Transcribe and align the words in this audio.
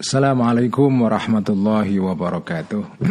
Assalamualaikum 0.00 1.04
warahmatullahi 1.04 2.00
wabarakatuh 2.00 3.04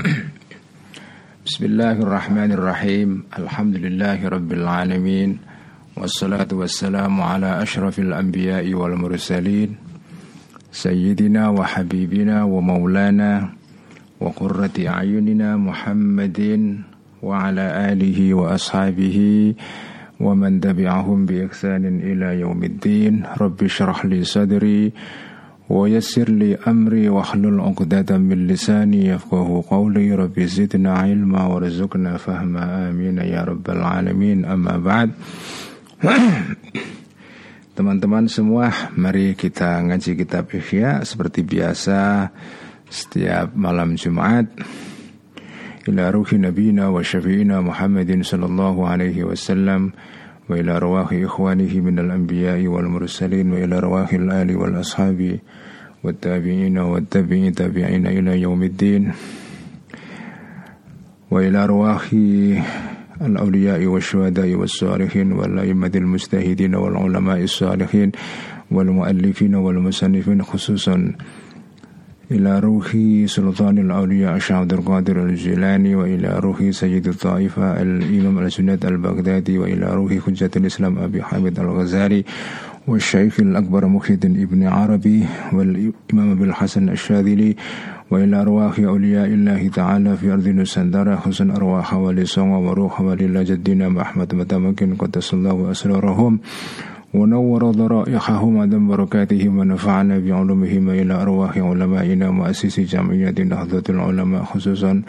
Bismillahirrahmanirrahim 1.45 3.29
Alhamdulillahi 3.29 4.25
rabbil 4.25 4.65
alamin 4.65 5.37
Wassalatu 5.93 6.65
wassalamu 6.65 7.21
ala 7.21 7.61
ashrafil 7.61 8.09
anbiya'i 8.09 8.73
wal 8.73 8.97
mursalin 8.97 9.77
Sayyidina 10.73 11.53
wa 11.53 11.61
habibina 11.61 12.49
wa 12.49 12.57
maulana 12.57 13.53
Wa 14.17 14.33
qurrati 14.33 14.89
a'yunina 14.89 15.61
Muhammadin 15.61 16.89
Wa 17.21 17.53
ala 17.53 17.85
alihi 17.93 18.33
wa 18.33 18.57
ashabihi 18.57 19.53
Wa 20.17 20.33
man 20.33 20.57
tabi'ahum 20.57 21.29
bi 21.29 21.45
ila 21.45 22.33
yaumiddin 22.33 23.29
Rabbi 23.37 23.69
syrah 23.69 24.01
li 24.09 24.25
sadri 24.25 24.89
ويسر 25.68 26.28
لي 26.28 26.56
أمري 26.56 27.08
واحلل 27.08 27.60
عقدة 27.60 28.18
من 28.18 28.46
لساني 28.46 29.06
يفقه 29.06 29.64
قولي 29.70 30.14
ربي 30.14 30.46
زدنا 30.46 30.92
علما 30.92 31.46
ورزقنا 31.46 32.16
فهما 32.16 32.90
آمين 32.90 33.18
يا 33.18 33.44
رب 33.44 33.64
العالمين 33.70 34.44
أما 34.44 34.76
بعد 34.78 35.10
Teman-teman 37.74 38.30
semua, 38.30 38.70
mari 38.94 39.34
kita 39.34 39.82
ngaji 39.82 40.14
kitab 40.14 40.46
Ihya 40.54 41.02
seperti 41.02 41.42
biasa 41.42 42.30
setiap 42.86 43.50
malam 43.58 43.98
Jumat. 43.98 44.46
Ila 45.90 46.14
ruhi 46.14 46.38
nabina 46.38 46.94
wa 46.94 47.02
syafi'ina 47.02 47.58
Muhammadin 47.66 48.22
sallallahu 48.22 48.86
alaihi 48.86 49.26
wasallam 49.26 49.90
وإلى 50.49 50.71
أرواح 50.77 51.13
إخوانه 51.13 51.79
من 51.79 51.99
الأنبياء 51.99 52.67
والمرسلين 52.67 53.51
وإلى 53.53 53.77
أرواح 53.77 54.13
الآل 54.13 54.57
والأصحاب 54.57 55.39
والتابعين 56.03 56.77
والتابعين 56.77 57.53
تابعين 57.53 58.07
إلى 58.07 58.41
يوم 58.41 58.63
الدين 58.63 59.11
وإلى 61.31 61.57
أرواح 61.63 62.13
الأولياء 63.21 63.85
والشهداء 63.85 64.53
والصالحين 64.55 65.31
والأئمة 65.31 65.91
المجتهدين 65.95 66.75
والعلماء 66.75 67.43
الصالحين 67.43 68.11
والمؤلفين 68.71 69.55
والمصنفين 69.55 70.43
خصوصا 70.43 71.13
إلى 72.31 72.59
روح 72.59 72.97
سلطان 73.25 73.77
الأولياء 73.77 74.35
الشيخ 74.35 74.57
عبد 74.57 74.73
القادر 74.73 75.23
الجيلاني 75.23 75.95
وإلى 75.95 76.39
روح 76.39 76.69
سيد 76.69 77.07
الطائفة 77.07 77.81
الإمام 77.81 78.39
الجنيد 78.39 78.85
البغدادي 78.85 79.57
وإلى 79.57 79.85
روح 79.93 80.11
حجة 80.25 80.51
الإسلام 80.55 80.99
أبي 80.99 81.23
حامد 81.23 81.59
الغزالي 81.59 82.23
والشيخ 82.87 83.39
الأكبر 83.39 83.85
مخيد 83.85 84.25
ابن 84.25 84.63
عربي 84.63 85.25
والإمام 85.53 86.31
أبي 86.31 86.43
الحسن 86.43 86.89
الشاذلي 86.89 87.55
وإلى 88.11 88.41
أرواح 88.41 88.79
أولياء 88.79 89.27
الله 89.27 89.67
تعالى 89.67 90.17
في 90.17 90.33
أرض 90.33 90.47
نسندرة 90.47 91.15
حسن 91.15 91.51
أرواح 91.51 91.93
ولسوم 91.93 92.51
وروح 92.51 93.01
ولله 93.01 93.43
جدنا 93.43 93.89
محمد 93.89 94.35
متمكن 94.35 94.95
قدس 94.95 95.33
الله 95.33 95.71
أسرارهم. 95.71 96.39
ونور 97.13 97.71
ضرائحهم 97.71 98.55
ودم 98.57 98.87
بركاتهم 98.87 99.57
ونفعنا 99.57 100.19
بعلومهم 100.19 100.89
إلى 100.89 101.13
أرواح 101.13 101.57
علمائنا 101.57 102.31
مؤسس 102.31 102.79
جمعية 102.79 103.33
نهضة 103.43 103.83
العلماء 103.89 104.43
خصوصا 104.43 105.01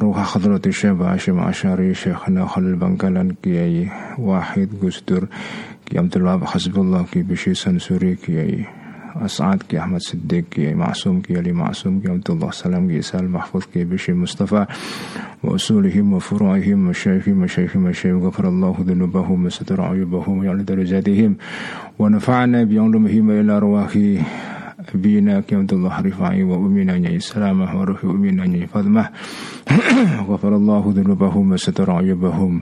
روح 0.00 0.34
حضرة 0.34 0.62
الشيخ 0.66 1.00
هاشم 1.00 1.38
عشاري 1.40 1.94
شيخنا 1.94 2.46
خليل 2.46 2.76
بنكالان 2.76 3.34
كياي 3.42 3.88
واحد 4.18 4.68
قصدر 4.82 5.26
كي 5.86 5.98
عبد 5.98 6.16
الله 6.16 6.44
حسب 6.44 6.76
الله 6.76 7.02
كي 7.12 7.22
بشي 7.22 7.54
سنسوري 7.54 8.14
كياي 8.14 8.64
أسعد 9.15 9.63
كي 9.69 9.79
أحمد 9.79 10.01
صديق 10.01 10.43
كي 10.51 10.73
معصوم 10.73 11.21
كي 11.21 11.37
علي 11.37 11.51
معصوم 11.51 11.99
كي 11.99 12.09
عبد 12.09 12.31
الله 12.31 12.51
سلام 12.51 12.87
كي 12.87 13.01
سال 13.01 13.29
محفوظ 13.29 13.63
كي 13.73 13.83
بشي 13.83 14.13
مصطفى 14.13 14.65
وأصولهم 15.43 16.13
وفروعهم 16.13 16.77
مشايخهم 16.89 17.35
مشايخهم 17.37 17.83
مشايخ 17.83 18.15
غفر 18.15 18.47
الله 18.47 18.75
ذنوبهم 18.81 19.45
وستر 19.45 19.81
عيوبهم 19.81 20.37
ويعلى 20.37 20.63
درجاتهم 20.63 21.35
ونفعنا 21.99 22.63
بعلومهم 22.63 23.31
إلى 23.31 23.51
أرواح 23.57 23.97
أبينا 24.95 25.39
كي 25.39 25.55
عبد 25.55 25.73
الله 25.73 26.01
رفاعي 26.01 26.43
وأمنا 26.43 26.97
نعي 26.97 27.19
سلامة 27.19 27.79
وروح 27.79 28.03
أمنا 28.03 28.45
نعي 28.47 28.67
فضمة 28.67 29.09
غفر 30.29 30.55
الله 30.55 30.93
ذنوبهم 30.95 31.51
وستر 31.51 31.91
عيوبهم 31.91 32.61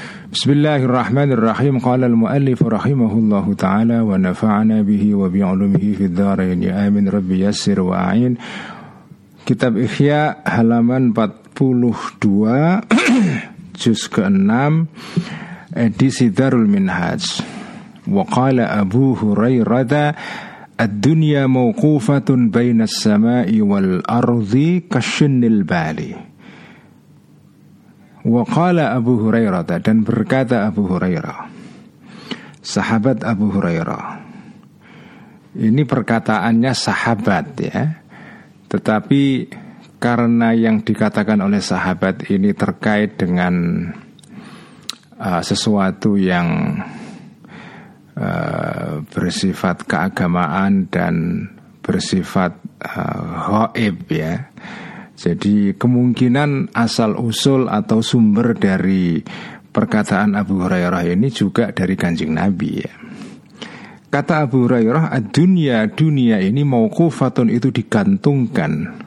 Bismillahirrahmanirrahim. 0.31 1.83
Qala 1.83 2.07
al-muallif 2.07 2.63
rahimahullahu 2.63 3.51
ta'ala 3.51 3.99
Wa 4.07 4.15
nafa'ana 4.15 4.79
bihi 4.79 5.11
wa 5.11 5.27
bi'ulumihi 5.27 5.99
fi 5.99 6.07
dharain 6.07 6.55
Ya 6.63 6.87
amin 6.87 7.11
rabbi 7.11 7.43
yassir 7.43 7.83
wa 7.83 7.99
a'in. 7.99 8.39
Kitab 9.43 9.75
Ihya 9.75 10.39
halaman 10.47 11.11
42 11.11 11.51
Juz 13.83 14.07
ke-6 14.07 14.87
Edisi 15.75 16.31
Darul 16.31 16.63
Minhaj. 16.63 17.43
Wa 18.07 18.23
qala 18.23 18.71
Abu 18.71 19.11
Hurairah 19.19 20.15
Ad-dunya 20.79 21.51
mawqufatun 21.51 22.55
baina 22.55 22.87
as-sama'i 22.87 23.59
wal 23.59 23.99
ardi 24.07 24.87
kashinnil 24.87 25.67
bali 25.67 26.30
Waqala 28.21 28.93
Abu 28.93 29.17
Hurairah 29.17 29.65
dan 29.81 30.05
berkata 30.05 30.69
Abu 30.69 30.85
Hurairah 30.85 31.61
Sahabat 32.61 33.25
Abu 33.25 33.49
Hurairah. 33.49 34.21
Ini 35.57 35.81
perkataannya 35.81 36.71
sahabat 36.77 37.45
ya. 37.57 38.05
Tetapi 38.69 39.49
karena 39.97 40.53
yang 40.53 40.85
dikatakan 40.85 41.41
oleh 41.41 41.59
sahabat 41.59 42.29
ini 42.29 42.53
terkait 42.53 43.17
dengan 43.17 43.53
uh, 45.17 45.41
sesuatu 45.41 46.21
yang 46.21 46.79
uh, 48.13 49.01
bersifat 49.09 49.89
keagamaan 49.89 50.85
dan 50.87 51.49
bersifat 51.81 52.61
uh, 52.85 53.73
gaib 53.73 54.05
ya 54.13 54.50
jadi 55.21 55.77
kemungkinan 55.77 56.73
asal 56.73 57.13
usul 57.13 57.69
atau 57.69 58.01
sumber 58.01 58.57
dari 58.57 59.21
perkataan 59.69 60.33
Abu 60.33 60.65
Hurairah 60.65 61.05
ini 61.13 61.29
juga 61.29 61.69
dari 61.69 61.93
kanjeng 61.93 62.33
Nabi 62.33 62.69
ya. 62.81 62.93
Kata 64.09 64.49
Abu 64.49 64.65
Hurairah, 64.65 65.13
dunia 65.29 65.85
dunia 65.93 66.41
ini 66.41 66.65
mauqufatun 66.65 67.53
itu 67.53 67.69
digantungkan. 67.69 68.97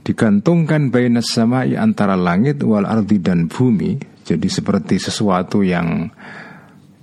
Digantungkan 0.00 0.88
bainas 0.88 1.36
samai 1.36 1.76
antara 1.76 2.16
langit 2.16 2.64
wal 2.64 2.88
ardi 2.88 3.20
dan 3.20 3.52
bumi. 3.52 4.00
Jadi 4.24 4.48
seperti 4.48 4.96
sesuatu 4.96 5.60
yang 5.60 6.08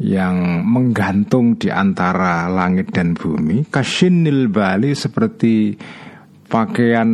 yang 0.02 0.66
menggantung 0.66 1.54
di 1.54 1.70
antara 1.70 2.50
langit 2.50 2.90
dan 2.90 3.14
bumi. 3.14 3.70
Kashinil 3.70 4.50
bali 4.50 4.98
seperti 4.98 5.78
pakaian 6.50 7.08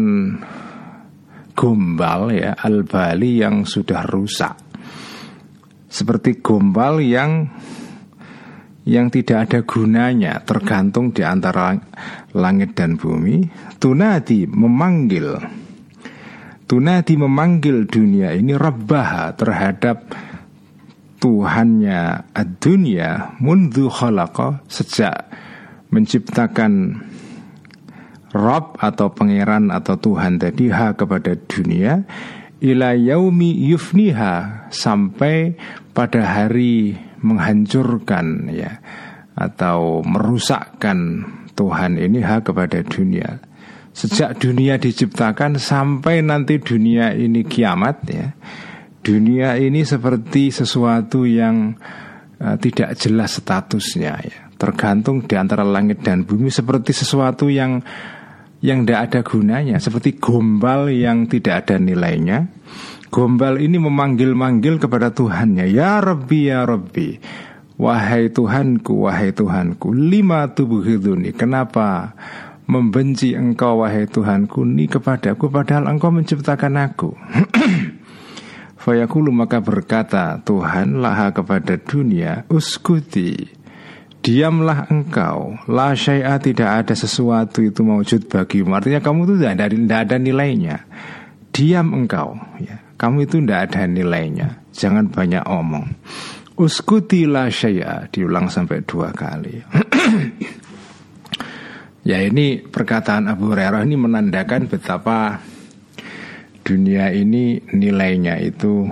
gombal 1.57 2.29
ya 2.29 2.53
al-bali 2.53 3.41
yang 3.41 3.65
sudah 3.65 4.05
rusak. 4.05 4.53
Seperti 5.89 6.37
gombal 6.45 7.01
yang 7.01 7.49
yang 8.87 9.09
tidak 9.11 9.49
ada 9.49 9.59
gunanya 9.65 10.39
tergantung 10.45 11.11
di 11.11 11.25
antara 11.25 11.75
langit 12.37 12.71
dan 12.71 12.95
bumi 12.95 13.43
tunadi 13.83 14.47
memanggil 14.47 15.35
tunadi 16.63 17.19
memanggil 17.19 17.83
dunia 17.83 18.31
ini 18.31 18.55
rabbaha 18.55 19.35
terhadap 19.35 20.07
Tuhannya 21.17 22.29
dunia 22.61 23.35
mundu 23.41 23.89
khalaqa 23.89 24.61
sejak 24.69 25.33
menciptakan 25.89 27.01
Rob 28.37 28.77
atau 28.77 29.09
pangeran 29.09 29.73
atau 29.73 29.97
Tuhan 29.97 30.37
tadi 30.37 30.69
ha 30.69 30.93
kepada 30.93 31.33
dunia 31.33 32.05
ila 32.61 32.93
yaumi 32.93 33.69
yufniha 33.73 34.69
sampai 34.69 35.57
pada 35.93 36.21
hari 36.25 36.97
menghancurkan 37.21 38.49
ya 38.53 38.77
atau 39.37 40.01
merusakkan 40.05 41.25
Tuhan 41.57 41.97
ini 41.97 42.21
ha 42.21 42.41
kepada 42.41 42.81
dunia. 42.85 43.41
Sejak 43.97 44.37
dunia 44.37 44.77
diciptakan 44.77 45.57
sampai 45.57 46.21
nanti 46.21 46.61
dunia 46.61 47.17
ini 47.17 47.41
kiamat 47.41 47.97
ya. 48.05 48.29
dunia 49.01 49.57
ini 49.57 49.81
seperti 49.81 50.53
sesuatu 50.53 51.25
yang 51.25 51.73
uh, 52.37 52.57
tidak 52.61 52.93
jelas 53.01 53.41
statusnya 53.41 54.13
ya. 54.21 54.39
Tergantung 54.57 55.25
di 55.25 55.33
antara 55.37 55.65
langit 55.65 56.01
dan 56.01 56.25
bumi 56.25 56.49
seperti 56.49 56.93
sesuatu 56.93 57.49
yang 57.49 57.81
yang 58.61 58.83
tidak 58.83 59.01
ada 59.09 59.19
gunanya, 59.21 59.77
seperti 59.77 60.17
gombal 60.17 60.89
yang 60.89 61.29
tidak 61.29 61.65
ada 61.65 61.77
nilainya. 61.77 62.49
Gombal 63.07 63.63
ini 63.63 63.79
memanggil-manggil 63.79 64.83
kepada 64.83 65.13
Tuhannya, 65.15 65.69
Ya 65.71 66.03
Rabbi, 66.03 66.39
Ya 66.51 66.67
Rabbi, 66.67 67.17
Wahai 67.77 68.33
Tuhanku, 68.33 69.05
wahai 69.05 69.31
Tuhanku, 69.31 69.93
lima 69.93 70.49
tubuh 70.49 70.81
ini, 70.81 71.29
kenapa 71.29 72.17
membenci 72.67 73.37
engkau 73.37 73.85
wahai 73.85 74.09
Tuhanku 74.09 74.67
ini 74.67 74.89
kepadaku 74.91 75.47
padahal 75.47 75.87
engkau 75.87 76.11
menciptakan 76.11 76.73
aku. 76.73 77.13
Fayakulu 78.83 79.35
maka 79.35 79.59
berkata 79.59 80.39
Tuhan 80.41 81.03
laha 81.03 81.35
kepada 81.35 81.75
dunia 81.75 82.47
uskuti 82.47 83.56
Diamlah 84.27 84.91
engkau. 84.91 85.55
La 85.71 85.95
syai'a 85.95 86.35
tidak 86.43 86.83
ada 86.83 86.91
sesuatu 86.99 87.63
itu 87.63 87.79
mewujud 87.79 88.27
bagimu. 88.27 88.75
Artinya 88.75 88.99
kamu 88.99 89.23
itu 89.23 89.33
tidak 89.39 89.51
ada, 89.55 89.65
tidak 89.71 89.99
ada 90.03 90.15
nilainya. 90.19 90.77
Diam 91.55 91.95
engkau. 91.95 92.35
Ya. 92.59 92.83
Kamu 92.99 93.23
itu 93.23 93.39
tidak 93.39 93.71
ada 93.71 93.87
nilainya. 93.87 94.67
Jangan 94.75 95.07
banyak 95.07 95.47
omong. 95.47 95.95
Uskuti 96.59 97.23
la 97.23 97.47
syai'a 97.47 98.11
Diulang 98.11 98.51
sampai 98.51 98.83
dua 98.83 99.15
kali. 99.15 99.55
Ya 102.07 102.23
ini 102.23 102.63
perkataan 102.63 103.27
Abu 103.27 103.51
Hurairah 103.51 103.83
ini 103.83 103.99
menandakan 103.99 104.71
betapa 104.71 105.43
dunia 106.63 107.11
ini 107.11 107.59
nilainya 107.75 108.39
itu 108.39 108.87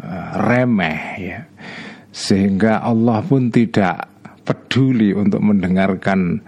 uh, 0.00 0.32
remeh 0.40 1.00
ya. 1.20 1.44
Sehingga 2.08 2.80
Allah 2.80 3.20
pun 3.20 3.52
tidak 3.52 4.13
peduli 4.44 5.16
untuk 5.16 5.40
mendengarkan 5.40 6.44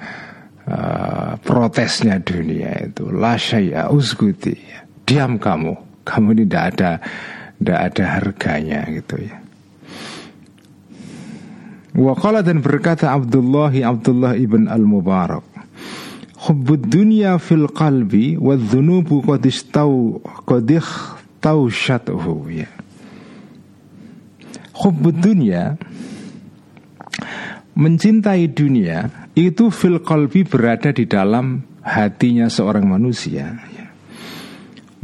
uh, 0.68 1.40
protesnya 1.40 2.20
dunia 2.20 2.92
itu. 2.92 3.08
La 3.10 3.40
syai'a 3.40 3.90
uskuti 3.90 4.54
diam 5.08 5.40
kamu. 5.40 5.74
Kamu 6.06 6.38
ini 6.38 6.44
tidak 6.46 6.64
ada 6.76 6.90
tidak 7.58 7.80
ada 7.90 8.04
harganya 8.20 8.80
gitu 8.92 9.26
ya. 9.26 9.36
Waqala 11.96 12.44
dan 12.44 12.60
berkata 12.60 13.16
Abdullah 13.16 13.72
Abdullah 13.72 14.36
ibn 14.36 14.68
al-Mubarak 14.68 15.48
Hubbud 16.46 16.92
dunya 16.92 17.40
fil 17.42 17.66
qalbi 17.72 18.36
wa 18.36 18.54
dhunubu 18.54 19.24
qad 19.24 19.42
istau 19.48 20.20
qad 20.44 20.68
ya. 20.68 22.68
Hubbud 24.76 25.16
dunya 25.18 25.74
Mencintai 27.76 28.48
dunia 28.56 29.28
itu 29.36 29.68
fil 29.68 30.00
qalbi 30.00 30.48
berada 30.48 30.96
di 30.96 31.04
dalam 31.04 31.60
hatinya 31.84 32.48
seorang 32.48 32.88
manusia. 32.88 33.52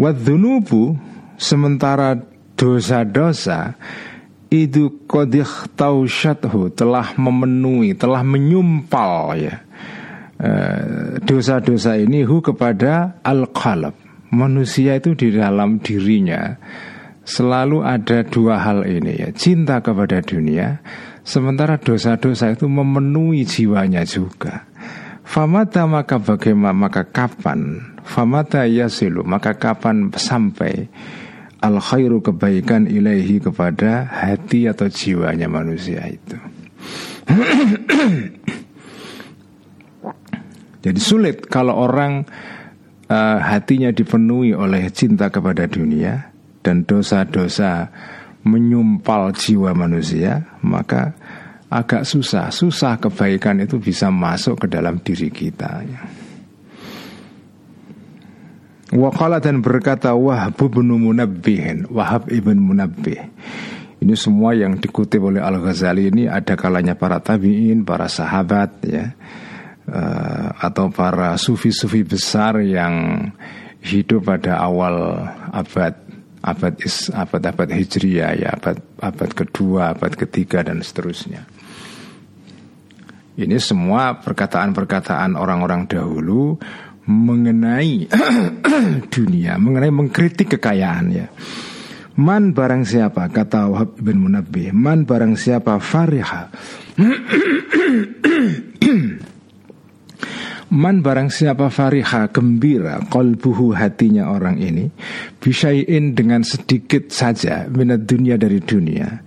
Wadzunubu 0.00 0.96
sementara 1.36 2.16
dosa-dosa 2.56 3.76
itu 4.48 5.04
kodih 5.04 5.68
tausyathu 5.76 6.72
telah 6.72 7.12
memenuhi, 7.20 7.92
telah 7.92 8.24
menyumpal 8.24 9.36
ya 9.36 9.60
eh, 10.40 11.20
dosa-dosa 11.20 12.00
ini 12.00 12.24
hu 12.24 12.40
kepada 12.40 13.20
al-qalb. 13.20 13.92
Manusia 14.32 14.96
itu 14.96 15.12
di 15.12 15.28
dalam 15.36 15.76
dirinya 15.76 16.56
selalu 17.20 17.84
ada 17.84 18.24
dua 18.24 18.64
hal 18.64 18.88
ini 18.88 19.12
ya, 19.20 19.28
cinta 19.36 19.84
kepada 19.84 20.24
dunia 20.24 20.80
Sementara 21.22 21.78
dosa-dosa 21.78 22.50
itu 22.50 22.66
memenuhi 22.66 23.46
jiwanya 23.46 24.02
juga. 24.02 24.66
Famata 25.22 25.86
maka 25.86 26.18
bagaimana? 26.18 26.74
Maka 26.74 27.06
kapan? 27.06 27.78
Famata 28.02 28.66
yasilu 28.66 29.22
maka 29.22 29.54
kapan 29.54 30.10
sampai 30.10 30.90
Al 31.62 31.78
khairu 31.78 32.18
kebaikan 32.26 32.90
ilahi 32.90 33.38
kepada 33.38 34.10
hati 34.10 34.66
atau 34.66 34.90
jiwanya 34.90 35.46
manusia 35.46 36.02
itu? 36.10 36.34
Jadi 40.82 40.98
sulit 40.98 41.46
kalau 41.46 41.86
orang 41.86 42.26
uh, 43.06 43.38
hatinya 43.38 43.94
dipenuhi 43.94 44.50
oleh 44.58 44.90
cinta 44.90 45.30
kepada 45.30 45.70
dunia 45.70 46.34
Dan 46.66 46.82
dosa-dosa 46.82 47.94
menyumpal 48.42 49.30
jiwa 49.34 49.70
manusia, 49.74 50.58
maka 50.62 51.14
agak 51.72 52.04
susah. 52.04 52.52
Susah 52.52 53.00
kebaikan 53.00 53.62
itu 53.62 53.80
bisa 53.80 54.12
masuk 54.12 54.66
ke 54.66 54.66
dalam 54.68 55.00
diri 55.00 55.32
kita. 55.32 55.82
Waqala 58.92 59.40
dan 59.40 59.64
berkata 59.64 60.12
Wahab 60.12 60.60
ibn 60.68 60.92
Munabbih 60.92 61.88
Wahab 61.88 62.28
ibn 62.28 62.60
Munabbih 62.60 63.24
Ini 64.04 64.14
semua 64.20 64.52
yang 64.52 64.76
dikutip 64.76 65.16
oleh 65.16 65.40
Al-Ghazali 65.40 66.12
ini 66.12 66.28
Ada 66.28 66.60
kalanya 66.60 66.92
para 66.92 67.16
tabi'in, 67.16 67.88
para 67.88 68.04
sahabat 68.12 68.84
ya 68.84 69.16
uh, 69.88 70.48
Atau 70.60 70.92
para 70.92 71.40
sufi-sufi 71.40 72.04
besar 72.04 72.60
yang 72.60 73.32
hidup 73.80 74.28
pada 74.28 74.62
awal 74.62 75.26
abad 75.50 76.01
abad 76.42 76.74
is 76.82 77.06
abad-abad 77.08 77.70
hijriah 77.70 78.34
ya 78.34 78.50
abad 78.58 78.82
abad 78.98 79.30
kedua 79.30 79.94
abad 79.94 80.18
ketiga 80.18 80.66
dan 80.66 80.82
seterusnya. 80.82 81.46
Ini 83.32 83.56
semua 83.56 84.20
perkataan-perkataan 84.20 85.40
orang-orang 85.40 85.88
dahulu 85.88 86.60
mengenai 87.08 88.04
dunia 89.14 89.56
mengenai 89.56 89.88
mengkritik 89.88 90.58
kekayaan 90.58 91.06
ya. 91.14 91.26
Man 92.12 92.52
barang 92.52 92.84
siapa 92.84 93.24
kata 93.32 93.72
Wahab 93.72 93.96
bin 93.96 94.20
Munabbih 94.20 94.76
Man 94.76 95.08
barang 95.08 95.32
siapa 95.32 95.80
fariha 95.80 96.52
Man 100.72 101.04
barang 101.04 101.28
siapa 101.28 101.68
fariha 101.68 102.32
gembira 102.32 102.96
kolbuhu 103.12 103.76
hatinya 103.76 104.32
orang 104.32 104.56
ini 104.56 104.88
Bisayin 105.36 106.16
dengan 106.16 106.40
sedikit 106.48 107.12
saja 107.12 107.68
minat 107.68 108.08
dunia 108.08 108.40
dari 108.40 108.56
dunia 108.56 109.20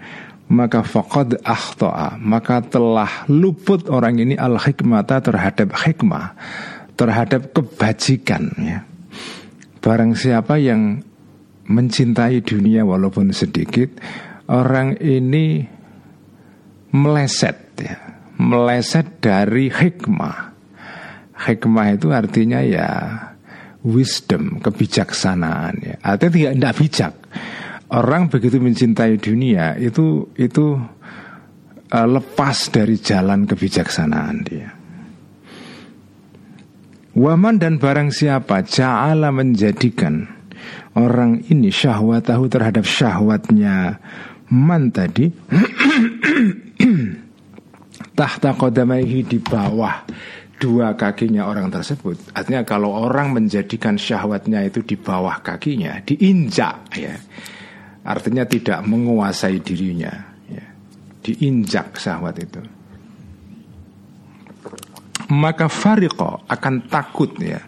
Maka 0.50 0.82
faqad 0.82 1.46
akhto'a 1.46 2.18
Maka 2.18 2.66
telah 2.66 3.30
luput 3.30 3.86
orang 3.94 4.18
ini 4.18 4.34
al 4.34 4.58
hikmata 4.58 5.22
terhadap 5.22 5.70
hikmah 5.86 6.34
Terhadap 6.98 7.54
kebajikan 7.54 8.50
ya. 8.58 8.82
Barang 9.86 10.18
siapa 10.18 10.58
yang 10.58 11.06
mencintai 11.70 12.42
dunia 12.42 12.90
walaupun 12.90 13.30
sedikit 13.30 14.02
Orang 14.50 14.98
ini 14.98 15.62
meleset 16.90 17.58
ya 17.78 18.02
Meleset 18.42 19.22
dari 19.22 19.70
hikmah 19.70 20.55
Hikmah 21.36 22.00
itu 22.00 22.16
artinya 22.16 22.64
ya 22.64 22.88
wisdom, 23.84 24.64
kebijaksanaan 24.64 25.74
ya. 25.84 25.96
Artinya 26.00 26.32
tidak, 26.32 26.54
tidak 26.56 26.74
bijak. 26.80 27.14
Orang 27.94 28.34
begitu 28.34 28.58
mencintai 28.58 29.22
dunia 29.22 29.78
itu 29.78 30.32
itu 30.40 30.80
uh, 31.92 32.08
lepas 32.10 32.58
dari 32.74 32.98
jalan 32.98 33.46
kebijaksanaan 33.46 34.38
dia. 34.42 34.70
Waman 37.16 37.56
dan 37.56 37.80
barang 37.80 38.12
siapa 38.12 38.60
Ja'ala 38.68 39.32
menjadikan 39.32 40.28
Orang 41.00 41.48
ini 41.48 41.72
syahwatahu 41.72 42.52
terhadap 42.52 42.84
syahwatnya 42.84 44.04
Man 44.52 44.92
tadi 44.92 45.32
Tahta 48.20 48.52
kodamaihi 48.60 49.24
di 49.32 49.40
bawah 49.40 50.04
dua 50.66 50.98
kakinya 50.98 51.46
orang 51.46 51.70
tersebut. 51.70 52.34
Artinya 52.34 52.66
kalau 52.66 52.90
orang 53.06 53.38
menjadikan 53.38 54.02
syahwatnya 54.02 54.66
itu 54.66 54.82
di 54.82 54.98
bawah 54.98 55.46
kakinya, 55.46 56.02
diinjak 56.02 56.90
ya. 56.98 57.14
Artinya 58.02 58.50
tidak 58.50 58.82
menguasai 58.82 59.62
dirinya 59.62 60.10
ya. 60.50 60.66
Diinjak 61.22 62.02
syahwat 62.02 62.42
itu. 62.42 62.62
Maka 65.30 65.70
fariqo 65.70 66.50
akan 66.50 66.90
takut 66.90 67.38
ya. 67.38 67.62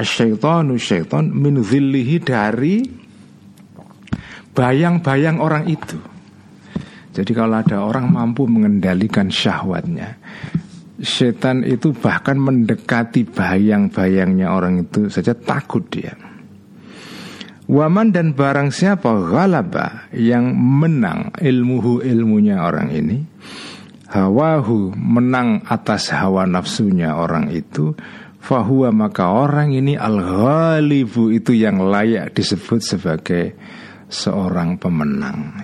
Asyaitonu 0.00 0.80
syaiton 0.80 1.28
min 1.36 1.60
zillihi 1.60 2.24
dari 2.24 2.88
bayang-bayang 4.56 5.44
orang 5.44 5.68
itu. 5.68 6.00
Jadi 7.12 7.36
kalau 7.36 7.60
ada 7.60 7.84
orang 7.84 8.08
mampu 8.08 8.48
mengendalikan 8.48 9.28
syahwatnya 9.28 10.19
setan 11.00 11.64
itu 11.64 11.96
bahkan 11.96 12.36
mendekati 12.36 13.24
bayang-bayangnya 13.24 14.52
orang 14.52 14.84
itu 14.86 15.08
saja 15.08 15.32
takut 15.32 15.84
dia. 15.88 16.16
Waman 17.70 18.10
dan 18.10 18.34
barang 18.34 18.74
siapa 18.74 19.30
Ghalaba 19.30 20.10
yang 20.10 20.58
menang 20.58 21.30
ilmuhu 21.38 22.02
ilmunya 22.02 22.66
orang 22.66 22.90
ini 22.90 23.22
Hawahu 24.10 24.90
menang 24.98 25.62
atas 25.70 26.10
hawa 26.10 26.50
nafsunya 26.50 27.14
orang 27.14 27.54
itu 27.54 27.94
Fahuwa 28.42 28.90
maka 28.90 29.30
orang 29.30 29.70
ini 29.70 29.94
al-ghalibu 29.94 31.30
itu 31.30 31.54
yang 31.54 31.78
layak 31.78 32.34
disebut 32.34 32.82
sebagai 32.82 33.54
seorang 34.10 34.74
pemenang 34.74 35.54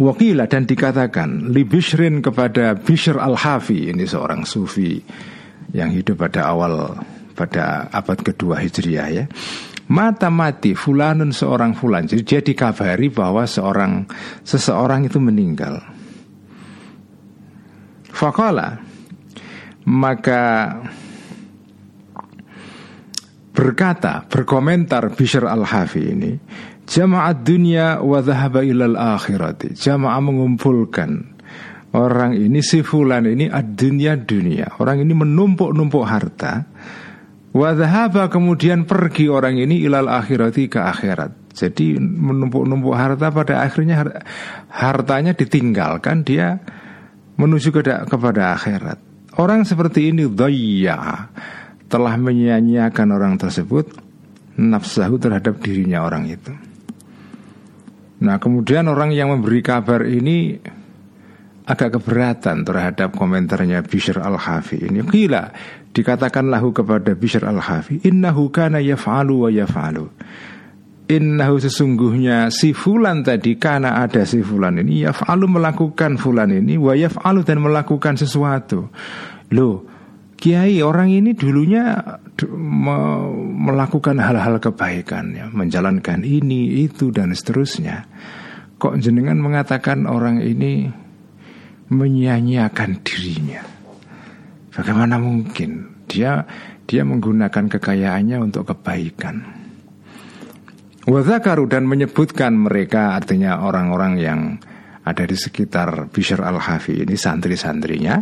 Wakila 0.00 0.48
dan 0.48 0.64
dikatakan 0.64 1.52
Li 1.52 1.68
Bishrin 1.68 2.24
kepada 2.24 2.72
Bishr 2.72 3.20
al-Hafi 3.20 3.92
Ini 3.92 4.08
seorang 4.08 4.48
sufi 4.48 4.96
yang 5.76 5.92
hidup 5.92 6.24
pada 6.24 6.48
awal 6.48 6.96
pada 7.36 7.88
abad 7.92 8.18
kedua 8.20 8.60
Hijriah 8.60 9.08
ya. 9.12 9.24
Mata 9.90 10.30
mati 10.30 10.74
fulanun 10.74 11.34
seorang 11.34 11.74
fulan. 11.74 12.06
Jadi 12.06 12.22
dia 12.22 12.40
dikabari 12.42 13.10
bahwa 13.10 13.42
seorang 13.46 14.06
seseorang 14.42 15.06
itu 15.06 15.18
meninggal. 15.22 15.78
Fakola 18.10 18.76
maka 19.88 20.74
berkata 23.50 24.26
berkomentar 24.28 25.10
Bishr 25.16 25.48
al-Hafi 25.48 26.02
ini 26.06 26.32
Jama'at 26.90 27.46
dunia 27.46 28.02
wa 28.02 28.18
dhahaba 28.18 28.66
ilal 28.66 28.98
akhirati. 28.98 29.78
Jamaah 29.78 30.18
mengumpulkan. 30.18 31.38
Orang 31.94 32.34
ini 32.34 32.62
si 32.66 32.82
fulan 32.82 33.30
ini 33.30 33.46
ad-dunya 33.46 34.18
dunia. 34.18 34.74
Orang 34.82 34.98
ini 34.98 35.14
menumpuk-numpuk 35.14 36.02
harta. 36.02 36.66
Wadhaba 37.50 38.30
kemudian 38.30 38.86
pergi 38.90 39.30
orang 39.30 39.58
ini 39.58 39.86
ilal 39.86 40.10
akhirati 40.10 40.66
ke 40.66 40.82
akhirat. 40.82 41.54
Jadi 41.54 41.98
menumpuk-numpuk 41.98 42.94
harta 42.94 43.30
pada 43.30 43.62
akhirnya 43.62 44.06
hartanya 44.70 45.34
ditinggalkan. 45.34 46.26
Dia 46.26 46.58
menuju 47.38 47.70
ke, 47.70 47.82
kepada 47.86 48.54
akhirat. 48.54 48.98
Orang 49.38 49.62
seperti 49.62 50.10
ini 50.10 50.26
daya 50.26 51.30
Telah 51.86 52.18
menyia-nyiakan 52.18 53.08
orang 53.14 53.34
tersebut 53.38 53.94
Nafsahu 54.58 55.22
terhadap 55.22 55.62
dirinya 55.62 56.02
orang 56.02 56.26
itu 56.26 56.50
Nah 58.20 58.36
kemudian 58.36 58.84
orang 58.88 59.16
yang 59.16 59.32
memberi 59.32 59.64
kabar 59.64 60.04
ini 60.04 60.60
agak 61.70 62.02
keberatan 62.02 62.66
terhadap 62.66 63.14
komentarnya 63.14 63.80
Bishr 63.86 64.18
al-Hafi 64.18 64.90
ini. 64.90 65.06
Gila, 65.06 65.54
dikatakan 65.94 66.50
lahu 66.50 66.74
kepada 66.74 67.14
Bishr 67.14 67.46
al-Hafi, 67.46 68.02
innahu 68.02 68.50
kana 68.50 68.82
yaf'alu 68.82 69.46
wa 69.46 69.50
yaf'alu. 69.54 70.10
Innahu 71.10 71.58
sesungguhnya 71.58 72.54
si 72.54 72.70
fulan 72.70 73.26
tadi 73.26 73.58
karena 73.58 73.98
ada 73.98 74.22
si 74.22 74.46
fulan 74.46 74.78
ini 74.78 75.02
yaf'alu 75.06 75.50
melakukan 75.50 76.14
fulan 76.14 76.54
ini 76.54 76.78
wa 76.78 76.94
yaf'alu 76.94 77.42
dan 77.42 77.58
melakukan 77.58 78.14
sesuatu. 78.14 78.90
Loh, 79.50 79.89
Kiai 80.40 80.80
orang 80.80 81.12
ini 81.12 81.36
dulunya 81.36 82.00
me 82.56 82.96
melakukan 83.60 84.16
hal-hal 84.16 84.56
kebaikan 84.56 85.36
ya, 85.36 85.46
menjalankan 85.52 86.24
ini 86.24 86.80
itu 86.88 87.12
dan 87.12 87.36
seterusnya. 87.36 88.08
Kok 88.80 88.96
jenengan 89.04 89.36
mengatakan 89.36 90.08
orang 90.08 90.40
ini 90.40 90.88
menyia-nyiakan 91.92 93.04
dirinya. 93.04 93.60
Bagaimana 94.72 95.20
mungkin 95.20 96.00
dia 96.08 96.48
dia 96.88 97.04
menggunakan 97.04 97.68
kekayaannya 97.76 98.40
untuk 98.40 98.72
kebaikan. 98.72 99.44
Wadzakaru 101.04 101.68
dan 101.68 101.84
menyebutkan 101.84 102.56
mereka 102.56 103.12
artinya 103.12 103.60
orang-orang 103.60 104.14
yang 104.16 104.40
ada 105.04 105.24
di 105.24 105.36
sekitar 105.36 106.12
Bishr 106.12 106.40
al-Hafi 106.40 107.02
ini 107.04 107.16
santri-santrinya 107.16 108.16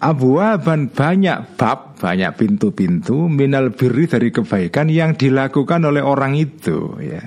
Abuaban 0.00 0.88
banyak 0.88 1.60
bab, 1.60 2.00
banyak 2.00 2.32
pintu-pintu 2.32 3.28
minal 3.28 3.68
birri 3.76 4.08
dari 4.08 4.32
kebaikan 4.32 4.88
yang 4.88 5.12
dilakukan 5.12 5.84
oleh 5.84 6.00
orang 6.00 6.40
itu 6.40 6.96
ya. 7.04 7.20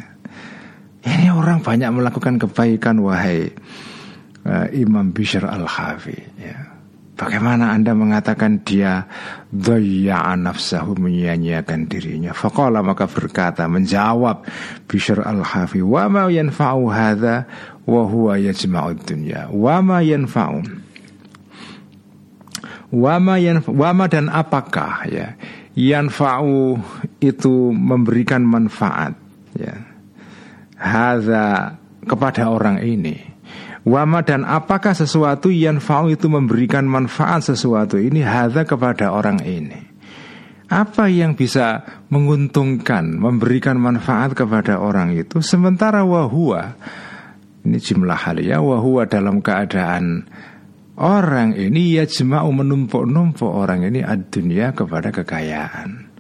Ini 1.06 1.30
orang 1.30 1.62
banyak 1.62 1.94
melakukan 1.94 2.42
kebaikan 2.42 2.98
wahai 3.06 3.54
uh, 4.50 4.68
Imam 4.74 5.14
Bishr 5.14 5.46
al-Hafi 5.46 6.18
ya. 6.42 6.74
Bagaimana 7.14 7.78
anda 7.78 7.94
mengatakan 7.94 8.66
dia 8.66 9.06
Daya 9.54 10.34
nafsahu 10.34 10.98
menyia-nyiakan 10.98 11.86
dirinya 11.86 12.34
Faqala 12.34 12.82
maka 12.82 13.06
berkata 13.06 13.70
Menjawab 13.70 14.50
Bishr 14.90 15.22
al-Hafi 15.22 15.86
Wa 15.86 16.10
ma 16.10 16.26
yanfa'u 16.26 16.90
hadha 16.90 17.46
Wa 17.86 18.34
yajma'ud 18.34 19.06
dunya 19.06 19.46
Wa 19.54 19.86
ma 19.86 20.02
yanfa'u 20.02 20.83
Wa 22.94 23.18
ma, 23.18 23.42
yanfa, 23.42 23.74
wa 23.74 23.90
ma 23.90 24.06
dan 24.06 24.30
apakah 24.30 25.10
ya 25.10 25.34
Yanfa'u 25.74 26.78
itu 27.18 27.74
memberikan 27.74 28.46
manfaat 28.46 29.18
ya. 29.58 29.74
Hadha 30.78 31.82
kepada 32.06 32.54
orang 32.54 32.78
ini. 32.86 33.34
Wama 33.84 34.24
dan 34.24 34.48
apakah 34.48 34.96
sesuatu 34.96 35.52
yang 35.52 35.84
fau 35.84 36.08
itu 36.08 36.32
memberikan 36.32 36.88
manfaat 36.88 37.44
sesuatu 37.52 38.00
ini 38.00 38.24
hadza 38.24 38.64
kepada 38.64 39.12
orang 39.12 39.44
ini. 39.44 39.76
Apa 40.72 41.12
yang 41.12 41.36
bisa 41.36 41.84
menguntungkan, 42.08 43.20
memberikan 43.20 43.76
manfaat 43.76 44.40
kepada 44.40 44.80
orang 44.80 45.12
itu? 45.12 45.44
Sementara 45.44 46.08
wahua 46.08 46.80
ini 47.64 47.76
jumlah 47.76 48.16
hal 48.16 48.40
ya 48.40 48.64
wahua 48.64 49.04
dalam 49.04 49.44
keadaan 49.44 50.28
orang 50.98 51.58
ini 51.58 51.98
ya 51.98 52.06
jemau 52.06 52.50
menumpuk-numpuk 52.54 53.50
orang 53.50 53.86
ini 53.88 54.06
ad 54.06 54.30
dunia 54.30 54.74
kepada 54.76 55.10
kekayaan. 55.10 56.14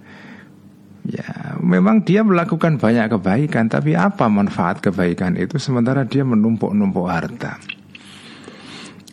Ya, 1.03 1.59
memang 1.59 2.07
dia 2.07 2.23
melakukan 2.23 2.79
banyak 2.79 3.11
kebaikan, 3.11 3.67
tapi 3.67 3.91
apa 3.91 4.31
manfaat 4.31 4.79
kebaikan 4.79 5.35
itu 5.35 5.59
sementara 5.59 6.07
dia 6.07 6.23
menumpuk-numpuk 6.23 7.07
harta? 7.11 7.59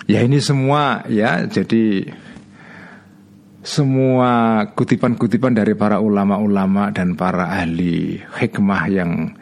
Ya 0.06 0.22
ini 0.22 0.38
semua 0.38 1.02
ya, 1.10 1.50
jadi 1.50 2.14
semua 3.66 4.64
kutipan-kutipan 4.72 5.52
dari 5.52 5.74
para 5.74 5.98
ulama-ulama 5.98 6.94
dan 6.94 7.18
para 7.18 7.50
ahli 7.50 8.22
hikmah 8.38 8.82
yang 8.86 9.34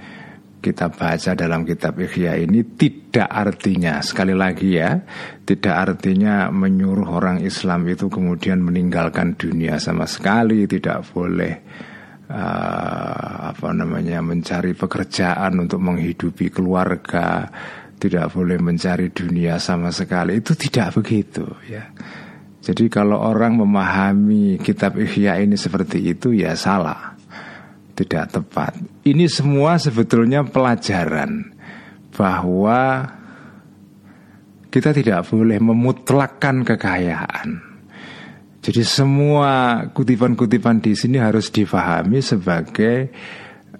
kita 0.59 0.91
baca 0.91 1.33
dalam 1.39 1.63
kitab 1.63 1.99
Ikhya 2.03 2.35
ini 2.39 2.63
tidak 2.75 3.31
artinya 3.31 4.03
sekali 4.03 4.35
lagi 4.35 4.79
ya 4.79 4.99
tidak 5.47 5.75
artinya 5.75 6.51
menyuruh 6.51 7.09
orang 7.09 7.39
Islam 7.41 7.87
itu 7.87 8.11
kemudian 8.11 8.61
meninggalkan 8.61 9.39
dunia 9.39 9.79
sama 9.79 10.05
sekali 10.05 10.67
tidak 10.67 11.07
boleh 11.15 11.55
uh, 12.29 13.53
apa 13.53 13.69
namanya 13.73 14.21
mencari 14.21 14.77
pekerjaan 14.77 15.65
untuk 15.65 15.81
menghidupi 15.81 16.53
keluarga, 16.53 17.49
tidak 17.97 18.31
boleh 18.33 18.61
mencari 18.61 19.11
dunia 19.11 19.57
sama 19.59 19.91
sekali. 19.91 20.39
Itu 20.39 20.55
tidak 20.55 21.01
begitu 21.01 21.45
ya. 21.67 21.89
Jadi 22.59 22.93
kalau 22.93 23.17
orang 23.17 23.57
memahami 23.57 24.61
kitab 24.61 25.01
Ihya 25.01 25.41
ini 25.41 25.57
seperti 25.57 26.05
itu 26.05 26.37
ya 26.37 26.53
salah. 26.53 27.18
Tidak 27.99 28.25
tepat. 28.31 28.79
Ini 29.03 29.27
semua 29.27 29.75
sebetulnya 29.75 30.47
pelajaran 30.47 31.51
bahwa 32.15 33.11
kita 34.71 34.95
tidak 34.95 35.27
boleh 35.27 35.59
memutlakkan 35.59 36.63
kekayaan. 36.63 37.59
Jadi 38.63 38.83
semua 38.87 39.83
kutipan-kutipan 39.91 40.79
di 40.79 40.95
sini 40.95 41.19
harus 41.19 41.51
difahami 41.51 42.23
sebagai 42.23 43.11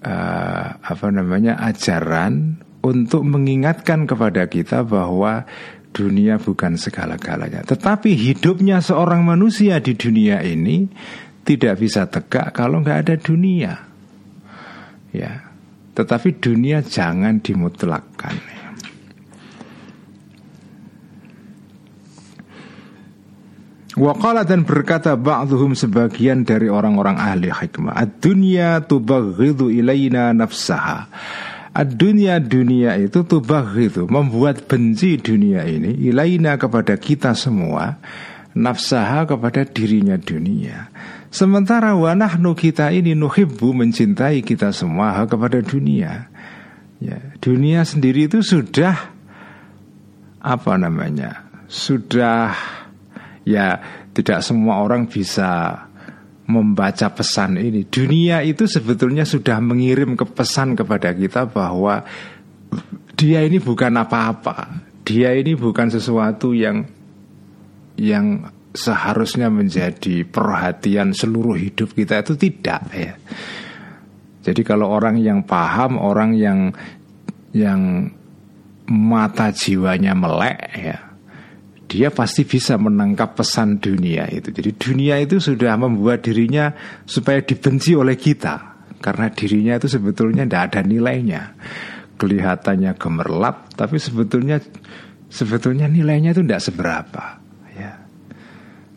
uh, 0.03 0.67
apa 0.83 1.07
namanya 1.15 1.61
ajaran 1.63 2.59
untuk 2.83 3.23
mengingatkan 3.23 4.03
kepada 4.09 4.51
kita 4.51 4.83
bahwa 4.83 5.47
dunia 5.95 6.43
bukan 6.43 6.75
segala-galanya. 6.75 7.63
Tetapi 7.67 8.19
hidupnya 8.19 8.83
seorang 8.83 9.23
manusia 9.23 9.79
di 9.79 9.95
dunia 9.95 10.43
ini 10.43 10.89
tidak 11.43 11.81
bisa 11.81 12.07
tegak 12.09 12.55
kalau 12.55 12.81
nggak 12.81 12.99
ada 13.07 13.15
dunia. 13.15 13.89
Ya, 15.15 15.49
tetapi 15.97 16.37
dunia 16.37 16.85
jangan 16.85 17.41
dimutlakkan. 17.41 18.37
Waqala 23.99 24.47
dan 24.47 24.63
berkata 24.63 25.19
ba'duhum 25.19 25.75
sebagian 25.75 26.47
dari 26.47 26.71
orang-orang 26.71 27.19
ahli 27.19 27.51
hikmah 27.51 27.99
Ad-dunya 27.99 28.79
tubaghidu 28.87 29.75
ilayna 29.75 30.31
nafsaha. 30.31 31.11
Ad-dunya 31.75 32.39
dunia 32.39 32.95
itu 32.95 33.27
tubaghidu 33.27 34.07
Membuat 34.07 34.71
benci 34.71 35.19
dunia 35.19 35.67
ini 35.67 35.99
Ilayna 35.99 36.55
kepada 36.63 36.95
kita 36.95 37.35
semua 37.35 37.99
Nafsaha 38.55 39.27
kepada 39.27 39.67
dirinya 39.67 40.15
dunia 40.15 40.95
Sementara 41.29 41.93
wanahnu 41.93 42.57
kita 42.57 42.89
ini 42.89 43.13
nuhibbu 43.13 43.77
mencintai 43.77 44.41
kita 44.41 44.73
semua 44.73 45.13
kepada 45.29 45.61
dunia. 45.61 46.33
Ya, 46.99 47.21
dunia 47.39 47.85
sendiri 47.85 48.27
itu 48.27 48.41
sudah 48.41 49.13
apa 50.41 50.73
namanya? 50.81 51.45
Sudah 51.69 52.57
ya 53.45 53.77
tidak 54.17 54.41
semua 54.41 54.81
orang 54.81 55.05
bisa 55.05 55.85
membaca 56.49 57.13
pesan 57.13 57.61
ini. 57.61 57.85
Dunia 57.85 58.41
itu 58.41 58.65
sebetulnya 58.65 59.29
sudah 59.29 59.61
mengirim 59.61 60.17
ke 60.17 60.25
pesan 60.25 60.73
kepada 60.73 61.13
kita 61.13 61.45
bahwa 61.45 62.09
dia 63.21 63.45
ini 63.45 63.61
bukan 63.61 64.01
apa-apa. 64.01 64.81
Dia 65.05 65.37
ini 65.37 65.53
bukan 65.53 65.93
sesuatu 65.93 66.57
yang 66.57 66.89
yang 68.01 68.49
seharusnya 68.73 69.49
menjadi 69.49 70.25
perhatian 70.29 71.17
seluruh 71.17 71.57
hidup 71.57 71.93
kita 71.97 72.21
itu 72.21 72.35
tidak 72.37 72.83
ya. 72.93 73.15
Jadi 74.45 74.61
kalau 74.65 74.89
orang 74.89 75.21
yang 75.21 75.45
paham, 75.45 76.01
orang 76.01 76.33
yang 76.33 76.73
yang 77.53 78.13
mata 78.89 79.53
jiwanya 79.53 80.17
melek 80.17 80.59
ya, 80.73 80.99
dia 81.89 82.09
pasti 82.09 82.45
bisa 82.45 82.77
menangkap 82.81 83.37
pesan 83.37 83.81
dunia 83.81 84.29
itu. 84.29 84.49
Jadi 84.53 84.71
dunia 84.77 85.21
itu 85.21 85.41
sudah 85.41 85.77
membuat 85.77 86.25
dirinya 86.25 86.73
supaya 87.05 87.45
dibenci 87.45 87.93
oleh 87.93 88.17
kita 88.17 88.79
karena 89.01 89.31
dirinya 89.31 89.75
itu 89.79 89.89
sebetulnya 89.89 90.45
tidak 90.45 90.63
ada 90.73 90.81
nilainya. 90.85 91.43
Kelihatannya 92.19 92.99
gemerlap, 92.99 93.71
tapi 93.79 94.01
sebetulnya 94.03 94.59
sebetulnya 95.31 95.87
nilainya 95.87 96.35
itu 96.35 96.43
tidak 96.43 96.63
seberapa. 96.65 97.48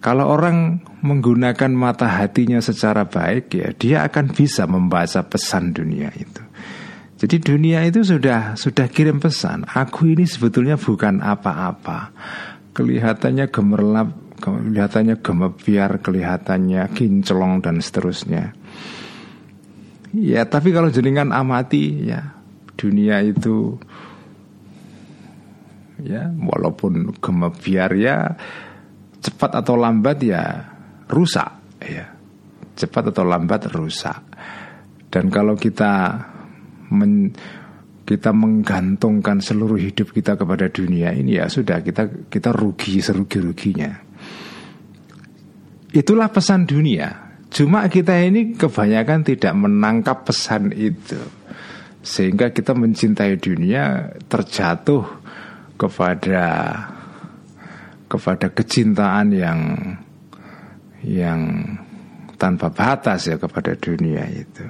Kalau 0.01 0.34
orang 0.34 0.81
menggunakan 1.05 1.70
mata 1.70 2.10
hatinya 2.10 2.58
secara 2.58 3.05
baik 3.05 3.53
ya 3.53 3.70
dia 3.77 3.98
akan 4.10 4.34
bisa 4.34 4.65
membaca 4.65 5.22
pesan 5.22 5.77
dunia 5.77 6.10
itu. 6.17 6.41
Jadi 7.22 7.38
dunia 7.38 7.86
itu 7.86 8.01
sudah 8.01 8.58
sudah 8.58 8.89
kirim 8.89 9.22
pesan. 9.22 9.62
Aku 9.70 10.10
ini 10.10 10.25
sebetulnya 10.25 10.74
bukan 10.74 11.22
apa-apa. 11.22 12.10
Kelihatannya 12.74 13.46
gemerlap, 13.53 14.41
kelihatannya 14.41 15.22
gemebiar, 15.22 16.01
kelihatannya 16.01 16.89
kinclong 16.98 17.62
dan 17.62 17.77
seterusnya. 17.77 18.58
Ya, 20.17 20.50
tapi 20.50 20.74
kalau 20.74 20.89
jenengan 20.89 21.29
amati 21.29 22.10
ya 22.10 22.41
dunia 22.74 23.22
itu 23.22 23.77
ya 26.01 26.34
walaupun 26.34 27.13
gemebiar 27.22 27.93
ya 27.93 28.34
cepat 29.21 29.61
atau 29.61 29.77
lambat 29.77 30.17
ya 30.25 30.43
rusak 31.07 31.49
ya. 31.81 32.05
Cepat 32.75 33.13
atau 33.13 33.23
lambat 33.23 33.69
rusak. 33.71 34.19
Dan 35.11 35.29
kalau 35.29 35.53
kita 35.53 36.17
men, 36.89 37.29
kita 38.07 38.33
menggantungkan 38.33 39.39
seluruh 39.39 39.77
hidup 39.77 40.11
kita 40.11 40.35
kepada 40.35 40.67
dunia 40.67 41.13
ini 41.13 41.37
ya 41.37 41.45
sudah 41.51 41.83
kita 41.83 42.27
kita 42.31 42.49
rugi 42.51 42.99
serugi 43.03 43.37
ruginya 43.39 44.11
itulah 45.91 46.31
pesan 46.31 46.63
dunia. 46.63 47.35
Cuma 47.51 47.83
kita 47.91 48.15
ini 48.23 48.55
kebanyakan 48.55 49.27
tidak 49.27 49.53
menangkap 49.59 50.23
pesan 50.23 50.71
itu. 50.71 51.19
Sehingga 52.01 52.55
kita 52.55 52.71
mencintai 52.73 53.37
dunia 53.37 54.15
terjatuh 54.25 55.03
kepada 55.75 56.45
kepada 58.11 58.51
kecintaan 58.51 59.31
yang 59.31 59.59
yang 61.07 61.39
tanpa 62.35 62.67
batas 62.67 63.31
ya 63.31 63.39
kepada 63.39 63.79
dunia 63.79 64.27
itu. 64.27 64.67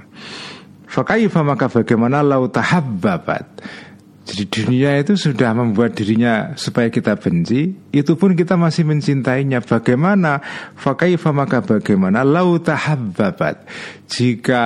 Fakaifa 0.86 1.42
maka 1.42 1.72
bagaimana 1.72 2.22
lau 2.22 2.46
tahabbabat? 2.52 3.64
Jadi 4.22 4.44
dunia 4.48 5.02
itu 5.02 5.18
sudah 5.18 5.52
membuat 5.52 5.98
dirinya 5.98 6.54
supaya 6.54 6.94
kita 6.94 7.18
benci 7.18 7.74
Itu 7.90 8.16
pun 8.16 8.38
kita 8.38 8.54
masih 8.54 8.86
mencintainya. 8.86 9.66
Bagaimana? 9.66 10.40
Fakaifa 10.78 11.34
maka 11.34 11.66
bagaimana 11.66 12.22
Lau 12.22 12.62
tahabbabat? 12.62 13.66
Jika 14.08 14.64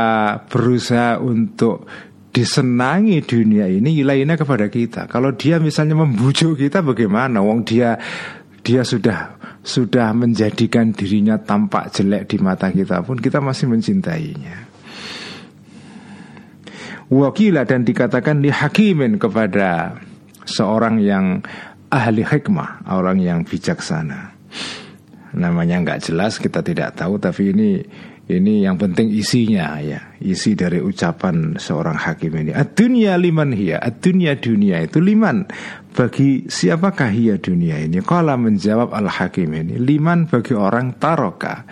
berusaha 0.52 1.18
untuk 1.24 1.88
disenangi 2.36 3.24
dunia 3.24 3.72
ini 3.72 4.04
lainnya 4.04 4.36
kepada 4.36 4.68
kita. 4.68 5.08
Kalau 5.08 5.32
dia 5.32 5.56
misalnya 5.56 5.96
membujuk 5.96 6.60
kita 6.60 6.84
bagaimana? 6.84 7.40
Wong 7.40 7.64
dia 7.64 7.96
dia 8.66 8.82
sudah 8.82 9.38
sudah 9.62 10.10
menjadikan 10.18 10.90
dirinya 10.90 11.38
tampak 11.38 11.94
jelek 11.94 12.26
di 12.34 12.38
mata 12.42 12.74
kita 12.74 13.06
pun 13.06 13.22
kita 13.22 13.38
masih 13.38 13.70
mencintainya. 13.70 14.66
Wakila 17.06 17.70
dan 17.70 17.86
dikatakan 17.86 18.42
di 18.42 18.50
hakimin 18.50 19.22
kepada 19.22 20.02
seorang 20.50 20.98
yang 20.98 21.46
ahli 21.94 22.26
hikmah, 22.26 22.90
orang 22.90 23.22
yang 23.22 23.46
bijaksana. 23.46 24.34
Namanya 25.38 25.86
nggak 25.86 26.10
jelas, 26.10 26.42
kita 26.42 26.66
tidak 26.66 26.98
tahu, 26.98 27.22
tapi 27.22 27.54
ini 27.54 27.86
ini 28.26 28.66
yang 28.66 28.82
penting 28.82 29.14
isinya 29.14 29.78
ya, 29.78 30.18
isi 30.18 30.58
dari 30.58 30.82
ucapan 30.82 31.62
seorang 31.62 31.94
hakim 31.94 32.34
ini. 32.42 32.58
Ad-dunya 32.58 33.14
liman 33.22 33.54
hiya, 33.54 33.78
ad-dunya 33.78 34.34
dunia 34.42 34.82
itu 34.82 34.98
liman. 34.98 35.46
Bagi 35.94 36.50
siapakah 36.50 37.14
hiya 37.14 37.38
dunia 37.38 37.78
ini? 37.86 38.02
Kala 38.02 38.34
menjawab 38.34 38.98
al-hakim 38.98 39.54
ini, 39.54 39.78
liman 39.78 40.26
bagi 40.26 40.58
orang 40.58 40.98
taroka 40.98 41.70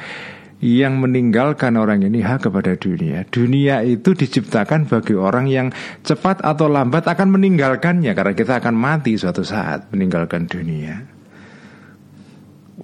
yang 0.63 1.01
meninggalkan 1.01 1.75
orang 1.75 2.05
ini 2.05 2.23
hak 2.23 2.47
kepada 2.47 2.79
dunia. 2.79 3.27
Dunia 3.27 3.81
itu 3.83 4.15
diciptakan 4.15 4.87
bagi 4.87 5.17
orang 5.17 5.51
yang 5.51 5.67
cepat 6.05 6.39
atau 6.39 6.71
lambat 6.71 7.03
akan 7.03 7.35
meninggalkannya 7.35 8.15
karena 8.15 8.33
kita 8.37 8.63
akan 8.63 8.77
mati 8.77 9.19
suatu 9.19 9.41
saat 9.43 9.91
meninggalkan 9.91 10.47
dunia. 10.47 11.03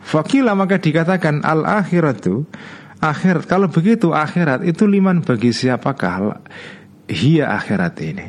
Fakila 0.03 0.58
maka 0.60 0.82
dikatakan 0.82 1.45
al 1.45 1.63
akhiratu 1.63 2.43
Akhirat 2.99 3.47
kalau 3.47 3.71
begitu 3.71 4.12
akhirat 4.12 4.67
itu 4.67 4.83
liman 4.83 5.23
bagi 5.23 5.55
siapakah 5.55 6.43
hia 7.07 7.55
akhirat 7.55 7.95
ini? 8.03 8.27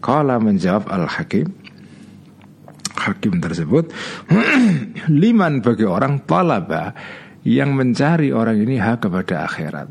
Kala 0.00 0.40
menjawab 0.40 0.88
al-hakim. 0.88 1.52
Hakim 3.00 3.40
tersebut 3.40 3.88
Liman 5.22 5.64
bagi 5.64 5.88
orang 5.88 6.20
talaba 6.28 6.92
Yang 7.40 7.70
mencari 7.72 8.28
orang 8.28 8.60
ini 8.60 8.76
hak 8.76 9.08
kepada 9.08 9.48
akhirat. 9.48 9.88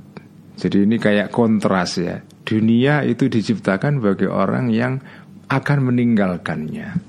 Jadi 0.53 0.85
ini 0.85 1.01
kayak 1.01 1.33
kontras 1.33 1.97
ya. 1.97 2.21
Dunia 2.45 3.01
itu 3.01 3.25
diciptakan 3.25 3.97
bagi 3.97 4.29
orang 4.29 4.69
yang 4.69 5.01
akan 5.49 5.89
meninggalkannya 5.89 7.08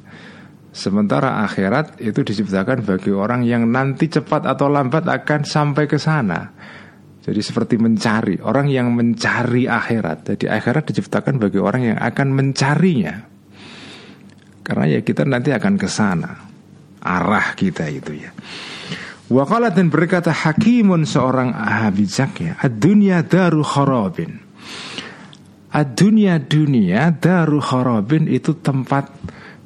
Sementara 0.70 1.42
akhirat 1.42 1.98
itu 1.98 2.22
diciptakan 2.22 2.86
bagi 2.86 3.10
orang 3.10 3.42
yang 3.42 3.66
nanti 3.66 4.06
cepat 4.06 4.46
atau 4.46 4.70
lambat 4.70 5.02
akan 5.02 5.42
sampai 5.42 5.90
ke 5.90 5.98
sana. 5.98 6.46
Jadi 7.20 7.40
seperti 7.42 7.74
mencari 7.76 8.38
orang 8.38 8.70
yang 8.70 8.94
mencari 8.94 9.66
akhirat. 9.66 10.34
Jadi 10.34 10.46
akhirat 10.46 10.94
diciptakan 10.94 11.42
bagi 11.42 11.58
orang 11.58 11.82
yang 11.94 11.98
akan 11.98 12.28
mencarinya. 12.32 13.14
Karena 14.62 14.84
ya 14.86 15.00
kita 15.02 15.26
nanti 15.26 15.50
akan 15.50 15.74
ke 15.74 15.88
sana. 15.90 16.30
Arah 17.02 17.58
kita 17.58 17.90
itu 17.90 18.14
ya. 18.14 18.30
Wakalat 19.30 19.74
dan 19.74 19.90
berkata 19.90 20.30
hakimun 20.30 21.02
seorang 21.02 21.50
bijak 21.94 22.32
ya. 22.38 22.52
Ad-dunya 22.62 23.26
daru 23.26 23.66
kharabin. 23.66 24.42
Ad-dunya 25.70 26.38
dunia 26.42 27.14
daru 27.14 27.58
kharabin 27.62 28.26
itu 28.26 28.58
tempat 28.58 29.06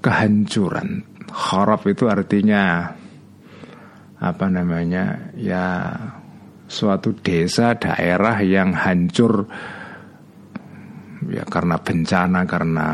kehancuran. 0.05 1.01
Kharab 1.33 1.89
itu 1.89 2.05
artinya 2.13 2.93
apa 4.21 4.47
namanya? 4.53 5.33
Ya 5.33 5.97
suatu 6.69 7.17
desa 7.17 7.73
daerah 7.81 8.41
yang 8.45 8.77
hancur 8.77 9.49
ya 11.29 11.45
karena 11.49 11.81
bencana 11.81 12.45
karena 12.45 12.89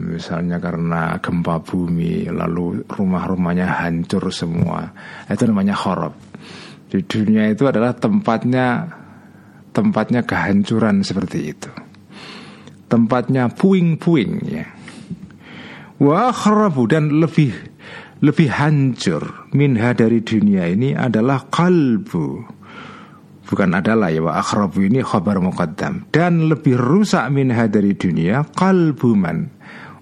misalnya 0.00 0.58
karena 0.58 1.16
gempa 1.22 1.62
bumi 1.62 2.26
lalu 2.28 2.82
rumah-rumahnya 2.88 3.84
hancur 3.84 4.26
semua 4.34 4.90
itu 5.30 5.44
namanya 5.46 5.76
kharab 5.76 6.14
di 6.90 6.98
dunia 7.04 7.50
itu 7.52 7.68
adalah 7.68 7.94
tempatnya 7.94 8.90
tempatnya 9.70 10.26
kehancuran 10.26 11.06
seperti 11.06 11.38
itu 11.54 11.70
tempatnya 12.90 13.50
puing-puing 13.54 14.32
ya 14.50 14.66
Wa 16.04 16.28
akhrabu 16.28 16.84
dan 16.84 17.16
lebih 17.16 17.56
lebih 18.20 18.48
hancur 18.52 19.48
minha 19.56 19.96
dari 19.96 20.20
dunia 20.20 20.68
ini 20.68 20.92
adalah 20.92 21.48
kalbu. 21.48 22.44
Bukan 23.44 23.70
adalah 23.72 24.12
ya 24.12 24.20
wa 24.24 24.36
akhrabu 24.36 24.84
ini 24.84 25.00
khabar 25.00 25.40
muqaddam 25.40 26.08
dan 26.12 26.48
lebih 26.48 26.76
rusak 26.76 27.28
minha 27.32 27.64
dari 27.68 27.96
dunia 27.96 28.44
kalbu 28.44 29.16
man 29.16 29.48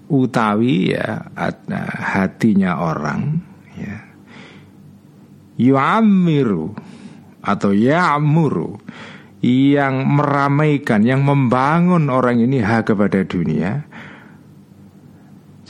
utawi 0.07 0.95
ya 0.95 1.27
hatinya 2.03 2.79
orang 2.79 3.39
ya 3.75 3.95
yu'ammiru 5.59 6.71
atau 7.43 7.75
ya'muru 7.75 8.79
yang 9.43 10.07
meramaikan, 10.07 11.03
yang 11.03 11.27
membangun 11.27 12.07
orang 12.07 12.39
ini 12.39 12.63
hak 12.63 12.95
kepada 12.95 13.27
dunia. 13.27 13.83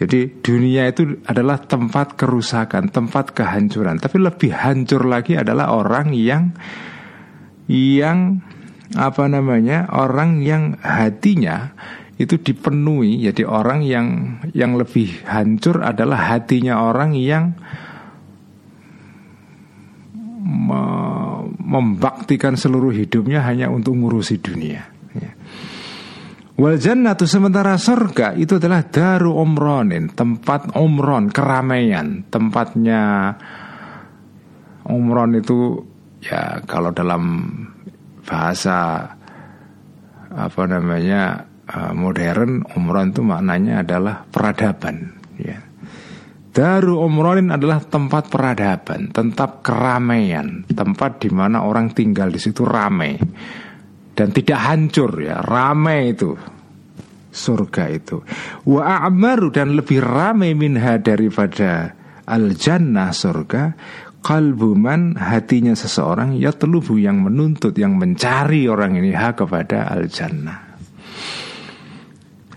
Jadi 0.03 0.43
dunia 0.43 0.91
itu 0.91 1.23
adalah 1.23 1.63
tempat 1.63 2.19
kerusakan, 2.19 2.91
tempat 2.91 3.31
kehancuran. 3.31 4.03
Tapi 4.03 4.19
lebih 4.19 4.51
hancur 4.51 5.07
lagi 5.07 5.39
adalah 5.39 5.71
orang 5.71 6.11
yang 6.11 6.51
yang 7.71 8.43
apa 8.99 9.31
namanya 9.31 9.87
orang 9.95 10.43
yang 10.43 10.75
hatinya 10.83 11.71
itu 12.19 12.35
dipenuhi. 12.35 13.23
Jadi 13.23 13.47
orang 13.47 13.79
yang 13.87 14.07
yang 14.51 14.75
lebih 14.75 15.23
hancur 15.23 15.79
adalah 15.79 16.35
hatinya 16.35 16.83
orang 16.83 17.15
yang 17.15 17.55
membaktikan 21.63 22.53
seluruh 22.59 22.91
hidupnya 22.93 23.41
hanya 23.41 23.71
untuk 23.71 23.97
ngurusi 23.97 24.37
dunia. 24.43 24.92
Wal 26.53 26.77
jannatu 26.77 27.25
sementara 27.25 27.73
surga 27.81 28.37
itu 28.37 28.61
adalah 28.61 28.85
daru 28.85 29.33
umronin, 29.41 30.13
tempat 30.13 30.77
umron, 30.77 31.33
keramaian, 31.33 32.29
tempatnya 32.29 33.33
umron 34.85 35.33
itu 35.33 35.81
ya 36.21 36.61
kalau 36.69 36.93
dalam 36.93 37.41
bahasa 38.21 39.01
apa 40.29 40.63
namanya 40.69 41.41
eh, 41.65 41.93
modern 41.97 42.61
umron 42.77 43.09
itu 43.09 43.25
maknanya 43.25 43.81
adalah 43.81 44.21
peradaban 44.21 45.09
ya. 45.41 45.57
Daru 46.53 47.01
Umronin 47.01 47.49
adalah 47.49 47.81
tempat 47.81 48.29
peradaban, 48.29 49.09
tempat 49.09 49.65
keramaian, 49.65 50.61
tempat 50.69 51.17
di 51.17 51.33
mana 51.33 51.65
orang 51.65 51.89
tinggal 51.97 52.29
di 52.29 52.37
situ 52.37 52.61
ramai 52.61 53.17
dan 54.13 54.29
tidak 54.29 54.59
hancur 54.61 55.11
ya, 55.21 55.41
ramai 55.41 56.13
itu 56.13 56.37
surga 57.33 57.83
itu. 57.89 58.21
Wa 58.69 59.05
a'maru 59.05 59.49
dan 59.49 59.73
lebih 59.73 60.01
ramai 60.05 60.53
minha 60.53 61.01
daripada 61.01 61.97
al 62.29 62.53
jannah 62.55 63.09
surga 63.09 63.73
kalbuman 64.23 65.19
hatinya 65.19 65.75
seseorang 65.75 66.39
ya 66.39 66.55
telubu 66.55 66.95
yang 66.95 67.19
menuntut 67.19 67.75
yang 67.75 67.99
mencari 67.99 68.71
orang 68.71 68.95
ini 68.95 69.11
hak 69.11 69.43
kepada 69.43 69.91
al 69.91 70.07
jannah 70.07 70.73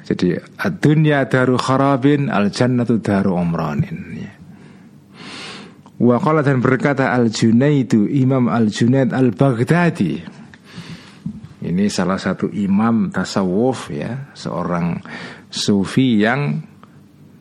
jadi 0.06 0.38
dunia 0.78 1.26
daru 1.26 1.58
kharabin 1.58 2.30
al 2.30 2.54
jannatu 2.54 3.02
daru 3.02 3.34
umranin. 3.34 4.22
Wa 5.98 6.22
qala 6.22 6.46
dan 6.46 6.62
berkata 6.62 7.10
al 7.10 7.34
Junaidu 7.34 8.06
Imam 8.06 8.46
al 8.46 8.70
Junaid 8.70 9.10
al 9.10 9.34
Baghdadi. 9.34 10.35
Ini 11.66 11.90
salah 11.90 12.16
satu 12.16 12.46
imam 12.46 13.10
tasawuf 13.10 13.90
ya, 13.90 14.30
seorang 14.38 15.02
sufi 15.50 16.22
yang 16.22 16.62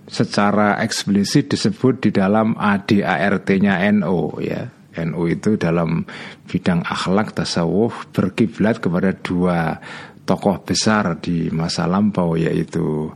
secara 0.05 0.81
eksplisit 0.81 1.53
disebut 1.53 2.09
di 2.09 2.09
dalam 2.13 2.57
ADART-nya 2.57 3.85
NO 4.01 4.41
ya. 4.41 4.69
NU 4.95 5.27
itu 5.27 5.59
dalam 5.59 6.07
bidang 6.47 6.79
akhlak 6.87 7.35
tasawuf 7.35 8.07
berkiblat 8.15 8.79
kepada 8.79 9.11
dua 9.11 9.75
tokoh 10.23 10.63
besar 10.63 11.19
di 11.19 11.51
masa 11.51 11.83
lampau 11.83 12.39
yaitu 12.39 13.11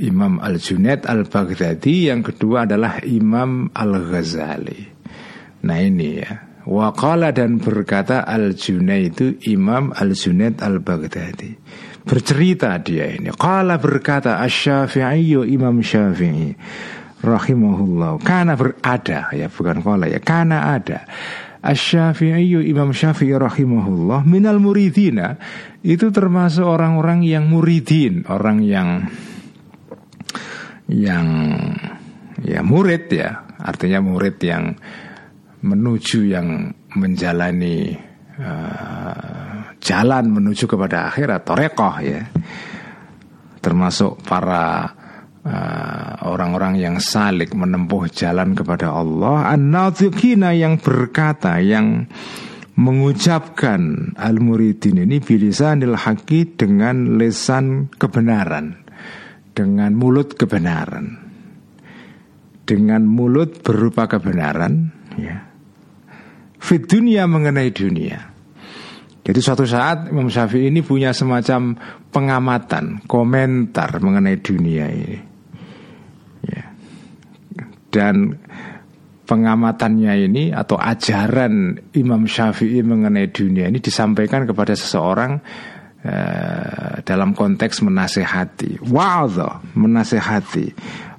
Imam 0.00 0.40
Al-Junaid 0.40 1.04
Al-Baghdadi 1.04 2.08
yang 2.08 2.24
kedua 2.24 2.64
adalah 2.64 3.04
Imam 3.04 3.68
Al-Ghazali. 3.76 4.88
Nah 5.68 5.78
ini 5.78 6.08
ya. 6.16 6.51
Waqala 6.62 7.34
dan 7.34 7.58
berkata 7.58 8.22
Al-Junaid 8.22 9.18
itu 9.18 9.26
Imam 9.50 9.90
Al-Junaid 9.90 10.62
Al-Baghdadi. 10.62 11.58
Bercerita 12.06 12.78
dia 12.78 13.10
ini. 13.10 13.34
Qala 13.34 13.82
berkata 13.82 14.38
Asy-Syafi'i 14.42 15.42
Imam 15.50 15.82
Syafi'i 15.82 16.54
rahimahullah. 17.22 18.22
Karena 18.22 18.54
berada 18.54 19.30
ya 19.34 19.46
bukan 19.50 19.82
qala 19.82 20.06
ya. 20.06 20.22
Karena 20.22 20.74
ada. 20.78 21.02
Asy-Syafi'i 21.62 22.62
Imam 22.70 22.94
Syafi'i 22.94 23.34
rahimahullah 23.34 24.22
minal 24.22 24.58
muridina 24.58 25.38
itu 25.82 26.10
termasuk 26.14 26.66
orang-orang 26.66 27.26
yang 27.26 27.50
muridin, 27.50 28.22
orang 28.30 28.62
yang 28.62 29.06
yang 30.90 31.26
ya 32.42 32.66
murid 32.66 33.10
ya, 33.14 33.46
artinya 33.62 34.02
murid 34.02 34.42
yang 34.42 34.74
menuju 35.62 36.26
yang 36.26 36.70
menjalani 36.98 37.94
uh, 38.36 39.72
jalan 39.78 40.24
menuju 40.30 40.66
kepada 40.66 41.08
akhirat, 41.10 41.46
torekoh 41.46 41.96
ya, 42.02 42.22
termasuk 43.62 44.20
para 44.26 44.94
Eh, 45.42 46.12
orang-orang 46.22 46.78
uh, 46.78 46.82
yang 46.86 46.96
salik 47.02 47.50
menempuh 47.50 48.06
jalan 48.14 48.54
kepada 48.54 48.94
Allah 48.94 49.50
an 49.50 49.74
yang 50.54 50.78
berkata 50.78 51.58
yang 51.58 52.06
mengucapkan 52.78 54.14
al-muridin 54.14 55.02
ini 55.02 55.18
bilisanil 55.18 55.98
haqi 55.98 56.46
dengan 56.54 57.18
lesan 57.18 57.90
kebenaran 57.90 58.86
dengan 59.50 59.98
mulut 59.98 60.38
kebenaran 60.38 61.18
dengan 62.62 63.02
mulut 63.02 63.66
berupa 63.66 64.06
kebenaran 64.06 64.94
ya 65.18 65.42
fit 66.62 66.86
dunia 66.86 67.26
mengenai 67.26 67.74
dunia. 67.74 68.30
Jadi 69.22 69.38
suatu 69.38 69.66
saat 69.66 70.10
Imam 70.10 70.26
Syafi'i 70.30 70.70
ini 70.70 70.82
punya 70.82 71.14
semacam 71.14 71.78
pengamatan, 72.10 73.06
komentar 73.06 73.98
mengenai 74.02 74.38
dunia 74.42 74.86
ini. 74.90 75.18
Dan 77.92 78.40
pengamatannya 79.28 80.14
ini 80.26 80.44
atau 80.48 80.80
ajaran 80.80 81.76
Imam 81.92 82.24
Syafi'i 82.24 82.80
mengenai 82.80 83.28
dunia 83.28 83.68
ini 83.68 83.84
disampaikan 83.84 84.48
kepada 84.48 84.72
seseorang 84.72 85.36
uh, 86.00 87.04
dalam 87.04 87.36
konteks 87.36 87.84
menasehati, 87.84 88.80
wa'adha, 88.80 89.60
menasehati, 89.76 90.72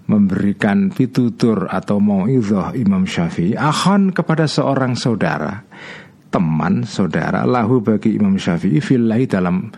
memberikan 0.07 0.91
pitutur 0.91 1.71
atau 1.71 1.99
mau'idhah 2.03 2.75
Imam 2.75 3.07
Syafi'i 3.07 3.55
akan 3.55 4.11
kepada 4.11 4.47
seorang 4.49 4.99
saudara, 4.99 5.63
teman 6.27 6.83
saudara 6.83 7.47
lahu 7.47 7.79
bagi 7.79 8.19
Imam 8.19 8.35
Syafi'i 8.35 8.83
fillahi 8.83 9.25
dalam 9.29 9.71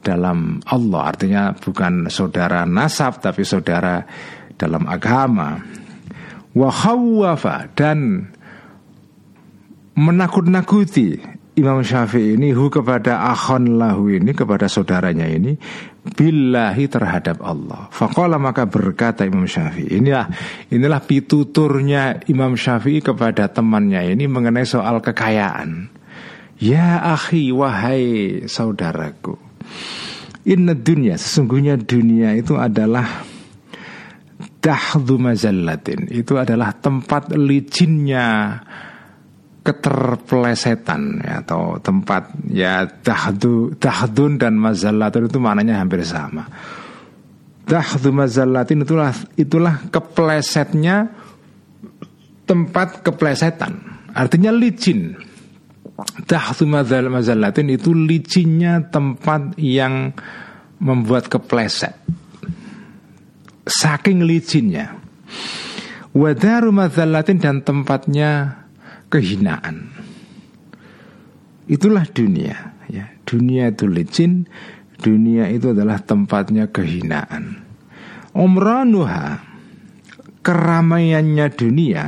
dalam 0.00 0.64
Allah. 0.64 1.02
Artinya 1.12 1.52
bukan 1.52 2.08
saudara 2.08 2.64
nasab 2.64 3.20
tapi 3.20 3.44
saudara 3.44 4.00
dalam 4.56 4.88
agama. 4.88 5.60
Wahawafa 6.50 7.70
dan 7.78 8.26
menakut-nakuti 9.94 11.39
Imam 11.60 11.84
Syafi'i 11.84 12.40
ini 12.40 12.56
hu 12.56 12.72
kepada 12.72 13.28
akhon 13.28 13.76
lahu 13.76 14.08
ini 14.08 14.32
kepada 14.32 14.64
saudaranya 14.64 15.28
ini 15.28 15.60
billahi 16.00 16.88
terhadap 16.88 17.44
Allah. 17.44 17.92
Fakola 17.92 18.40
maka 18.40 18.64
berkata 18.64 19.28
Imam 19.28 19.44
Syafi'i 19.44 20.00
inilah 20.00 20.32
inilah 20.72 21.04
pituturnya 21.04 22.24
Imam 22.32 22.56
Syafi'i 22.56 23.04
kepada 23.04 23.52
temannya 23.52 24.16
ini 24.16 24.24
mengenai 24.24 24.64
soal 24.64 25.04
kekayaan. 25.04 25.92
Ya 26.56 27.04
akhi 27.12 27.52
wahai 27.52 28.44
saudaraku. 28.48 29.36
Inna 30.48 30.72
dunia 30.72 31.20
sesungguhnya 31.20 31.76
dunia 31.76 32.32
itu 32.32 32.56
adalah 32.56 33.28
dahdu 34.60 35.16
mazallatin 35.16 36.08
itu 36.12 36.36
adalah 36.36 36.76
tempat 36.76 37.32
licinnya 37.32 38.60
keterpelesetan 39.60 41.20
ya, 41.20 41.44
atau 41.44 41.76
tempat 41.80 42.32
ya 42.48 42.88
dahdu 42.88 43.76
dahdun 43.76 44.40
dan 44.40 44.56
mazallatun 44.56 45.28
itu 45.28 45.38
maknanya 45.38 45.84
hampir 45.84 46.00
sama. 46.04 46.48
Dahdu 47.68 48.10
mazallatin 48.10 48.82
itulah 48.82 49.14
itulah 49.38 49.74
keplesetnya 49.92 51.12
tempat 52.48 53.06
keplesetan. 53.06 53.78
Artinya 54.10 54.50
licin. 54.50 55.14
Dahdu 56.24 56.64
mazallatin 56.66 57.68
itu 57.70 57.92
licinnya 57.92 58.80
tempat 58.88 59.54
yang 59.60 60.16
membuat 60.80 61.28
kepleset 61.28 62.00
saking 63.70 64.26
licinnya. 64.26 64.98
Wadaru 66.10 66.74
madzallatin 66.74 67.38
dan 67.38 67.62
tempatnya 67.62 68.59
kehinaan. 69.10 69.90
Itulah 71.66 72.06
dunia, 72.08 72.74
ya. 72.86 73.10
Dunia 73.26 73.70
itu 73.70 73.86
licin, 73.86 74.46
dunia 74.98 75.46
itu 75.50 75.70
adalah 75.70 76.02
tempatnya 76.02 76.70
kehinaan. 76.70 77.62
Umranuha 78.34 79.50
keramaiannya 80.40 81.46
dunia 81.52 82.06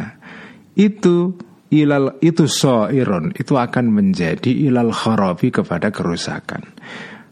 itu 0.79 1.37
ilal 1.73 2.21
itu 2.21 2.49
soiron 2.49 3.33
itu 3.37 3.57
akan 3.57 3.87
menjadi 3.93 4.51
ilal 4.69 4.93
kharabi 4.93 5.49
kepada 5.49 5.88
kerusakan. 5.88 6.62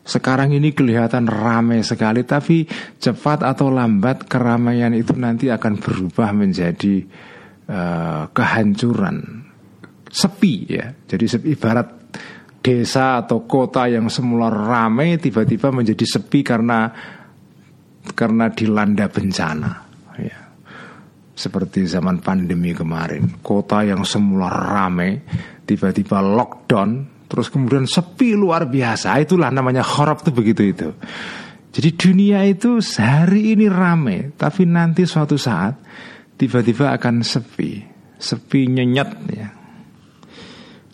Sekarang 0.01 0.51
ini 0.51 0.73
kelihatan 0.73 1.29
ramai 1.29 1.85
sekali 1.85 2.25
tapi 2.25 2.65
cepat 2.99 3.45
atau 3.45 3.69
lambat 3.69 4.27
keramaian 4.27 4.91
itu 4.97 5.13
nanti 5.15 5.53
akan 5.53 5.77
berubah 5.77 6.33
menjadi 6.35 7.05
uh, 7.69 8.27
kehancuran, 8.33 9.45
sepi 10.11 10.55
ya. 10.69 10.91
Jadi 10.93 11.25
ibarat 11.55 11.89
desa 12.61 13.25
atau 13.25 13.49
kota 13.49 13.89
yang 13.89 14.13
semula 14.13 14.53
ramai 14.53 15.17
tiba-tiba 15.17 15.73
menjadi 15.73 16.05
sepi 16.05 16.45
karena 16.45 16.93
karena 18.13 18.53
dilanda 18.53 19.09
bencana 19.09 19.91
seperti 21.41 21.89
zaman 21.89 22.21
pandemi 22.21 22.77
kemarin, 22.77 23.41
kota 23.41 23.81
yang 23.81 24.05
semula 24.05 24.53
ramai 24.53 25.17
tiba-tiba 25.65 26.21
lockdown, 26.21 27.25
terus 27.25 27.49
kemudian 27.49 27.89
sepi 27.89 28.37
luar 28.37 28.69
biasa. 28.69 29.17
Itulah 29.17 29.49
namanya 29.49 29.81
khorab 29.81 30.21
tuh 30.21 30.37
begitu 30.37 30.69
itu. 30.69 30.89
Jadi 31.73 31.89
dunia 31.97 32.45
itu 32.45 32.85
sehari 32.85 33.57
ini 33.57 33.73
ramai, 33.73 34.37
tapi 34.37 34.69
nanti 34.69 35.09
suatu 35.09 35.41
saat 35.41 35.81
tiba-tiba 36.37 36.93
akan 36.93 37.25
sepi, 37.25 37.81
sepi 38.21 38.61
nyenyet 38.69 39.11
ya. 39.33 39.49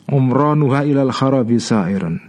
Umronuha 0.07 0.87
ilal 0.87 1.11
kharabi 1.11 1.59
sairun. 1.59 2.23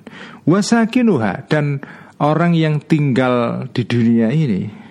Wasakinuha 0.49 1.45
dan 1.45 1.83
orang 2.17 2.57
yang 2.57 2.81
tinggal 2.81 3.67
di 3.69 3.85
dunia 3.85 4.33
ini 4.33 4.87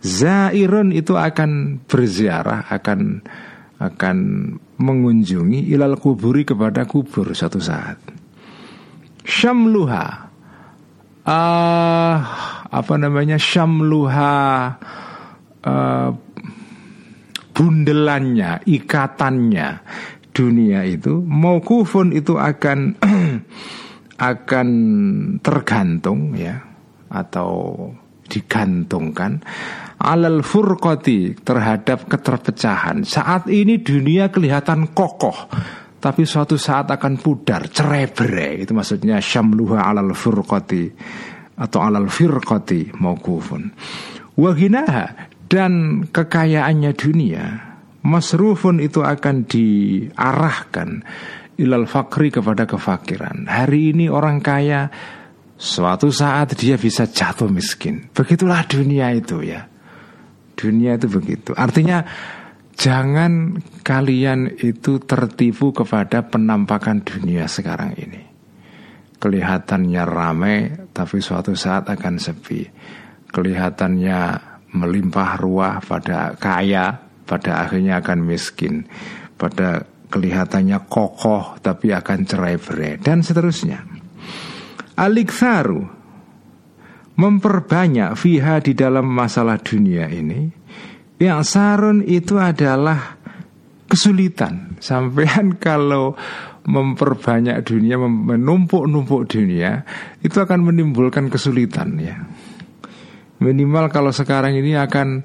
Zairun 0.00 0.96
itu 0.96 1.12
akan 1.12 1.84
berziarah, 1.84 2.72
akan 2.72 3.20
akan 3.80 4.16
mengunjungi 4.80 5.68
ilal 5.72 6.00
kuburi 6.00 6.48
kepada 6.48 6.88
kubur 6.88 7.36
satu 7.36 7.60
saat. 7.60 8.00
Syamluha 9.20 10.04
uh, 11.28 12.16
apa 12.64 12.94
namanya 12.96 13.36
syamluha 13.36 14.32
uh, 15.68 16.10
bundelannya, 17.52 18.64
ikatannya 18.64 19.68
dunia 20.40 20.88
itu 20.88 21.20
maukufun 21.20 22.16
itu 22.16 22.40
akan 22.40 22.96
akan 24.32 24.68
tergantung 25.44 26.32
ya 26.32 26.64
atau 27.12 27.76
digantungkan 28.24 29.44
alal 30.00 30.40
furqati 30.40 31.44
terhadap 31.44 32.08
keterpecahan. 32.08 33.04
Saat 33.04 33.52
ini 33.52 33.84
dunia 33.84 34.32
kelihatan 34.32 34.96
kokoh, 34.96 35.50
tapi 36.00 36.24
suatu 36.24 36.56
saat 36.56 36.88
akan 36.88 37.20
pudar, 37.20 37.68
cerai 37.68 38.08
berai. 38.08 38.64
Itu 38.64 38.72
maksudnya 38.72 39.20
syamluha 39.20 39.84
alal 39.84 40.16
furqati 40.16 40.88
atau 41.60 41.84
alal 41.84 42.08
firqati 42.08 42.96
maukufun. 42.96 43.68
Wahinaha 44.40 45.28
dan 45.50 46.06
kekayaannya 46.08 46.92
dunia 46.96 47.69
masrufun 48.06 48.80
itu 48.80 49.04
akan 49.04 49.44
diarahkan 49.44 51.04
ilal 51.60 51.84
fakri 51.84 52.32
kepada 52.32 52.64
kefakiran. 52.64 53.44
Hari 53.48 53.92
ini 53.92 54.08
orang 54.08 54.40
kaya 54.40 54.88
Suatu 55.60 56.08
saat 56.08 56.56
dia 56.56 56.80
bisa 56.80 57.04
jatuh 57.04 57.52
miskin. 57.52 58.08
Begitulah 58.16 58.64
dunia 58.64 59.12
itu 59.12 59.44
ya. 59.44 59.68
Dunia 60.56 60.96
itu 60.96 61.04
begitu. 61.12 61.52
Artinya 61.52 62.00
jangan 62.80 63.60
kalian 63.84 64.56
itu 64.56 65.04
tertipu 65.04 65.76
kepada 65.76 66.24
penampakan 66.24 67.04
dunia 67.04 67.44
sekarang 67.44 67.92
ini. 68.00 68.24
Kelihatannya 69.20 70.02
ramai 70.08 70.56
tapi 70.96 71.20
suatu 71.20 71.52
saat 71.52 71.92
akan 71.92 72.16
sepi. 72.16 72.64
Kelihatannya 73.28 74.20
melimpah 74.72 75.36
ruah 75.36 75.76
pada 75.84 76.40
kaya 76.40 77.09
pada 77.30 77.62
akhirnya 77.62 78.02
akan 78.02 78.26
miskin. 78.26 78.90
Pada 79.38 79.86
kelihatannya 80.10 80.90
kokoh 80.90 81.62
tapi 81.62 81.94
akan 81.94 82.18
cerai 82.26 82.58
berai 82.58 82.98
dan 82.98 83.22
seterusnya. 83.22 83.86
Aliksaru 84.98 85.80
memperbanyak 87.14 88.18
fiha 88.18 88.58
di 88.58 88.74
dalam 88.74 89.06
masalah 89.06 89.62
dunia 89.62 90.10
ini 90.10 90.50
yang 91.20 91.44
sarun 91.44 92.00
itu 92.00 92.40
adalah 92.40 93.20
kesulitan 93.86 94.80
sampean 94.80 95.56
kalau 95.64 96.16
memperbanyak 96.64 97.60
dunia 97.64 98.00
menumpuk-numpuk 98.00 99.28
dunia 99.28 99.84
itu 100.24 100.36
akan 100.40 100.72
menimbulkan 100.72 101.28
kesulitan 101.28 101.96
ya 102.00 102.16
minimal 103.40 103.88
kalau 103.92 104.12
sekarang 104.12 104.56
ini 104.56 104.76
akan 104.76 105.24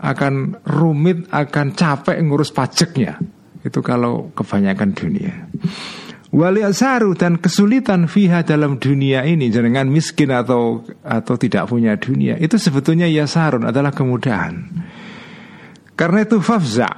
akan 0.00 0.60
rumit 0.68 1.28
akan 1.32 1.72
capek 1.72 2.16
ngurus 2.20 2.52
pajaknya. 2.52 3.16
Itu 3.64 3.82
kalau 3.82 4.30
kebanyakan 4.36 4.90
dunia. 4.94 5.32
Wali 6.36 6.60
asaru 6.60 7.14
dan 7.14 7.38
kesulitan 7.38 8.10
fiha 8.10 8.42
dalam 8.42 8.82
dunia 8.82 9.22
ini 9.22 9.46
Jangan 9.46 9.86
miskin 9.86 10.34
atau 10.34 10.82
atau 11.06 11.34
tidak 11.38 11.70
punya 11.70 11.94
dunia 11.94 12.34
Itu 12.36 12.58
sebetulnya 12.58 13.06
yasarun 13.06 13.62
adalah 13.62 13.94
kemudahan. 13.94 14.68
Karena 15.94 16.18
itu 16.26 16.42
fafza 16.42 16.90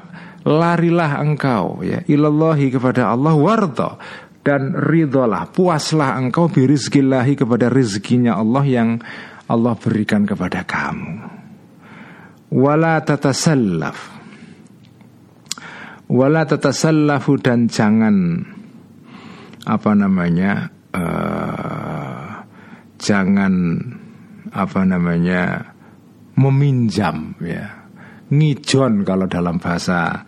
Larilah 0.49 1.21
engkau 1.21 1.85
ya 1.85 2.03
Ilallahi 2.09 2.73
kepada 2.73 3.13
Allah 3.13 3.37
warta 3.37 4.01
Dan 4.43 4.75
ridholah 4.75 5.53
Puaslah 5.53 6.17
engkau 6.19 6.49
birizkillahi 6.49 7.37
kepada 7.37 7.69
rizkinya 7.69 8.35
Allah 8.35 8.65
Yang 8.65 9.05
Allah 9.47 9.77
berikan 9.77 10.25
kepada 10.25 10.65
kamu 10.65 11.38
Wala 12.49 13.05
tatasallaf 13.05 14.19
Wala 16.09 16.49
tatasallafu 16.49 17.37
dan 17.37 17.69
jangan 17.69 18.41
apa 19.69 19.93
namanya 19.93 20.73
uh, 20.97 22.49
jangan 22.97 23.77
apa 24.49 24.81
namanya 24.89 25.69
meminjam 26.41 27.37
ya. 27.45 27.85
Ngijon 28.33 29.05
kalau 29.05 29.29
dalam 29.29 29.61
bahasa 29.61 30.25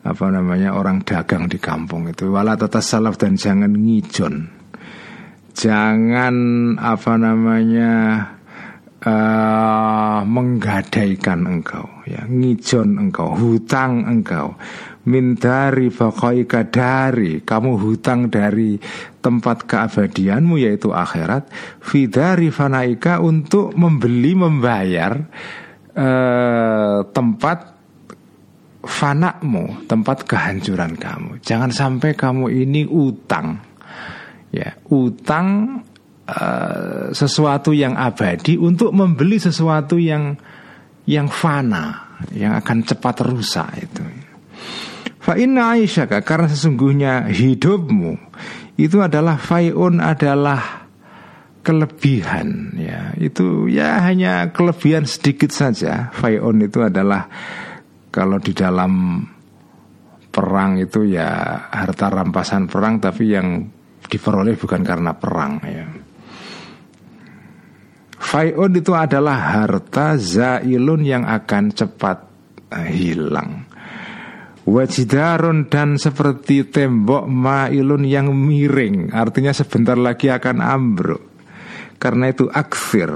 apa 0.00 0.26
namanya 0.32 0.72
orang 0.72 1.04
dagang 1.04 1.52
di 1.52 1.60
kampung 1.60 2.08
itu. 2.08 2.32
Wala 2.32 2.56
tata 2.56 2.80
salaf 2.80 3.20
dan 3.20 3.36
jangan 3.36 3.76
ngijon. 3.76 4.48
Jangan 5.52 6.36
apa 6.80 7.12
namanya 7.20 7.92
uh, 9.04 10.20
menggadaikan 10.24 11.40
engkau 11.48 11.86
ya. 12.04 12.24
Ngijon 12.28 13.00
engkau 13.00 13.32
hutang 13.36 14.04
engkau. 14.04 14.56
Mintari 15.00 15.88
fakoika 15.88 16.68
dari 16.68 17.40
Kamu 17.40 17.80
hutang 17.80 18.28
dari 18.28 18.76
tempat 19.24 19.64
keabadianmu 19.64 20.60
yaitu 20.60 20.92
akhirat. 20.92 21.48
Fidari 21.80 22.52
fanaika 22.52 23.16
untuk 23.24 23.72
membeli 23.72 24.36
membayar 24.36 25.16
eh, 25.96 27.00
Tempat 27.00 27.58
fanakmu 28.84 29.88
Tempat 29.88 30.28
kehancuran 30.28 31.00
kamu. 31.00 31.40
Jangan 31.40 31.72
sampai 31.72 32.12
kamu 32.12 32.52
ini 32.52 32.84
utang 32.84 33.56
Ya, 34.50 34.74
utang 34.90 35.80
uh, 36.30 37.04
sesuatu 37.10 37.74
yang 37.74 37.98
abadi 37.98 38.54
untuk 38.54 38.94
membeli 38.94 39.42
sesuatu 39.42 39.98
yang 39.98 40.38
yang 41.10 41.26
fana, 41.26 42.16
yang 42.30 42.54
akan 42.54 42.86
cepat 42.86 43.26
rusak 43.26 43.68
itu. 43.82 44.02
Fa 45.20 45.36
inna 45.36 45.76
aisyaka 45.76 46.24
karena 46.24 46.48
sesungguhnya 46.48 47.28
hidupmu 47.28 48.16
itu 48.80 48.96
adalah 49.04 49.36
faiun 49.36 50.00
adalah 50.00 50.88
kelebihan 51.60 52.72
ya. 52.80 53.12
Itu 53.20 53.68
ya 53.68 54.00
hanya 54.06 54.48
kelebihan 54.54 55.04
sedikit 55.04 55.52
saja. 55.52 56.08
Faiun 56.16 56.64
itu 56.64 56.80
adalah 56.80 57.28
kalau 58.08 58.40
di 58.40 58.56
dalam 58.56 59.22
perang 60.30 60.78
itu 60.78 61.04
ya 61.10 61.58
harta 61.68 62.06
rampasan 62.08 62.70
perang 62.70 63.02
tapi 63.02 63.34
yang 63.34 63.66
diperoleh 64.08 64.56
bukan 64.56 64.80
karena 64.80 65.12
perang 65.18 65.60
ya. 65.68 65.84
Faiun 68.20 68.76
itu 68.76 68.92
adalah 68.92 69.64
harta 69.64 70.20
zailun 70.20 71.00
yang 71.00 71.24
akan 71.24 71.72
cepat 71.72 72.18
uh, 72.68 72.88
hilang. 72.92 73.64
Wajidarun 74.68 75.72
dan 75.72 75.96
seperti 75.96 76.68
tembok 76.68 77.24
mailun 77.24 78.04
yang 78.04 78.28
miring. 78.30 79.10
Artinya 79.10 79.56
sebentar 79.56 79.96
lagi 79.96 80.28
akan 80.28 80.60
ambruk. 80.60 81.22
Karena 81.96 82.28
itu 82.28 82.46
aksir. 82.46 83.08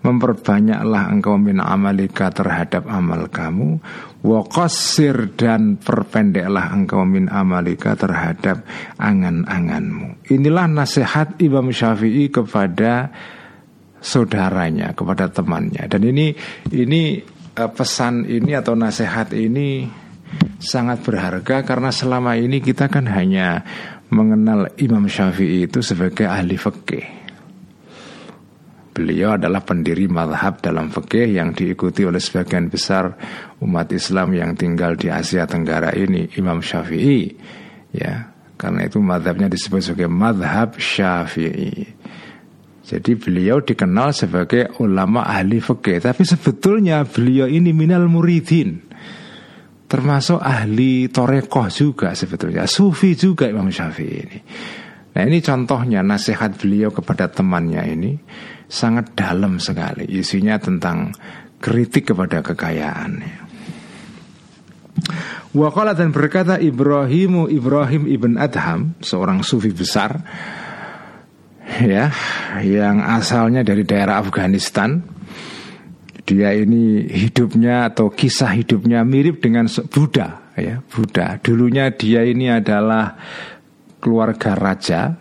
Memperbanyaklah 0.00 1.12
engkau 1.12 1.36
min 1.36 1.60
amalika 1.60 2.32
terhadap 2.32 2.88
amal 2.88 3.28
kamu. 3.28 3.76
Wakosir 4.24 5.36
dan 5.36 5.76
perpendeklah 5.76 6.72
engkau 6.72 7.04
min 7.04 7.28
amalika 7.28 7.92
terhadap 7.92 8.64
angan-anganmu. 8.96 10.32
Inilah 10.32 10.64
nasihat 10.72 11.36
Imam 11.44 11.68
Syafi'i 11.68 12.32
kepada 12.32 13.12
saudaranya, 14.00 14.96
kepada 14.96 15.28
temannya 15.28 15.84
Dan 15.86 16.02
ini 16.08 16.32
ini 16.72 17.20
eh, 17.54 17.70
pesan 17.70 18.26
ini 18.26 18.52
atau 18.56 18.74
nasihat 18.74 19.32
ini 19.36 19.86
sangat 20.60 21.04
berharga 21.04 21.62
Karena 21.62 21.92
selama 21.92 22.36
ini 22.36 22.64
kita 22.64 22.88
kan 22.88 23.06
hanya 23.08 23.62
mengenal 24.10 24.74
Imam 24.82 25.06
Syafi'i 25.06 25.70
itu 25.70 25.80
sebagai 25.84 26.26
ahli 26.26 26.58
fikih 26.58 27.20
Beliau 28.90 29.38
adalah 29.38 29.62
pendiri 29.62 30.10
madhab 30.10 30.58
dalam 30.58 30.90
fikih 30.90 31.38
yang 31.38 31.54
diikuti 31.54 32.02
oleh 32.02 32.18
sebagian 32.18 32.66
besar 32.66 33.14
umat 33.62 33.86
Islam 33.94 34.34
yang 34.34 34.58
tinggal 34.58 34.98
di 34.98 35.06
Asia 35.06 35.46
Tenggara 35.46 35.94
ini, 35.94 36.26
Imam 36.34 36.58
Syafi'i. 36.58 37.30
Ya, 37.94 38.34
karena 38.58 38.90
itu 38.90 38.98
madhabnya 38.98 39.46
disebut 39.46 39.80
sebagai 39.80 40.10
madhab 40.10 40.74
Syafi'i. 40.74 41.86
Jadi 42.90 43.14
beliau 43.14 43.62
dikenal 43.62 44.10
sebagai 44.10 44.82
ulama 44.82 45.22
ahli 45.22 45.62
fikih, 45.62 46.02
tapi 46.02 46.26
sebetulnya 46.26 47.06
beliau 47.06 47.46
ini 47.46 47.70
minal 47.70 48.10
muridin. 48.10 48.82
Termasuk 49.86 50.42
ahli 50.42 51.06
torekoh 51.06 51.70
juga 51.70 52.18
sebetulnya, 52.18 52.66
sufi 52.66 53.14
juga 53.14 53.46
Imam 53.46 53.70
Syafi'i 53.70 54.16
ini. 54.26 54.38
Nah 55.14 55.22
ini 55.22 55.38
contohnya 55.38 56.02
nasihat 56.02 56.58
beliau 56.58 56.90
kepada 56.90 57.30
temannya 57.30 57.82
ini 57.94 58.12
sangat 58.66 59.14
dalam 59.14 59.62
sekali. 59.62 60.10
Isinya 60.10 60.58
tentang 60.58 61.14
kritik 61.62 62.10
kepada 62.10 62.42
kekayaan. 62.42 63.22
Wakala 65.54 65.94
dan 65.94 66.10
berkata 66.10 66.58
Ibrahimu 66.58 67.46
Ibrahim 67.50 68.10
ibn 68.10 68.34
Adham 68.34 68.98
seorang 69.02 69.46
sufi 69.46 69.70
besar 69.70 70.22
ya 71.78 72.10
yang 72.64 72.98
asalnya 73.04 73.62
dari 73.62 73.86
daerah 73.86 74.18
Afghanistan. 74.18 74.98
Dia 76.26 76.54
ini 76.54 77.10
hidupnya 77.10 77.90
atau 77.90 78.06
kisah 78.06 78.54
hidupnya 78.54 79.02
mirip 79.02 79.42
dengan 79.42 79.66
Buddha 79.66 80.54
ya 80.54 80.78
Buddha. 80.82 81.40
Dulunya 81.42 81.90
dia 81.90 82.22
ini 82.22 82.50
adalah 82.50 83.18
keluarga 83.98 84.54
raja. 84.54 85.16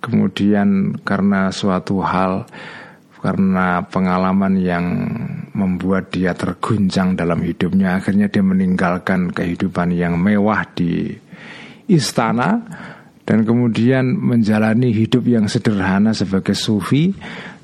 Kemudian 0.00 0.96
karena 1.04 1.52
suatu 1.52 2.00
hal 2.00 2.48
karena 3.20 3.84
pengalaman 3.84 4.56
yang 4.56 4.84
membuat 5.52 6.08
dia 6.08 6.32
terguncang 6.32 7.12
dalam 7.12 7.44
hidupnya 7.44 8.00
akhirnya 8.00 8.32
dia 8.32 8.40
meninggalkan 8.40 9.28
kehidupan 9.28 9.92
yang 9.92 10.16
mewah 10.16 10.64
di 10.72 11.12
istana 11.84 12.64
dan 13.30 13.46
kemudian 13.46 14.10
menjalani 14.10 14.90
hidup 14.90 15.22
yang 15.30 15.46
sederhana 15.46 16.10
sebagai 16.10 16.58
sufi 16.58 17.14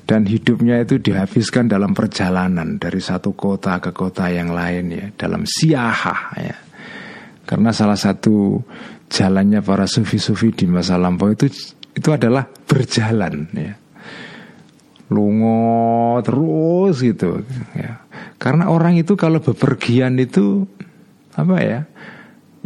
dan 0.07 0.23
hidupnya 0.23 0.87
itu 0.87 1.03
dihabiskan 1.03 1.67
dalam 1.67 1.91
perjalanan 1.91 2.79
dari 2.79 3.03
satu 3.03 3.35
kota 3.35 3.83
ke 3.83 3.91
kota 3.91 4.31
yang 4.31 4.55
lain 4.55 4.95
ya 4.95 5.05
dalam 5.19 5.43
siahah 5.43 6.21
ya 6.39 6.57
karena 7.43 7.75
salah 7.75 7.99
satu 7.99 8.63
jalannya 9.11 9.59
para 9.59 9.83
sufi-sufi 9.83 10.55
di 10.55 10.71
masa 10.71 10.95
lampau 10.95 11.35
itu 11.35 11.51
itu 11.91 12.09
adalah 12.15 12.47
berjalan 12.47 13.51
ya 13.51 13.75
lungo 15.07 16.19
terus 16.23 16.99
gitu 16.99 17.43
ya. 17.75 18.03
Karena 18.37 18.69
orang 18.69 18.99
itu 18.99 19.15
kalau 19.15 19.39
bepergian 19.39 20.19
itu 20.19 20.67
apa 21.33 21.57
ya? 21.63 21.79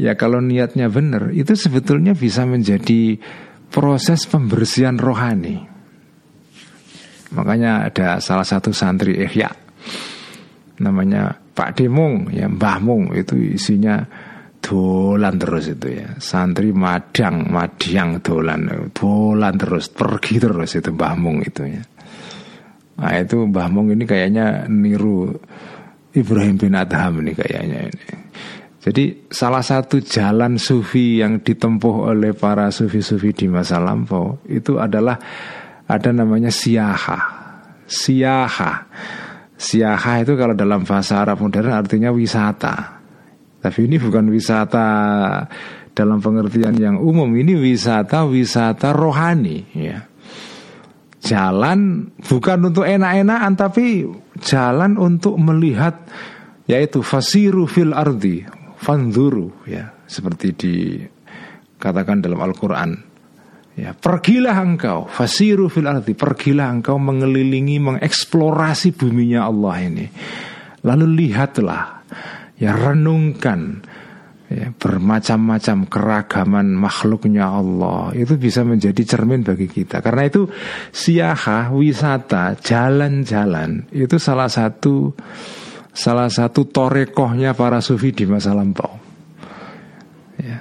Ya 0.02 0.18
kalau 0.18 0.42
niatnya 0.42 0.90
benar 0.90 1.30
itu 1.30 1.54
sebetulnya 1.54 2.18
bisa 2.18 2.42
menjadi 2.50 3.22
proses 3.70 4.26
pembersihan 4.26 4.98
rohani. 4.98 5.62
Makanya 7.32 7.86
ada 7.88 8.18
salah 8.18 8.44
satu 8.44 8.74
santri 8.74 9.22
Ihya 9.22 9.54
namanya 10.82 11.38
Pak 11.54 11.78
Demung 11.78 12.34
ya 12.34 12.50
Mbah 12.50 12.82
Mung 12.82 13.14
itu 13.14 13.38
isinya 13.38 14.02
dolan 14.58 15.38
terus 15.38 15.70
itu 15.70 15.94
ya 15.94 16.18
santri 16.18 16.74
madang 16.74 17.54
madiang 17.54 18.18
dolan 18.26 18.90
dolan 18.90 19.54
terus 19.62 19.94
pergi 19.94 20.42
terus 20.42 20.74
itu 20.74 20.90
Mbah 20.90 21.16
Mung 21.22 21.46
itu 21.46 21.62
ya 21.70 21.86
Nah 23.02 23.18
itu 23.18 23.50
Mbah 23.50 23.68
Mong 23.74 23.98
ini 23.98 24.06
kayaknya 24.06 24.70
niru 24.70 25.34
Ibrahim 26.14 26.56
bin 26.62 26.78
Adham 26.78 27.26
ini 27.26 27.34
kayaknya 27.34 27.90
ini. 27.90 28.06
Jadi 28.82 29.30
salah 29.30 29.62
satu 29.62 30.02
jalan 30.02 30.58
sufi 30.58 31.22
yang 31.22 31.46
ditempuh 31.46 32.10
oleh 32.12 32.34
para 32.34 32.74
sufi-sufi 32.74 33.30
di 33.30 33.46
masa 33.46 33.78
lampau 33.78 34.42
itu 34.50 34.82
adalah 34.82 35.22
ada 35.86 36.10
namanya 36.10 36.50
siaha. 36.50 37.20
Siaha. 37.86 38.72
Siaha 39.54 40.26
itu 40.26 40.34
kalau 40.34 40.58
dalam 40.58 40.82
bahasa 40.82 41.22
Arab 41.22 41.46
modern 41.46 41.78
artinya 41.78 42.10
wisata. 42.10 42.98
Tapi 43.62 43.86
ini 43.86 44.02
bukan 44.02 44.26
wisata 44.34 44.88
dalam 45.94 46.18
pengertian 46.18 46.74
yang 46.74 46.98
umum, 46.98 47.30
ini 47.38 47.54
wisata 47.54 48.26
wisata 48.26 48.90
rohani 48.98 49.62
ya 49.78 50.10
jalan 51.22 52.10
bukan 52.18 52.74
untuk 52.74 52.82
enak-enakan 52.82 53.54
tapi 53.54 54.10
jalan 54.42 54.98
untuk 54.98 55.38
melihat 55.38 56.02
yaitu 56.66 57.06
fasiru 57.06 57.70
fil 57.70 57.94
ardi 57.94 58.42
fanzuru 58.82 59.54
ya 59.70 59.94
seperti 60.10 60.58
dikatakan 60.58 62.26
dalam 62.26 62.42
Al-Qur'an. 62.42 62.92
Ya 63.72 63.96
pergilah 63.96 64.58
engkau 64.60 65.08
fasiru 65.08 65.72
fil 65.72 65.88
ardi 65.88 66.12
pergilah 66.12 66.68
engkau 66.68 67.00
mengelilingi 67.00 67.80
mengeksplorasi 67.80 68.92
buminya 68.98 69.48
Allah 69.48 69.76
ini. 69.80 70.06
Lalu 70.84 71.06
lihatlah 71.24 72.04
ya 72.60 72.76
renungkan 72.76 73.80
ya, 74.52 74.76
bermacam-macam 74.76 75.88
keragaman 75.88 76.68
makhluknya 76.76 77.48
Allah. 77.48 78.12
Itu 78.12 78.36
bisa 78.36 78.68
menjadi 78.68 79.02
cermin 79.08 79.48
bagi 79.48 79.72
kita. 79.72 80.04
Karena 80.04 80.28
itu 80.28 80.52
siaha 80.92 81.72
wisata 81.72 82.60
jalan-jalan 82.60 83.88
itu 83.96 84.20
salah 84.20 84.52
satu 84.52 85.16
salah 85.92 86.32
satu 86.32 86.68
torekohnya 86.68 87.56
para 87.56 87.84
sufi 87.84 88.16
di 88.16 88.24
masa 88.28 88.56
lampau 88.56 88.96
ya 90.40 90.60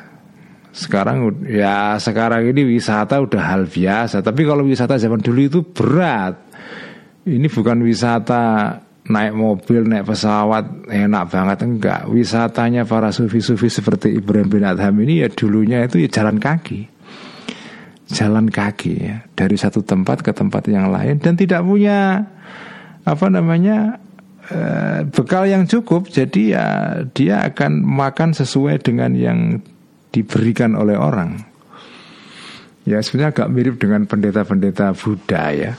sekarang 0.71 1.47
ya 1.47 1.99
sekarang 1.99 2.51
ini 2.51 2.77
wisata 2.77 3.19
udah 3.19 3.43
hal 3.55 3.66
biasa 3.66 4.23
tapi 4.23 4.47
kalau 4.47 4.66
wisata 4.66 4.99
zaman 4.99 5.23
dulu 5.23 5.40
itu 5.40 5.61
berat 5.66 6.35
ini 7.27 7.47
bukan 7.47 7.85
wisata 7.85 8.77
naik 9.11 9.35
mobil, 9.35 9.83
naik 9.85 10.07
pesawat 10.07 10.87
enak 10.87 11.25
banget 11.29 11.59
enggak. 11.66 12.01
Wisatanya 12.09 12.87
para 12.87 13.11
sufi-sufi 13.11 13.66
seperti 13.66 14.14
Ibrahim 14.14 14.49
bin 14.49 14.64
Adham 14.64 14.95
ini 15.03 15.27
ya 15.27 15.29
dulunya 15.29 15.83
itu 15.85 16.01
ya 16.01 16.09
jalan 16.09 16.38
kaki. 16.38 16.87
Jalan 18.11 18.51
kaki 18.51 18.95
ya 18.99 19.16
dari 19.38 19.55
satu 19.55 19.87
tempat 19.87 20.27
ke 20.27 20.35
tempat 20.35 20.66
yang 20.66 20.90
lain 20.90 21.23
dan 21.23 21.38
tidak 21.38 21.62
punya 21.62 22.27
apa 23.07 23.27
namanya 23.31 24.03
eh, 24.51 25.01
bekal 25.09 25.47
yang 25.47 25.65
cukup 25.65 26.11
jadi 26.11 26.43
ya 26.53 26.67
dia 27.15 27.47
akan 27.47 27.83
makan 27.83 28.35
sesuai 28.35 28.83
dengan 28.83 29.15
yang 29.17 29.63
diberikan 30.11 30.75
oleh 30.75 30.99
orang. 30.99 31.47
Ya 32.85 32.99
sebenarnya 33.05 33.31
agak 33.33 33.51
mirip 33.53 33.77
dengan 33.79 34.09
pendeta-pendeta 34.09 34.97
Buddha 34.97 35.45
ya 35.55 35.73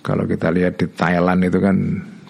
kalau 0.00 0.24
kita 0.24 0.48
lihat 0.50 0.80
di 0.80 0.86
Thailand 0.90 1.40
itu 1.44 1.58
kan 1.60 1.76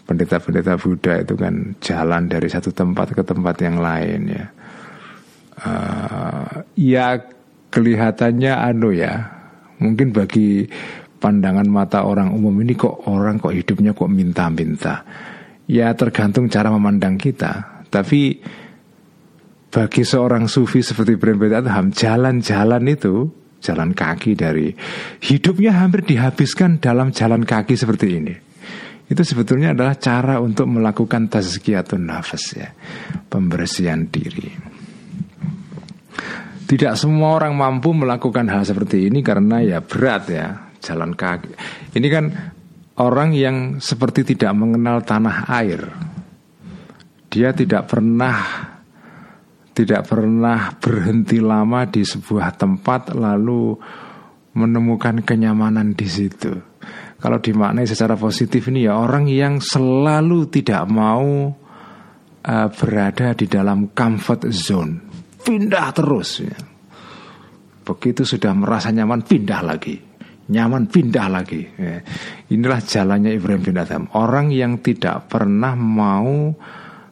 pendeta-pendeta 0.04 0.74
Buddha 0.76 1.22
itu 1.22 1.34
kan 1.38 1.74
jalan 1.78 2.26
dari 2.26 2.48
satu 2.50 2.74
tempat 2.74 3.14
ke 3.14 3.22
tempat 3.22 3.56
yang 3.62 3.78
lain 3.78 4.20
ya. 4.26 4.46
Uh, 5.60 6.64
ya 6.74 7.20
kelihatannya 7.70 8.52
anu 8.52 8.90
ya, 8.96 9.28
mungkin 9.78 10.10
bagi 10.10 10.66
pandangan 11.20 11.68
mata 11.68 12.08
orang 12.08 12.32
umum 12.32 12.56
ini 12.64 12.72
kok 12.74 13.06
orang 13.06 13.36
kok 13.36 13.52
hidupnya 13.52 13.92
kok 13.92 14.08
minta-minta. 14.08 15.04
Ya 15.70 15.92
tergantung 15.94 16.48
cara 16.48 16.72
memandang 16.72 17.20
kita. 17.20 17.84
Tapi 17.86 18.40
bagi 19.70 20.02
seorang 20.02 20.50
sufi 20.50 20.82
seperti 20.82 21.14
Ibrahim 21.14 21.46
Adham, 21.54 21.86
jalan-jalan 21.94 22.82
itu 22.90 23.30
jalan 23.60 23.92
kaki 23.92 24.34
dari 24.34 24.72
hidupnya 25.22 25.76
hampir 25.78 26.02
dihabiskan 26.02 26.80
dalam 26.80 27.12
jalan 27.14 27.44
kaki 27.44 27.76
seperti 27.76 28.06
ini. 28.10 28.34
Itu 29.10 29.22
sebetulnya 29.26 29.74
adalah 29.74 29.98
cara 29.98 30.38
untuk 30.38 30.70
melakukan 30.70 31.26
tazkiyatun 31.30 32.02
nafas 32.02 32.44
ya, 32.54 32.70
pembersihan 33.26 34.06
diri. 34.06 34.48
Tidak 36.70 36.94
semua 36.94 37.34
orang 37.42 37.58
mampu 37.58 37.90
melakukan 37.90 38.46
hal 38.46 38.62
seperti 38.62 39.10
ini 39.10 39.18
karena 39.26 39.58
ya 39.66 39.82
berat 39.82 40.30
ya, 40.30 40.69
jalan 40.80 41.14
kaki. 41.14 41.52
Ini 41.94 42.08
kan 42.10 42.24
orang 43.00 43.36
yang 43.36 43.56
seperti 43.78 44.34
tidak 44.34 44.52
mengenal 44.56 45.04
tanah 45.04 45.46
air. 45.48 45.80
Dia 47.30 47.54
tidak 47.54 47.86
pernah 47.86 48.68
tidak 49.70 50.10
pernah 50.10 50.76
berhenti 50.76 51.38
lama 51.38 51.86
di 51.86 52.02
sebuah 52.04 52.58
tempat 52.58 53.14
lalu 53.14 53.78
menemukan 54.58 55.22
kenyamanan 55.22 55.94
di 55.94 56.08
situ. 56.10 56.52
Kalau 57.20 57.38
dimaknai 57.38 57.84
secara 57.84 58.16
positif 58.16 58.68
ini 58.72 58.88
ya 58.88 58.96
orang 58.96 59.28
yang 59.28 59.60
selalu 59.60 60.48
tidak 60.48 60.88
mau 60.88 61.52
uh, 62.44 62.68
berada 62.72 63.36
di 63.36 63.44
dalam 63.44 63.92
comfort 63.92 64.48
zone, 64.48 64.92
pindah 65.44 65.88
terus. 65.92 66.40
Ya. 66.40 66.56
Begitu 67.84 68.24
sudah 68.24 68.56
merasa 68.56 68.88
nyaman 68.88 69.20
pindah 69.20 69.60
lagi, 69.60 70.00
nyaman 70.50 70.90
pindah 70.90 71.26
lagi. 71.30 71.62
Ya. 71.78 72.02
Inilah 72.50 72.82
jalannya 72.82 73.30
Ibrahim 73.38 73.62
bin 73.62 73.78
Adam. 73.78 74.10
Orang 74.18 74.50
yang 74.50 74.82
tidak 74.82 75.30
pernah 75.30 75.78
mau 75.78 76.50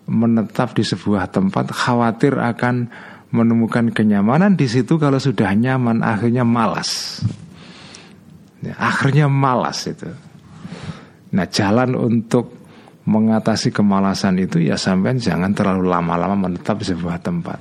menetap 0.09 0.75
di 0.75 0.83
sebuah 0.83 1.31
tempat, 1.31 1.71
khawatir 1.71 2.35
akan 2.35 2.91
menemukan 3.29 3.93
kenyamanan 3.93 4.57
di 4.57 4.65
situ 4.65 4.97
kalau 4.97 5.21
sudah 5.21 5.53
nyaman 5.53 6.01
akhirnya 6.01 6.43
malas. 6.43 7.23
Ya, 8.59 8.75
akhirnya 8.75 9.31
malas 9.31 9.87
itu. 9.87 10.11
Nah, 11.29 11.47
jalan 11.47 11.95
untuk 11.95 12.59
mengatasi 13.09 13.73
kemalasan 13.73 14.37
itu 14.37 14.61
ya 14.61 14.77
sampai 14.77 15.17
jangan 15.17 15.53
terlalu 15.57 15.89
lama-lama 15.89 16.49
menetap 16.49 16.83
di 16.83 16.87
sebuah 16.89 17.21
tempat. 17.25 17.61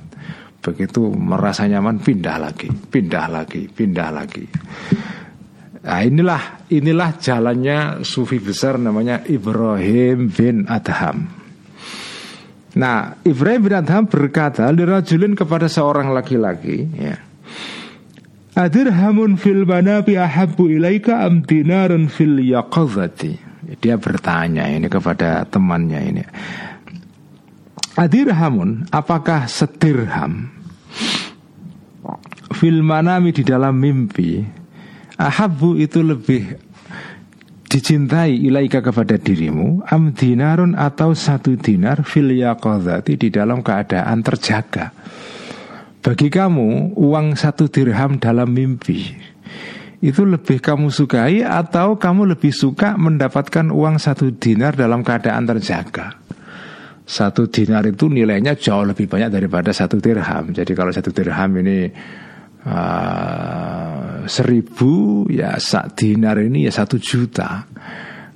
Begitu 0.58 1.08
merasa 1.14 1.64
nyaman 1.64 2.02
pindah 2.02 2.36
lagi, 2.36 2.68
pindah 2.68 3.26
lagi, 3.30 3.70
pindah 3.70 4.08
lagi. 4.10 4.44
Nah, 5.88 6.04
inilah 6.04 6.68
inilah 6.68 7.16
jalannya 7.16 8.04
sufi 8.04 8.36
besar 8.36 8.76
namanya 8.76 9.24
Ibrahim 9.24 10.28
bin 10.28 10.68
Adham. 10.68 11.24
Nah, 12.76 13.16
Ibrahim 13.24 13.60
bin 13.64 13.72
Adham 13.72 14.04
berkata 14.04 14.68
lirajulin 14.68 15.32
kepada 15.32 15.64
seorang 15.64 16.12
laki-laki 16.12 16.84
ya. 16.92 17.16
Adirhamun 18.52 19.40
fil 19.40 19.64
manabi 19.64 20.20
ahabbu 20.20 20.68
ilaika 20.68 21.24
am 21.24 21.40
dinarun 21.40 22.12
fil 22.12 22.36
yaqazati. 22.36 23.40
Dia 23.80 23.96
bertanya 23.96 24.68
ini 24.68 24.92
kepada 24.92 25.48
temannya 25.48 26.00
ini. 26.04 26.24
Adirhamun, 27.96 28.92
apakah 28.92 29.48
sedirham 29.48 30.52
fil 32.52 32.84
manami 32.84 33.32
di 33.32 33.40
dalam 33.40 33.72
mimpi 33.80 34.57
ahabbu 35.18 35.76
itu 35.82 36.00
lebih 36.00 36.56
dicintai 37.68 38.32
ilaika 38.48 38.80
kepada 38.80 39.20
dirimu 39.20 39.84
am 39.84 40.16
dinarun 40.16 40.72
atau 40.72 41.12
satu 41.12 41.58
dinar 41.60 42.00
fil 42.06 42.32
yaqadhati 42.32 43.20
di 43.20 43.28
dalam 43.28 43.60
keadaan 43.60 44.24
terjaga. 44.24 44.94
Bagi 45.98 46.32
kamu 46.32 46.96
uang 46.96 47.36
satu 47.36 47.68
dirham 47.68 48.16
dalam 48.16 48.48
mimpi 48.48 49.12
itu 49.98 50.22
lebih 50.22 50.62
kamu 50.62 50.94
sukai 50.94 51.42
atau 51.42 51.98
kamu 51.98 52.38
lebih 52.38 52.54
suka 52.54 52.94
mendapatkan 52.94 53.68
uang 53.68 53.98
satu 53.98 54.32
dinar 54.32 54.78
dalam 54.78 55.02
keadaan 55.02 55.44
terjaga? 55.44 56.16
Satu 57.08 57.48
dinar 57.48 57.88
itu 57.88 58.06
nilainya 58.06 58.54
jauh 58.56 58.84
lebih 58.84 59.08
banyak 59.08 59.32
daripada 59.32 59.72
satu 59.72 59.98
dirham. 59.98 60.52
Jadi 60.52 60.72
kalau 60.76 60.92
satu 60.92 61.08
dirham 61.08 61.50
ini 61.56 61.88
uh, 62.68 63.97
seribu 64.28 65.24
ya 65.32 65.56
sak 65.58 65.98
dinar 65.98 66.38
ini 66.38 66.68
ya 66.68 66.72
satu 66.72 67.00
juta. 67.00 67.66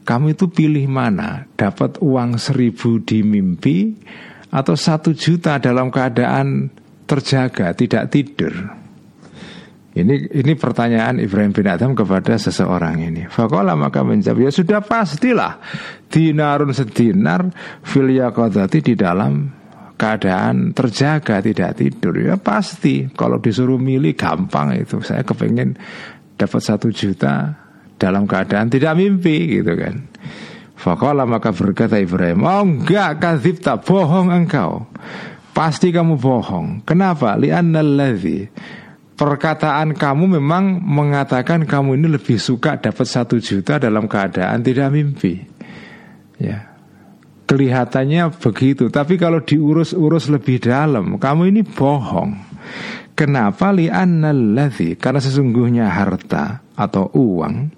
Kamu 0.02 0.34
itu 0.34 0.50
pilih 0.50 0.82
mana? 0.90 1.46
Dapat 1.54 2.02
uang 2.02 2.34
seribu 2.34 2.98
di 2.98 3.22
mimpi 3.22 3.94
atau 4.50 4.74
satu 4.74 5.14
juta 5.14 5.62
dalam 5.62 5.94
keadaan 5.94 6.66
terjaga 7.06 7.70
tidak 7.78 8.10
tidur? 8.10 8.82
Ini 9.92 10.32
ini 10.32 10.52
pertanyaan 10.56 11.20
Ibrahim 11.20 11.52
bin 11.52 11.68
Adam 11.68 11.92
kepada 11.92 12.40
seseorang 12.40 12.98
ini. 13.04 13.28
Fakola 13.28 13.76
maka 13.76 14.00
menjawab 14.00 14.48
ya 14.48 14.50
sudah 14.50 14.80
pastilah. 14.80 15.60
Dinarun 16.08 16.72
sedinar 16.72 17.52
fil 17.84 18.08
di 18.08 18.94
dalam 18.96 19.61
keadaan 19.96 20.72
terjaga 20.74 21.38
tidak 21.44 21.78
tidur. 21.78 22.16
Ya 22.18 22.36
pasti. 22.36 23.08
Kalau 23.12 23.38
disuruh 23.38 23.78
milih 23.78 24.16
gampang 24.18 24.74
itu. 24.76 24.98
Saya 25.04 25.22
kepengen 25.22 25.78
dapat 26.36 26.60
satu 26.62 26.90
juta 26.90 27.54
dalam 28.00 28.26
keadaan 28.26 28.66
tidak 28.72 28.98
mimpi 28.98 29.60
gitu 29.60 29.78
kan. 29.78 30.10
Fakola 30.74 31.22
maka 31.22 31.54
berkata 31.54 32.02
Ibrahim 32.02 32.42
Oh 32.42 32.66
enggak 32.66 33.22
tak 33.62 33.86
bohong 33.86 34.34
engkau. 34.34 34.90
Pasti 35.54 35.94
kamu 35.94 36.18
bohong. 36.18 36.82
Kenapa? 36.82 37.38
Liannalladhi 37.38 38.48
Perkataan 39.12 39.94
kamu 39.94 40.40
memang 40.40 40.82
mengatakan 40.82 41.62
kamu 41.68 42.00
ini 42.00 42.18
lebih 42.18 42.40
suka 42.40 42.80
dapat 42.80 43.06
satu 43.06 43.38
juta 43.38 43.78
dalam 43.78 44.10
keadaan 44.10 44.64
tidak 44.64 44.90
mimpi. 44.90 45.38
Ya 46.42 46.71
Kelihatannya 47.52 48.32
begitu, 48.40 48.88
tapi 48.88 49.20
kalau 49.20 49.44
diurus-urus 49.44 50.32
lebih 50.32 50.56
dalam, 50.56 51.20
kamu 51.20 51.52
ini 51.52 51.60
bohong. 51.60 52.32
Kenapa 53.12 53.76
li'annalladzi? 53.76 54.96
Karena 54.96 55.20
sesungguhnya 55.20 55.84
harta 55.84 56.64
atau 56.72 57.12
uang 57.12 57.68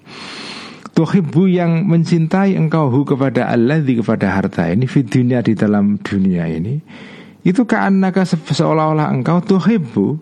Tuhibbu 0.95 1.51
yang 1.51 1.83
mencintai 1.91 2.55
engkau 2.55 2.87
hu 2.87 3.03
kepada 3.03 3.51
alladzi 3.51 3.99
kepada 3.99 4.31
harta 4.31 4.71
ini 4.71 4.87
di 4.87 5.03
dunia 5.03 5.43
di 5.43 5.51
dalam 5.51 5.99
dunia 5.99 6.47
ini 6.47 6.79
itu 7.43 7.67
ka'annaka 7.67 8.23
seolah-olah 8.23 9.11
engkau 9.11 9.43
tuhibbu 9.43 10.15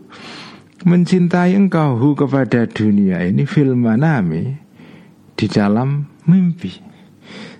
mencintai 0.90 1.54
engkau 1.54 2.02
hu 2.02 2.18
kepada 2.18 2.66
dunia 2.66 3.22
ini 3.22 3.46
fil 3.46 3.78
manami 3.78 4.50
di 5.38 5.46
dalam 5.46 6.10
mimpi. 6.26 6.74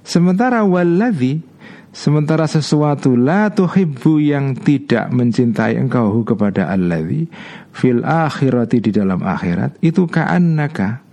Sementara 0.02 0.66
walladzi 0.66 1.53
Sementara 1.94 2.50
sesuatu 2.50 3.14
la 3.14 3.54
tuhibbu 3.54 4.18
yang 4.18 4.58
tidak 4.58 5.14
mencintai 5.14 5.78
engkau 5.78 6.26
kepada 6.26 6.74
alladzi 6.74 7.30
fil 7.70 8.02
akhirati 8.02 8.82
di 8.82 8.90
dalam 8.90 9.22
akhirat 9.22 9.78
itu 9.86 10.10
ka'annaka 10.10 11.06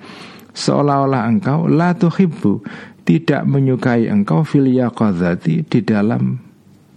seolah-olah 0.56 1.28
engkau 1.28 1.68
la 1.68 1.92
tuhibbu 1.92 2.64
tidak 3.04 3.44
menyukai 3.44 4.08
engkau 4.08 4.40
fil 4.40 4.72
yaqadzati 4.72 5.68
di 5.68 5.80
dalam 5.84 6.40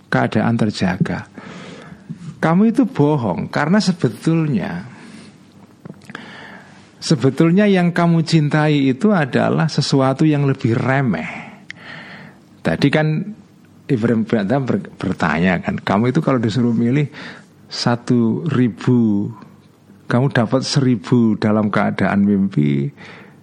keadaan 0.07 0.55
terjaga. 0.55 1.27
Kamu 2.39 2.71
itu 2.71 2.87
bohong 2.87 3.51
karena 3.51 3.83
sebetulnya 3.83 4.87
sebetulnya 7.03 7.67
yang 7.67 7.91
kamu 7.91 8.23
cintai 8.23 8.95
itu 8.95 9.11
adalah 9.11 9.67
sesuatu 9.67 10.23
yang 10.23 10.47
lebih 10.47 10.71
remeh. 10.79 11.51
Tadi 12.63 12.87
kan 12.87 13.07
Ibrahim 13.83 14.23
bin 14.23 14.47
Adham 14.47 14.63
ber, 14.63 14.79
bertanya 14.95 15.59
kan, 15.59 15.75
kamu 15.75 16.15
itu 16.15 16.23
kalau 16.23 16.39
disuruh 16.39 16.71
milih 16.71 17.11
satu 17.67 18.47
ribu, 18.47 19.27
kamu 20.07 20.31
dapat 20.31 20.63
seribu 20.63 21.35
dalam 21.35 21.67
keadaan 21.67 22.23
mimpi, 22.23 22.87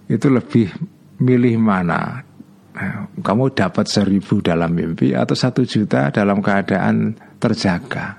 itu 0.08 0.26
lebih 0.32 0.72
milih 1.20 1.60
mana? 1.60 2.24
Nah, 2.70 3.12
kamu 3.20 3.52
dapat 3.52 3.84
seribu 3.84 4.40
dalam 4.40 4.72
mimpi 4.72 5.12
atau 5.12 5.36
satu 5.36 5.68
juta 5.68 6.08
dalam 6.08 6.40
keadaan 6.40 7.12
terjaga? 7.36 8.16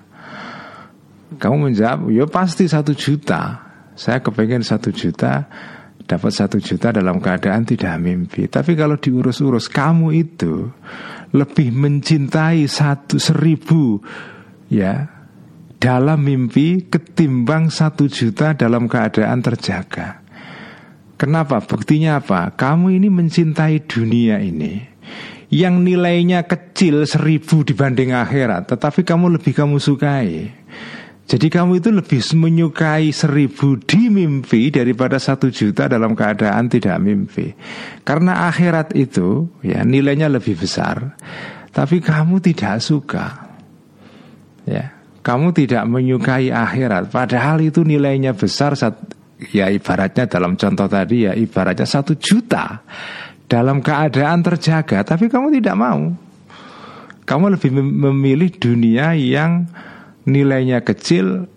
Kamu 1.41 1.71
menjawab, 1.71 2.11
ya 2.11 2.27
pasti 2.27 2.67
satu 2.67 2.93
juta. 2.93 3.71
Saya 3.95 4.21
kepengen 4.21 4.61
satu 4.61 4.91
juta 4.93 5.47
dapat 6.05 6.31
satu 6.35 6.59
juta 6.59 6.91
dalam 6.91 7.23
keadaan 7.23 7.63
tidak 7.63 7.95
mimpi. 8.03 8.51
Tapi 8.51 8.75
kalau 8.75 8.99
diurus-urus 8.99 9.71
kamu 9.71 10.11
itu 10.11 10.67
lebih 11.31 11.71
mencintai 11.71 12.67
satu 12.67 13.15
seribu 13.15 14.03
ya 14.67 15.07
dalam 15.81 16.21
mimpi 16.21 16.85
ketimbang 16.91 17.73
satu 17.73 18.05
juta 18.05 18.53
dalam 18.53 18.85
keadaan 18.85 19.41
terjaga. 19.41 20.21
Kenapa? 21.17 21.61
Buktinya 21.61 22.21
apa? 22.21 22.53
Kamu 22.53 22.93
ini 22.93 23.09
mencintai 23.09 23.85
dunia 23.85 24.41
ini 24.41 24.91
yang 25.51 25.83
nilainya 25.83 26.47
kecil 26.47 27.03
seribu 27.03 27.67
dibanding 27.67 28.15
akhirat, 28.15 28.71
tetapi 28.71 29.03
kamu 29.03 29.35
lebih 29.35 29.51
kamu 29.51 29.77
sukai. 29.83 30.60
Jadi 31.31 31.47
kamu 31.47 31.79
itu 31.79 31.95
lebih 31.95 32.19
menyukai 32.35 33.15
seribu 33.15 33.79
di 33.79 34.11
mimpi 34.11 34.67
daripada 34.67 35.15
satu 35.15 35.47
juta 35.47 35.87
dalam 35.87 36.11
keadaan 36.11 36.67
tidak 36.67 36.99
mimpi. 36.99 37.55
Karena 38.03 38.51
akhirat 38.51 38.91
itu 38.99 39.47
ya 39.63 39.87
nilainya 39.87 40.27
lebih 40.27 40.59
besar, 40.59 41.15
tapi 41.71 42.03
kamu 42.03 42.43
tidak 42.43 42.83
suka. 42.83 43.47
Ya, 44.67 44.91
kamu 45.23 45.55
tidak 45.55 45.87
menyukai 45.87 46.51
akhirat. 46.51 47.07
Padahal 47.07 47.63
itu 47.63 47.87
nilainya 47.87 48.35
besar. 48.35 48.75
Ya 49.55 49.71
ibaratnya 49.71 50.27
dalam 50.27 50.59
contoh 50.59 50.91
tadi 50.91 51.31
ya 51.31 51.33
ibaratnya 51.33 51.87
satu 51.87 52.19
juta 52.19 52.83
dalam 53.47 53.79
keadaan 53.79 54.43
terjaga, 54.43 55.07
tapi 55.07 55.31
kamu 55.31 55.47
tidak 55.63 55.79
mau. 55.79 56.11
Kamu 57.23 57.55
lebih 57.55 57.71
memilih 57.71 58.51
dunia 58.59 59.15
yang 59.15 59.71
nilainya 60.27 60.85
kecil 60.85 61.47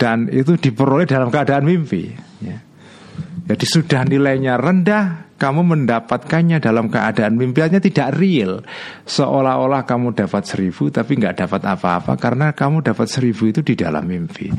dan 0.00 0.32
itu 0.32 0.56
diperoleh 0.56 1.04
dalam 1.04 1.28
keadaan 1.28 1.68
mimpi. 1.68 2.08
Ya. 2.40 2.58
Jadi 3.50 3.66
sudah 3.66 4.06
nilainya 4.06 4.56
rendah, 4.56 5.34
kamu 5.40 5.64
mendapatkannya 5.72 6.60
dalam 6.60 6.92
keadaan 6.92 7.40
mimpiannya 7.40 7.80
tidak 7.80 8.16
real. 8.20 8.60
Seolah-olah 9.08 9.88
kamu 9.88 10.12
dapat 10.12 10.44
seribu 10.44 10.92
tapi 10.92 11.16
nggak 11.16 11.48
dapat 11.48 11.62
apa-apa 11.64 12.14
karena 12.20 12.52
kamu 12.52 12.84
dapat 12.84 13.08
seribu 13.08 13.48
itu 13.48 13.64
di 13.64 13.74
dalam 13.74 14.04
mimpi. 14.04 14.52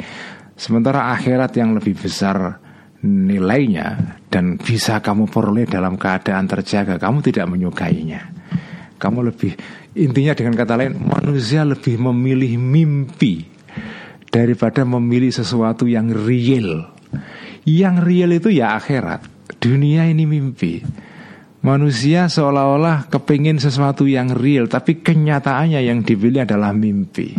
Sementara 0.57 1.13
akhirat 1.13 1.53
yang 1.57 1.77
lebih 1.77 1.97
besar 1.97 2.57
nilainya 3.01 4.19
dan 4.29 4.61
bisa 4.61 5.01
kamu 5.01 5.25
peroleh 5.29 5.65
dalam 5.65 5.97
keadaan 5.97 6.45
terjaga, 6.45 7.01
kamu 7.01 7.21
tidak 7.25 7.49
menyukainya. 7.49 8.21
Kamu 9.01 9.25
lebih 9.25 9.57
intinya 9.97 10.37
dengan 10.37 10.53
kata 10.53 10.77
lain 10.77 10.93
manusia 11.01 11.65
lebih 11.65 11.97
memilih 11.97 12.61
mimpi 12.61 13.49
daripada 14.29 14.85
memilih 14.85 15.33
sesuatu 15.33 15.89
yang 15.89 16.13
real. 16.13 16.85
Yang 17.65 17.95
real 18.05 18.29
itu 18.37 18.49
ya 18.53 18.77
akhirat. 18.77 19.25
Dunia 19.57 20.05
ini 20.05 20.29
mimpi. 20.29 20.85
Manusia 21.61 22.25
seolah-olah 22.25 23.05
kepingin 23.09 23.61
sesuatu 23.61 24.09
yang 24.09 24.33
real, 24.33 24.65
tapi 24.65 24.97
kenyataannya 24.97 25.81
yang 25.85 26.01
dipilih 26.01 26.45
adalah 26.45 26.73
mimpi. 26.73 27.37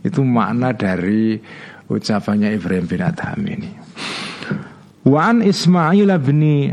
Itu 0.00 0.24
makna 0.24 0.72
dari 0.72 1.36
ucapannya 1.88 2.56
Ibrahim 2.56 2.86
bin 2.88 3.00
Adham 3.04 3.40
ini. 3.44 3.70
Wan 5.04 5.44
Ismail 5.44 6.08
bin 6.24 6.72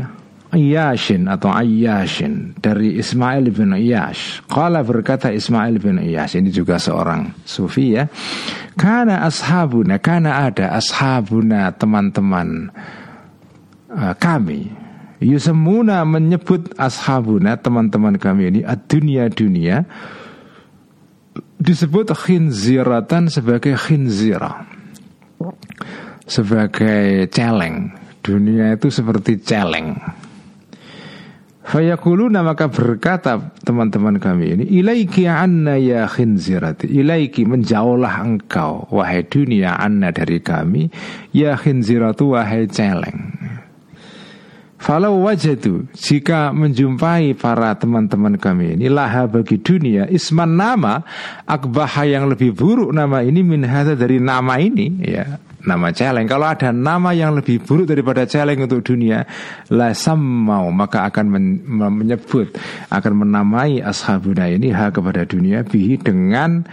Iyashin 0.52 1.32
atau 1.32 1.48
Ayyashin 1.48 2.52
dari 2.60 3.00
Ismail 3.00 3.48
bin 3.48 3.72
Iyash. 3.72 4.44
Qala 4.52 4.84
berkata 4.84 5.32
Ismail 5.32 5.80
bin 5.80 5.96
Iyash 5.96 6.36
ini 6.36 6.52
juga 6.52 6.76
seorang 6.76 7.32
sufi 7.48 7.96
ya. 7.96 8.04
Karena 8.76 9.24
ashabuna, 9.24 9.96
karena 9.96 10.44
ada 10.44 10.76
ashabuna 10.76 11.72
teman-teman 11.72 12.68
uh, 13.88 14.12
kami. 14.20 14.68
Yusemuna 15.24 16.04
menyebut 16.04 16.76
ashabuna 16.76 17.56
teman-teman 17.56 18.20
kami 18.20 18.52
ini 18.52 18.60
dunia 18.90 19.30
dunia 19.30 19.86
disebut 21.62 22.10
khinziratan 22.10 23.30
sebagai 23.30 23.78
khinzira 23.78 24.66
sebagai 26.26 27.30
celeng. 27.32 27.94
Dunia 28.18 28.74
itu 28.74 28.90
seperti 28.90 29.38
celeng 29.46 29.94
Fayakuluna 31.62 32.42
maka 32.42 32.66
berkata 32.66 33.38
teman-teman 33.62 34.18
kami 34.18 34.58
ini 34.58 34.64
Ilaiki 34.82 35.30
anna 35.30 35.78
ya 35.78 36.10
khinzirati. 36.10 36.90
Ilaiki 36.90 37.46
menjauhlah 37.46 38.18
engkau 38.18 38.90
Wahai 38.90 39.22
dunia 39.22 39.78
anna 39.78 40.10
dari 40.10 40.42
kami. 40.42 40.90
Ya 41.30 41.54
khinziratu 41.54 42.34
wahai 42.34 42.66
celeng. 42.66 43.38
Falau 44.82 45.22
wajadu 45.22 45.86
Jika 45.94 46.50
menjumpai 46.50 47.38
para 47.38 47.70
teman-teman 47.78 48.34
kami 48.34 48.74
ini 48.74 48.90
Laha 48.90 49.30
bagi 49.30 49.54
dunia 49.62 50.10
Isman 50.10 50.58
nama 50.58 51.06
Akbaha 51.46 52.02
yang 52.02 52.26
lebih 52.26 52.50
buruk 52.50 52.90
nama 52.90 53.22
ini 53.22 53.46
Min 53.46 53.62
dari 53.94 54.18
nama 54.18 54.58
ini 54.58 54.98
ya 55.06 55.38
nama 55.66 55.94
celeng. 55.94 56.26
Kalau 56.26 56.46
ada 56.46 56.74
nama 56.74 57.14
yang 57.14 57.38
lebih 57.38 57.62
buruk 57.62 57.90
daripada 57.90 58.26
celeng 58.26 58.66
untuk 58.66 58.82
dunia, 58.82 59.24
la 59.70 59.94
mau 60.18 60.68
maka 60.74 61.06
akan 61.08 61.26
men 61.30 61.44
menyebut, 61.66 62.54
akan 62.90 63.12
menamai 63.26 63.82
ashabuna 63.82 64.50
ini 64.50 64.74
hak 64.74 64.98
kepada 64.98 65.22
dunia 65.26 65.62
bihi 65.62 65.98
dengan 66.02 66.66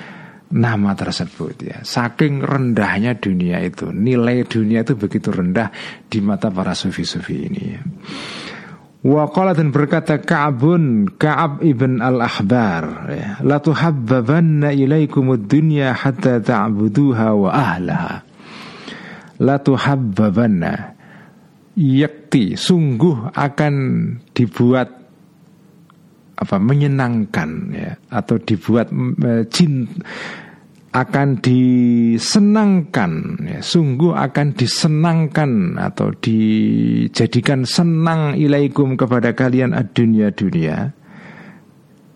nama 0.49 0.91
tersebut 0.97 1.55
ya. 1.61 1.77
Saking 1.85 2.41
rendahnya 2.41 3.17
dunia 3.17 3.61
itu, 3.61 3.93
nilai 3.93 4.45
dunia 4.45 4.81
itu 4.81 4.97
begitu 4.97 5.29
rendah 5.29 5.69
di 6.09 6.19
mata 6.25 6.49
para 6.49 6.73
sufi-sufi 6.73 7.37
ini 7.45 7.63
ya. 7.63 7.81
Waqala 8.99 9.55
dan 9.55 9.71
berkata 9.71 10.19
Ka'bun 10.19 11.15
Ka'ab 11.15 11.63
ibn 11.63 12.03
al-Ahbar 12.03 13.07
ya, 13.07 13.39
La 13.47 13.63
tuhabbabanna 13.63 14.75
ilaikumud 14.75 15.47
dunya 15.47 15.95
hatta 15.95 16.43
ta'buduha 16.43 17.31
wa 17.31 17.47
ahlaha 17.47 18.28
latuhabbabanna. 19.39 20.99
Yakti 21.79 22.59
sungguh 22.59 23.31
akan 23.31 23.73
dibuat 24.35 24.99
apa 26.39 26.55
menyenangkan 26.55 27.49
ya 27.71 27.91
atau 28.11 28.39
dibuat 28.39 28.91
jin 29.51 29.87
akan 30.89 31.37
disenangkan 31.45 33.11
ya, 33.45 33.59
sungguh 33.61 34.15
akan 34.17 34.57
disenangkan 34.57 35.77
atau 35.77 36.09
dijadikan 36.17 37.61
senang 37.67 38.33
ilaikum 38.33 38.97
kepada 38.97 39.37
kalian 39.37 39.77
dunia 39.93 40.33
dunia 40.33 40.89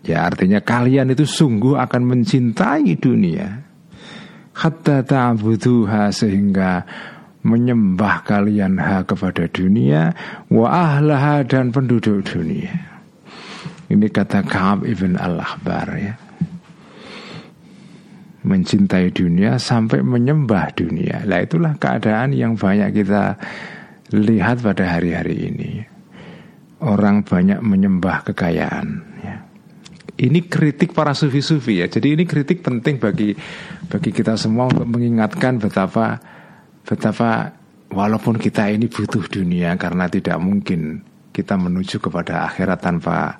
ya 0.04 0.18
artinya 0.28 0.60
kalian 0.60 1.14
itu 1.16 1.24
sungguh 1.24 1.80
akan 1.80 2.02
mencintai 2.02 2.98
dunia 3.00 3.63
hatta 4.54 5.02
ta'buduha 5.02 6.14
sehingga 6.14 6.86
menyembah 7.44 8.24
kalian 8.24 8.80
ha 8.80 9.04
kepada 9.04 9.44
dunia 9.52 10.16
wa 10.48 10.66
ahlaha 10.72 11.44
dan 11.44 11.68
penduduk 11.68 12.24
dunia. 12.24 12.72
Ini 13.84 14.08
kata 14.08 14.40
Ka'ab 14.48 14.88
ibn 14.88 15.20
al-Ahbar 15.20 15.86
ya. 16.00 16.16
Mencintai 18.44 19.12
dunia 19.12 19.60
sampai 19.60 20.00
menyembah 20.00 20.72
dunia. 20.72 21.28
Lah 21.28 21.44
itulah 21.44 21.76
keadaan 21.76 22.32
yang 22.32 22.56
banyak 22.56 22.96
kita 22.96 23.36
lihat 24.16 24.64
pada 24.64 24.96
hari-hari 24.96 25.52
ini. 25.52 25.72
Orang 26.80 27.28
banyak 27.28 27.60
menyembah 27.60 28.24
kekayaan 28.24 28.88
ya. 29.20 29.43
Ini 30.14 30.46
kritik 30.46 30.94
para 30.94 31.10
sufi-sufi 31.10 31.82
ya. 31.82 31.90
Jadi 31.90 32.14
ini 32.14 32.22
kritik 32.22 32.62
penting 32.62 33.02
bagi 33.02 33.34
bagi 33.90 34.10
kita 34.14 34.38
semua 34.38 34.70
untuk 34.70 34.86
mengingatkan 34.86 35.58
betapa 35.58 36.22
betapa 36.86 37.50
walaupun 37.90 38.38
kita 38.38 38.70
ini 38.70 38.86
butuh 38.86 39.26
dunia 39.26 39.74
karena 39.74 40.06
tidak 40.06 40.38
mungkin 40.38 41.02
kita 41.34 41.58
menuju 41.58 41.98
kepada 41.98 42.46
akhirat 42.46 42.78
tanpa 42.78 43.34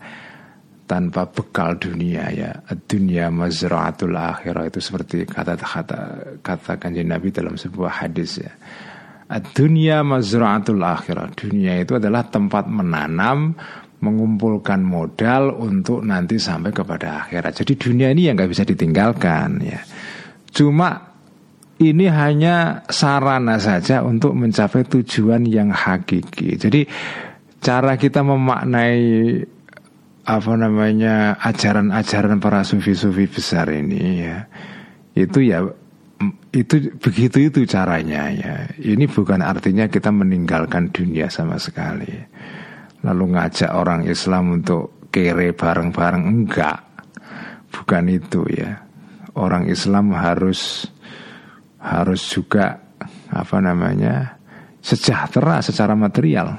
tanpa 0.90 1.30
bekal 1.30 1.78
dunia 1.78 2.26
ya. 2.34 2.50
Dunia 2.90 3.30
mazraatul 3.30 4.18
akhirah 4.18 4.66
itu 4.66 4.82
seperti 4.82 5.30
kata 5.30 5.54
kata 5.54 6.00
kata 6.42 6.72
kanjeng 6.82 7.06
Nabi 7.06 7.30
dalam 7.30 7.54
sebuah 7.54 8.02
hadis 8.02 8.42
ya. 8.42 8.50
Dunia 9.54 10.02
mazraatul 10.02 10.82
akhirah. 10.82 11.30
Dunia 11.38 11.78
itu 11.78 11.96
adalah 11.96 12.26
tempat 12.28 12.66
menanam 12.66 13.54
mengumpulkan 14.04 14.84
modal 14.84 15.56
untuk 15.56 16.04
nanti 16.04 16.36
sampai 16.36 16.76
kepada 16.76 17.24
akhirat 17.24 17.64
jadi 17.64 17.72
dunia 17.80 18.08
ini 18.12 18.28
yang 18.28 18.36
nggak 18.36 18.52
bisa 18.52 18.68
ditinggalkan 18.68 19.64
ya 19.64 19.80
cuma 20.52 21.14
ini 21.82 22.06
hanya 22.06 22.86
sarana 22.86 23.58
saja 23.58 24.06
untuk 24.06 24.38
mencapai 24.38 24.86
tujuan 24.86 25.42
yang 25.42 25.74
hakiki. 25.74 26.54
Jadi 26.54 26.86
cara 27.58 27.98
kita 27.98 28.22
memaknai 28.22 29.42
apa 30.24 30.52
namanya 30.56 31.36
ajaran-ajaran 31.42 32.40
para 32.40 32.64
sufi-sufi 32.64 33.28
besar 33.28 33.68
ini 33.68 34.24
ya 34.24 34.48
itu 35.12 35.44
ya 35.44 35.68
itu 36.48 36.94
begitu 36.96 37.50
itu 37.50 37.60
caranya 37.66 38.30
ya. 38.30 38.54
Ini 38.78 39.04
bukan 39.10 39.42
artinya 39.42 39.90
kita 39.90 40.14
meninggalkan 40.14 40.94
dunia 40.94 41.28
sama 41.28 41.58
sekali. 41.58 42.08
Lalu 43.04 43.24
ngajak 43.36 43.70
orang 43.76 44.08
Islam 44.08 44.60
untuk 44.60 45.12
kere 45.12 45.52
bareng-bareng 45.52 46.24
enggak. 46.24 46.80
Bukan 47.68 48.04
itu 48.08 48.48
ya. 48.48 48.80
Orang 49.36 49.68
Islam 49.68 50.16
harus 50.16 50.88
harus 51.84 52.22
juga 52.32 52.80
apa 53.28 53.60
namanya 53.60 54.40
sejahtera 54.80 55.60
secara 55.60 55.92
material. 55.92 56.56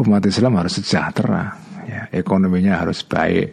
Umat 0.00 0.24
Islam 0.24 0.56
harus 0.56 0.80
sejahtera, 0.80 1.52
ya, 1.84 2.08
ekonominya 2.08 2.80
harus 2.80 3.04
baik, 3.04 3.52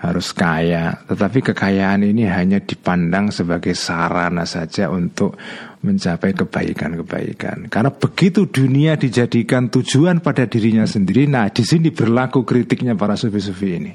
harus 0.00 0.32
kaya. 0.36 1.04
Tetapi 1.08 1.52
kekayaan 1.52 2.04
ini 2.04 2.28
hanya 2.28 2.60
dipandang 2.60 3.32
sebagai 3.32 3.72
sarana 3.72 4.44
saja 4.44 4.92
untuk 4.92 5.36
mencapai 5.84 6.34
kebaikan-kebaikan. 6.36 7.70
Karena 7.72 7.90
begitu 7.92 8.48
dunia 8.48 8.96
dijadikan 8.98 9.72
tujuan 9.72 10.20
pada 10.20 10.44
dirinya 10.44 10.84
sendiri, 10.84 11.28
nah 11.30 11.48
di 11.48 11.62
sini 11.62 11.92
berlaku 11.92 12.42
kritiknya 12.42 12.98
para 12.98 13.14
sufi-sufi 13.14 13.68
ini. 13.72 13.92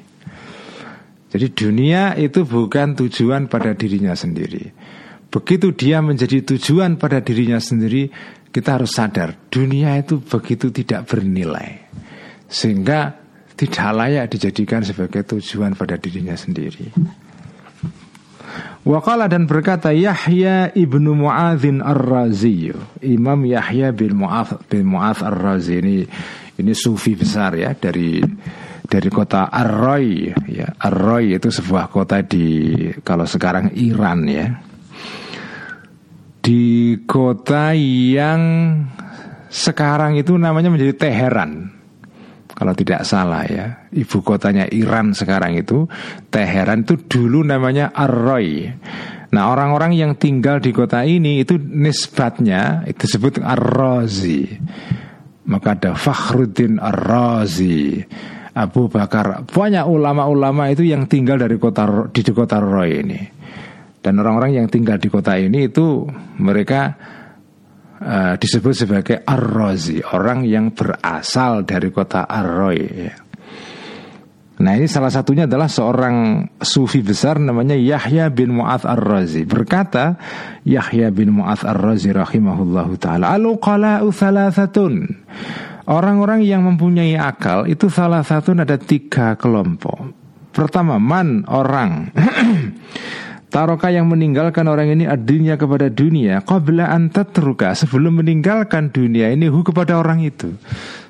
Jadi 1.32 1.48
dunia 1.56 2.20
itu 2.20 2.44
bukan 2.44 2.96
tujuan 2.96 3.48
pada 3.48 3.72
dirinya 3.72 4.12
sendiri. 4.12 4.68
Begitu 5.32 5.72
dia 5.72 6.04
menjadi 6.04 6.44
tujuan 6.44 7.00
pada 7.00 7.24
dirinya 7.24 7.56
sendiri, 7.56 8.12
kita 8.52 8.76
harus 8.76 8.92
sadar 8.92 9.48
dunia 9.48 9.96
itu 9.96 10.20
begitu 10.20 10.76
tidak 10.76 11.08
bernilai. 11.08 11.88
sehingga 12.52 13.21
tidak 13.62 13.94
layak 13.94 14.26
dijadikan 14.34 14.82
sebagai 14.82 15.22
tujuan 15.22 15.78
pada 15.78 15.94
dirinya 15.94 16.34
sendiri. 16.34 16.90
Wakala 18.82 19.30
dan 19.30 19.46
berkata 19.46 19.94
Yahya 19.94 20.74
ibnu 20.74 21.14
Muadzin 21.14 21.86
ar-Razi. 21.86 22.74
Imam 23.06 23.46
Yahya 23.46 23.94
bin 23.94 24.18
Mu'adz 24.18 24.66
bin 24.66 24.90
Mu'adz 24.90 25.22
ar-Razi 25.22 25.78
ini 25.78 26.02
ini 26.58 26.74
sufi 26.74 27.14
besar 27.14 27.54
ya 27.54 27.78
dari 27.78 28.18
dari 28.82 29.10
kota 29.14 29.54
Ar-Roy. 29.54 30.34
Ya 30.50 30.74
Ar-Roy 30.82 31.38
itu 31.38 31.54
sebuah 31.54 31.94
kota 31.94 32.26
di 32.26 32.74
kalau 33.06 33.30
sekarang 33.30 33.78
Iran 33.78 34.26
ya. 34.26 34.50
Di 36.42 36.98
kota 37.06 37.78
yang 37.78 38.42
sekarang 39.54 40.18
itu 40.18 40.34
namanya 40.34 40.74
menjadi 40.74 40.98
Teheran 40.98 41.81
kalau 42.62 42.78
tidak 42.78 43.02
salah 43.10 43.42
ya 43.50 43.90
ibu 43.90 44.22
kotanya 44.22 44.70
Iran 44.70 45.18
sekarang 45.18 45.58
itu 45.58 45.90
Teheran 46.30 46.86
itu 46.86 46.94
dulu 47.10 47.42
namanya 47.42 47.90
Arroy. 47.90 48.70
Nah 49.34 49.50
orang-orang 49.50 49.98
yang 49.98 50.14
tinggal 50.14 50.62
di 50.62 50.70
kota 50.70 51.02
ini 51.02 51.42
itu 51.42 51.58
nisbatnya 51.58 52.86
itu 52.86 53.10
disebut 53.10 53.42
Ar-Razi. 53.42 54.46
Maka 55.50 55.74
ada 55.74 55.98
Fakhruddin 55.98 56.78
Ar-Razi 56.78 58.06
Abu 58.54 58.94
Bakar. 58.94 59.42
Banyak 59.50 59.90
ulama-ulama 59.90 60.70
itu 60.70 60.86
yang 60.86 61.10
tinggal 61.10 61.42
dari 61.42 61.58
kota 61.58 62.14
di 62.14 62.22
kota 62.30 62.62
Roy 62.62 63.02
ini. 63.02 63.22
Dan 64.02 64.22
orang-orang 64.22 64.62
yang 64.62 64.68
tinggal 64.70 65.02
di 65.02 65.10
kota 65.10 65.34
ini 65.34 65.66
itu 65.66 66.06
mereka 66.38 66.94
uh, 68.02 68.34
disebut 68.36 68.74
sebagai 68.74 69.18
Ar-Razi, 69.22 70.02
orang 70.02 70.44
yang 70.44 70.74
berasal 70.74 71.64
dari 71.64 71.94
kota 71.94 72.26
Ar-Roy. 72.26 72.80
Ya. 72.82 73.14
Nah 74.62 74.78
ini 74.78 74.86
salah 74.86 75.10
satunya 75.10 75.50
adalah 75.50 75.66
seorang 75.66 76.46
sufi 76.62 77.02
besar 77.02 77.42
namanya 77.42 77.74
Yahya 77.74 78.30
bin 78.30 78.54
Mu'adz 78.54 78.86
Ar-Razi 78.86 79.42
Berkata 79.50 80.22
Yahya 80.62 81.10
bin 81.10 81.34
Mu'adz 81.34 81.66
Ar-Razi 81.66 82.14
rahimahullahu 82.14 82.94
ta'ala 83.02 83.34
Aluqala'u 83.34 84.14
thalathatun 84.14 85.18
Orang-orang 85.90 86.46
yang 86.46 86.62
mempunyai 86.62 87.18
akal 87.18 87.66
itu 87.66 87.90
salah 87.90 88.22
satu 88.22 88.54
ada 88.54 88.78
tiga 88.78 89.34
kelompok 89.34 90.14
Pertama 90.54 91.02
man 91.02 91.42
orang 91.50 92.14
Taroka 93.52 93.92
yang 93.92 94.08
meninggalkan 94.08 94.64
orang 94.72 94.96
ini 94.96 95.04
adinya 95.04 95.60
kepada 95.60 95.92
dunia. 95.92 96.40
Qabla 96.40 96.88
antatruka 96.88 97.76
Sebelum 97.76 98.24
meninggalkan 98.24 98.96
dunia 98.96 99.28
ini 99.28 99.52
hu 99.52 99.60
kepada 99.60 100.00
orang 100.00 100.24
itu. 100.24 100.56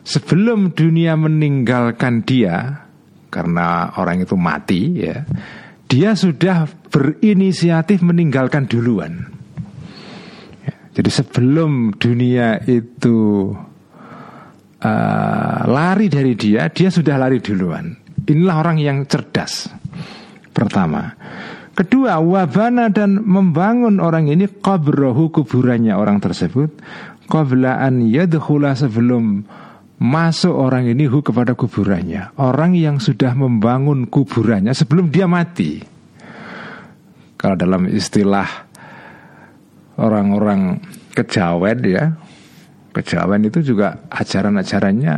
Sebelum 0.02 0.74
dunia 0.74 1.14
meninggalkan 1.14 2.26
dia 2.26 2.90
Karena 3.30 3.94
orang 3.94 4.26
itu 4.26 4.34
mati 4.34 5.06
ya 5.06 5.22
Dia 5.86 6.18
sudah 6.18 6.66
berinisiatif 6.90 8.02
meninggalkan 8.02 8.66
duluan. 8.66 9.22
Ya, 10.66 10.74
Jadi 10.98 11.10
sebelum 11.14 11.94
dunia 11.94 12.58
itu 12.66 13.54
uh, 14.82 15.60
Lari 15.70 16.10
dari 16.10 16.34
dia 16.34 16.74
Dia 16.74 16.90
sudah 16.90 17.22
lari 17.22 17.38
duluan. 17.38 17.94
Inilah 18.26 18.66
orang 18.66 18.82
yang 18.82 19.06
cerdas 19.06 19.70
Pertama 20.50 21.14
Kedua, 21.72 22.20
wabana 22.20 22.92
dan 22.92 23.24
membangun 23.24 24.04
orang 24.04 24.28
ini 24.28 24.44
qabrohu 24.46 25.32
kuburannya 25.32 25.96
orang 25.96 26.20
tersebut 26.20 26.76
qablaan 27.32 28.04
sebelum 28.76 29.48
masuk 30.02 30.52
orang 30.52 30.92
ini 30.92 31.08
hu 31.08 31.24
kepada 31.24 31.56
kuburannya. 31.56 32.36
Orang 32.36 32.76
yang 32.76 33.00
sudah 33.00 33.32
membangun 33.32 34.12
kuburannya 34.12 34.76
sebelum 34.76 35.08
dia 35.08 35.32
mati. 35.32 35.80
Kalau 37.40 37.56
dalam 37.56 37.88
istilah 37.88 38.68
orang-orang 39.96 40.82
kejawen 41.16 41.80
ya, 41.88 42.06
kejawen 42.92 43.48
itu 43.48 43.64
juga 43.64 44.04
ajaran-ajarannya 44.12 45.16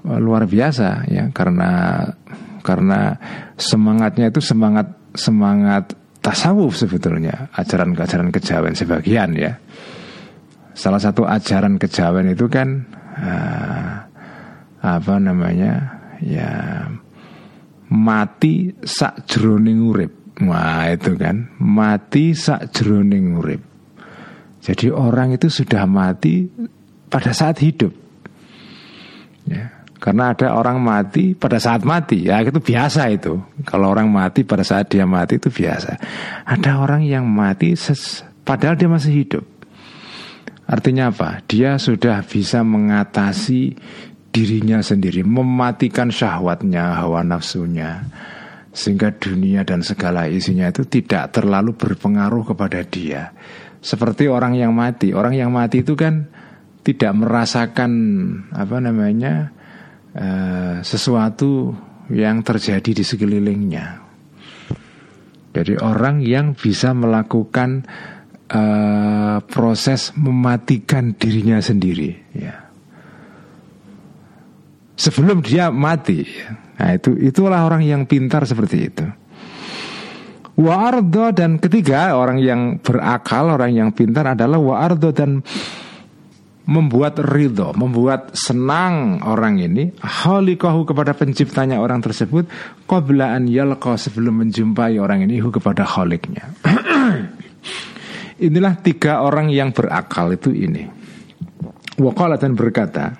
luar 0.00 0.48
biasa 0.48 1.04
ya 1.12 1.28
karena 1.28 2.00
karena 2.64 3.20
semangatnya 3.60 4.32
itu 4.32 4.40
semangat 4.40 4.99
semangat 5.14 5.96
tasawuf 6.20 6.76
sebetulnya 6.76 7.48
ajaran-ajaran 7.56 8.30
kejawen 8.30 8.76
sebagian 8.76 9.34
ya. 9.34 9.56
Salah 10.76 11.02
satu 11.02 11.26
ajaran 11.26 11.76
kejawen 11.76 12.32
itu 12.32 12.46
kan 12.46 12.86
uh, 13.18 13.92
apa 14.80 15.14
namanya 15.20 16.00
ya 16.22 16.86
mati 17.90 18.70
sak 18.84 19.26
jroning 19.28 19.84
urip. 19.90 20.12
Wah 20.40 20.88
itu 20.88 21.18
kan 21.20 21.52
mati 21.60 22.32
sak 22.32 22.72
jroning 22.72 23.36
urip. 23.36 23.60
Jadi 24.60 24.92
orang 24.92 25.36
itu 25.36 25.48
sudah 25.48 25.84
mati 25.88 26.48
pada 27.08 27.32
saat 27.32 27.60
hidup. 27.60 27.92
Ya 29.48 29.79
karena 30.00 30.32
ada 30.32 30.56
orang 30.56 30.80
mati 30.80 31.36
pada 31.36 31.60
saat 31.60 31.84
mati, 31.84 32.24
ya 32.32 32.40
itu 32.40 32.56
biasa 32.56 33.12
itu. 33.12 33.36
Kalau 33.68 33.92
orang 33.92 34.08
mati 34.08 34.48
pada 34.48 34.64
saat 34.64 34.88
dia 34.88 35.04
mati 35.04 35.36
itu 35.36 35.52
biasa. 35.52 36.00
Ada 36.48 36.80
orang 36.80 37.04
yang 37.04 37.28
mati 37.28 37.76
ses 37.76 38.24
padahal 38.40 38.80
dia 38.80 38.88
masih 38.88 39.12
hidup. 39.12 39.44
Artinya 40.64 41.12
apa? 41.12 41.44
Dia 41.44 41.76
sudah 41.76 42.24
bisa 42.24 42.64
mengatasi 42.64 43.76
dirinya 44.32 44.80
sendiri, 44.80 45.20
mematikan 45.20 46.08
syahwatnya, 46.08 46.96
hawa 46.96 47.20
nafsunya. 47.20 48.00
Sehingga 48.72 49.12
dunia 49.12 49.68
dan 49.68 49.84
segala 49.84 50.30
isinya 50.32 50.70
itu 50.72 50.88
tidak 50.88 51.36
terlalu 51.36 51.76
berpengaruh 51.76 52.54
kepada 52.54 52.80
dia. 52.88 53.36
Seperti 53.84 54.32
orang 54.32 54.56
yang 54.56 54.72
mati. 54.72 55.12
Orang 55.12 55.36
yang 55.36 55.52
mati 55.52 55.84
itu 55.84 55.92
kan 55.92 56.30
tidak 56.86 57.12
merasakan 57.12 57.90
apa 58.54 58.80
namanya 58.80 59.52
uh, 60.14 60.82
sesuatu 60.82 61.74
yang 62.10 62.42
terjadi 62.42 62.90
di 62.90 63.04
sekelilingnya. 63.06 63.86
Jadi 65.50 65.74
orang 65.82 66.22
yang 66.22 66.54
bisa 66.54 66.94
melakukan 66.94 67.82
uh, 68.50 69.42
proses 69.46 70.14
mematikan 70.14 71.14
dirinya 71.18 71.58
sendiri, 71.58 72.10
ya. 72.34 72.70
Sebelum 75.00 75.40
dia 75.40 75.72
mati, 75.72 76.28
nah 76.76 76.92
itu 76.92 77.16
itulah 77.16 77.64
orang 77.64 77.82
yang 77.82 78.04
pintar 78.04 78.44
seperti 78.44 78.78
itu. 78.84 79.06
Waardo 80.60 81.32
dan 81.32 81.56
ketiga 81.56 82.12
orang 82.12 82.36
yang 82.36 82.60
berakal, 82.84 83.56
orang 83.56 83.72
yang 83.72 83.88
pintar 83.96 84.36
adalah 84.36 84.60
waardo 84.60 85.08
dan 85.08 85.40
membuat 86.70 87.18
ridho, 87.18 87.74
membuat 87.74 88.30
senang 88.38 89.26
orang 89.26 89.58
ini 89.58 89.90
halikahu 89.98 90.86
kepada 90.86 91.18
penciptanya 91.18 91.82
orang 91.82 91.98
tersebut 91.98 92.46
qabla 92.86 93.34
an 93.34 93.50
yalqa 93.50 93.98
sebelum 93.98 94.46
menjumpai 94.46 95.02
orang 95.02 95.26
ini 95.26 95.42
hu 95.42 95.50
kepada 95.50 95.82
khaliknya. 95.82 96.54
Inilah 98.46 98.78
tiga 98.80 99.26
orang 99.26 99.50
yang 99.50 99.74
berakal 99.74 100.30
itu 100.30 100.54
ini. 100.54 100.86
Waqala 102.00 102.40
dan 102.40 102.56
berkata 102.56 103.12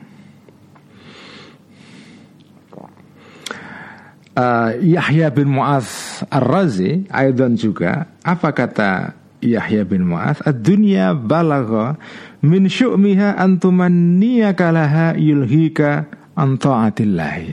uh, 4.41 4.71
Yahya 4.81 5.29
bin 5.29 5.53
Mu'az 5.53 6.23
Ar-Razi 6.33 7.05
Aidan 7.13 7.61
juga 7.61 8.09
Apa 8.25 8.57
kata 8.57 9.13
Yahya 9.45 9.85
bin 9.85 10.09
Mu'az 10.09 10.41
Ad-dunya 10.41 11.13
balagha 11.13 12.01
min 12.41 12.69
syu'miha 12.69 13.37
antumanniyaka 13.37 14.73
laha 14.73 15.07
yulhika 15.17 16.09
an 16.37 16.57
ta'atillahi. 16.57 17.49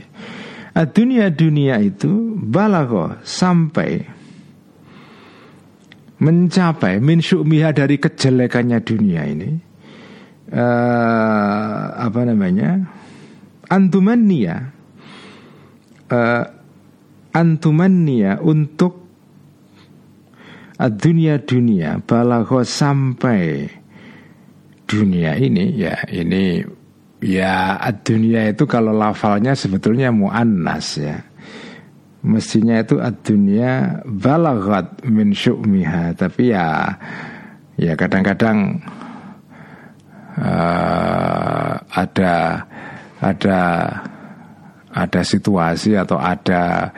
Dunia 0.78 1.34
dunia 1.34 1.82
itu 1.82 2.38
balago 2.38 3.18
sampai 3.26 3.98
mencapai 6.22 7.02
min 7.02 7.18
syu'miha 7.18 7.74
dari 7.74 7.98
kejelekannya 7.98 8.78
dunia 8.82 9.22
ini 9.26 9.50
uh, 10.54 11.84
apa 11.94 12.20
namanya 12.26 12.86
antumannia 13.70 14.74
uh, 16.10 16.44
antumannia 17.34 18.42
untuk 18.42 19.06
dunia 20.78 21.42
dunia 21.42 21.98
balago 22.02 22.62
sampai 22.62 23.77
dunia 24.88 25.36
ini 25.36 25.76
ya 25.76 25.94
ini 26.08 26.64
ya 27.20 27.76
dunia 28.02 28.48
itu 28.50 28.64
kalau 28.64 28.96
lafalnya 28.96 29.52
sebetulnya 29.52 30.08
muannas 30.08 30.96
ya. 30.96 31.20
Mestinya 32.18 32.82
itu 32.82 32.98
dunia 33.22 34.02
balagat 34.02 35.06
min 35.06 35.30
syu'miha 35.30 36.18
tapi 36.18 36.50
ya 36.50 36.98
ya 37.78 37.94
kadang-kadang 37.94 38.82
uh, 40.34 41.78
ada 41.94 42.66
ada 43.22 43.60
ada 44.90 45.20
situasi 45.22 45.94
atau 45.94 46.18
ada 46.18 46.90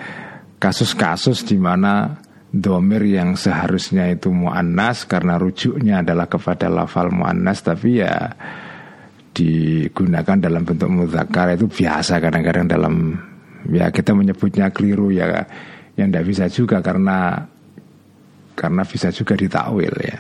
kasus-kasus 0.57 1.45
di 1.45 1.61
mana 1.61 2.19
domir 2.51 3.07
yang 3.07 3.38
seharusnya 3.38 4.11
itu 4.11 4.34
muannas 4.34 5.07
karena 5.07 5.38
rujuknya 5.38 6.03
adalah 6.03 6.26
kepada 6.26 6.66
lafal 6.66 7.14
muannas 7.14 7.62
tapi 7.62 8.03
ya 8.03 8.34
digunakan 9.30 10.36
dalam 10.36 10.66
bentuk 10.66 10.90
muzakkar 10.90 11.55
itu 11.55 11.70
biasa 11.70 12.18
kadang-kadang 12.18 12.66
dalam 12.66 13.14
ya 13.70 13.94
kita 13.94 14.11
menyebutnya 14.11 14.74
keliru 14.74 15.14
ya 15.14 15.46
yang 15.94 16.11
tidak 16.11 16.26
bisa 16.26 16.44
juga 16.51 16.82
karena 16.82 17.46
karena 18.59 18.82
bisa 18.84 19.09
juga 19.14 19.38
ditakwil 19.38 19.94
ya. 20.03 20.18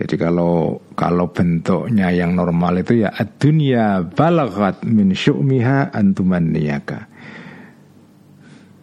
Jadi 0.00 0.16
kalau 0.16 0.80
kalau 0.96 1.28
bentuknya 1.28 2.08
yang 2.08 2.32
normal 2.32 2.80
itu 2.80 3.04
ya 3.04 3.12
dunia 3.36 4.00
balagat 4.08 4.80
min 4.88 5.12
syu'miha 5.12 5.92
antumanniyaka. 5.92 7.09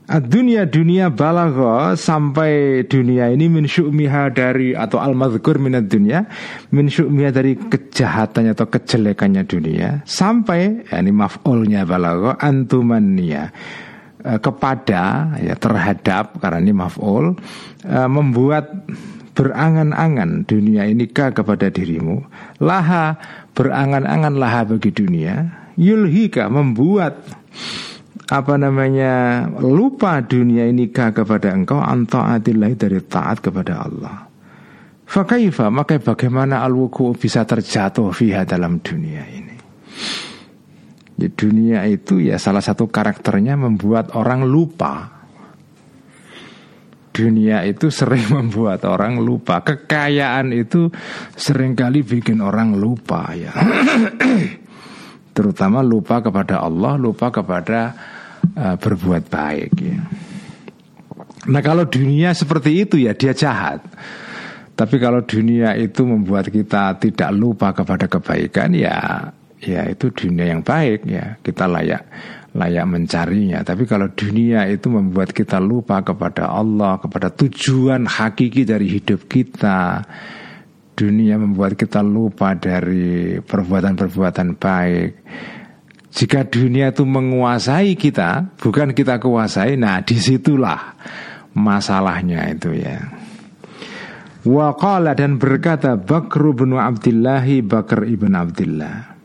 Dunia 0.07 0.63
dunia 0.63 1.11
balagha 1.11 1.91
sampai 1.99 2.79
dunia 2.87 3.27
ini 3.27 3.51
min 3.51 3.67
dari 4.31 4.71
atau 4.71 5.03
al 5.03 5.11
madhkur 5.11 5.59
minat 5.59 5.91
dunia 5.91 6.23
min 6.71 6.87
dari 7.27 7.59
kejahatannya 7.59 8.55
atau 8.55 8.71
kejelekannya 8.71 9.43
dunia 9.43 10.07
sampai 10.07 10.87
ya 10.87 11.03
ini 11.03 11.11
maf'ulnya 11.11 11.83
balagha 11.83 12.39
antumania 12.39 13.51
e, 14.23 14.39
kepada 14.39 15.35
ya 15.43 15.59
terhadap 15.59 16.39
karena 16.39 16.63
ini 16.63 16.71
maf'ul 16.71 17.35
e, 17.83 17.97
membuat 18.07 18.87
berangan-angan 19.37 20.49
dunia 20.49 20.89
ini 20.89 21.05
ka 21.11 21.29
kepada 21.29 21.69
dirimu. 21.69 22.25
Laha 22.57 23.19
berangan-angan 23.53 24.33
laha 24.33 24.71
bagi 24.71 24.89
dunia. 24.89 25.67
Yulhika 25.77 26.49
membuat 26.49 27.21
apa 28.27 28.59
namanya 28.59 29.47
lupa 29.63 30.19
dunia 30.19 30.67
ini 30.67 30.91
kepada 30.91 31.55
engkau 31.55 31.79
antaatillah 31.79 32.75
dari 32.75 32.99
taat 33.07 33.39
kepada 33.39 33.87
Allah. 33.87 34.27
Fakaifa 35.07 35.71
maka 35.71 35.95
bagaimana 36.03 36.59
al 36.67 36.75
bisa 37.15 37.47
terjatuh 37.47 38.11
fiha 38.11 38.43
dalam 38.43 38.83
dunia 38.83 39.23
ini. 39.31 39.55
Ya, 41.17 41.31
dunia 41.31 41.79
itu 41.87 42.19
ya 42.19 42.35
salah 42.35 42.59
satu 42.59 42.91
karakternya 42.91 43.55
membuat 43.55 44.11
orang 44.19 44.43
lupa. 44.43 45.15
Dunia 47.15 47.63
itu 47.63 47.87
sering 47.87 48.27
membuat 48.35 48.83
orang 48.83 49.23
lupa. 49.23 49.63
Kekayaan 49.63 50.51
itu 50.51 50.91
sering 51.39 51.79
kali 51.79 52.03
bikin 52.03 52.43
orang 52.43 52.75
lupa 52.75 53.31
ya. 53.31 53.55
Terutama 55.35 55.79
lupa 55.79 56.19
kepada 56.19 56.59
Allah, 56.59 56.99
lupa 56.99 57.31
kepada 57.31 57.95
uh, 58.55 58.75
berbuat 58.79 59.27
baik 59.27 59.71
ya. 59.81 59.99
Nah 61.47 61.61
kalau 61.63 61.87
dunia 61.87 62.35
seperti 62.35 62.87
itu 62.87 62.95
ya 62.99 63.15
dia 63.15 63.35
jahat. 63.35 63.83
Tapi 64.77 65.01
kalau 65.01 65.25
dunia 65.25 65.73
itu 65.73 66.05
membuat 66.05 66.53
kita 66.53 67.01
tidak 67.01 67.33
lupa 67.33 67.73
kepada 67.73 68.05
kebaikan 68.05 68.77
ya 68.77 69.31
ya 69.57 69.89
itu 69.89 70.13
dunia 70.13 70.53
yang 70.53 70.61
baik 70.61 71.07
ya. 71.07 71.39
Kita 71.41 71.65
layak 71.65 72.03
layak 72.53 72.85
mencarinya. 72.85 73.65
Tapi 73.65 73.89
kalau 73.89 74.11
dunia 74.13 74.69
itu 74.69 74.87
membuat 74.87 75.33
kita 75.33 75.57
lupa 75.57 76.05
kepada 76.05 76.51
Allah 76.53 77.01
kepada 77.01 77.33
tujuan 77.33 78.05
hakiki 78.05 78.63
dari 78.67 78.87
hidup 78.91 79.25
kita 79.25 80.05
dunia 80.97 81.37
membuat 81.37 81.77
kita 81.77 82.01
lupa 82.01 82.57
dari 82.57 83.37
perbuatan-perbuatan 83.37 84.57
baik 84.57 85.11
jika 86.17 86.49
dunia 86.49 86.89
itu 86.89 87.05
menguasai 87.05 87.93
kita, 87.93 88.57
bukan 88.57 88.97
kita 88.97 89.21
kuasai, 89.21 89.77
nah 89.77 90.01
di 90.01 90.17
situlah 90.17 90.97
masalahnya 91.53 92.49
itu 92.49 92.73
ya. 92.73 93.05
Waqala 94.41 95.13
dan 95.13 95.37
berkata 95.37 95.93
Bakr 95.93 96.57
bin 96.57 96.73
Abdillahi 96.73 97.61
Bakr 97.61 98.07
ibn 98.07 98.31
Abdillah 98.31 99.19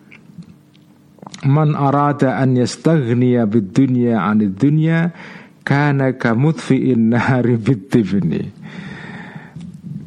Man 1.47 1.79
arada 1.79 2.43
an 2.43 2.59
yastaghniya 2.59 3.47
bid 3.47 3.71
dunya 3.71 4.19
anid 4.19 4.59
dunya 4.59 5.15
kana 5.63 6.19
kamutfi'in 6.19 7.15
nahari 7.15 7.55
bid 7.55 7.87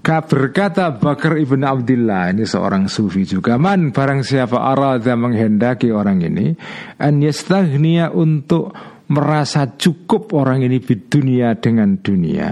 Berkata 0.06 0.94
Bakar 0.94 1.42
ibn 1.42 1.66
Abdullah 1.66 2.30
Ini 2.30 2.46
seorang 2.46 2.86
sufi 2.86 3.26
juga. 3.26 3.58
Man 3.58 3.90
barang 3.90 4.22
siapa 4.22 4.62
arada 4.62 5.18
menghendaki 5.18 5.90
orang 5.90 6.22
ini 6.22 6.54
An 7.02 7.26
yastaghniya 7.26 8.14
untuk 8.14 8.70
merasa 9.10 9.66
cukup 9.74 10.34
orang 10.38 10.62
ini 10.66 10.78
di 10.82 10.96
dunia 10.98 11.58
dengan 11.58 11.98
dunia. 11.98 12.50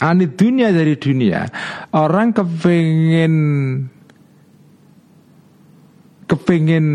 Anit 0.00 0.36
dunia 0.40 0.72
dari 0.72 0.96
dunia. 0.96 1.44
Orang 1.92 2.32
kepengen 2.32 3.34
Kepengen 6.24 6.86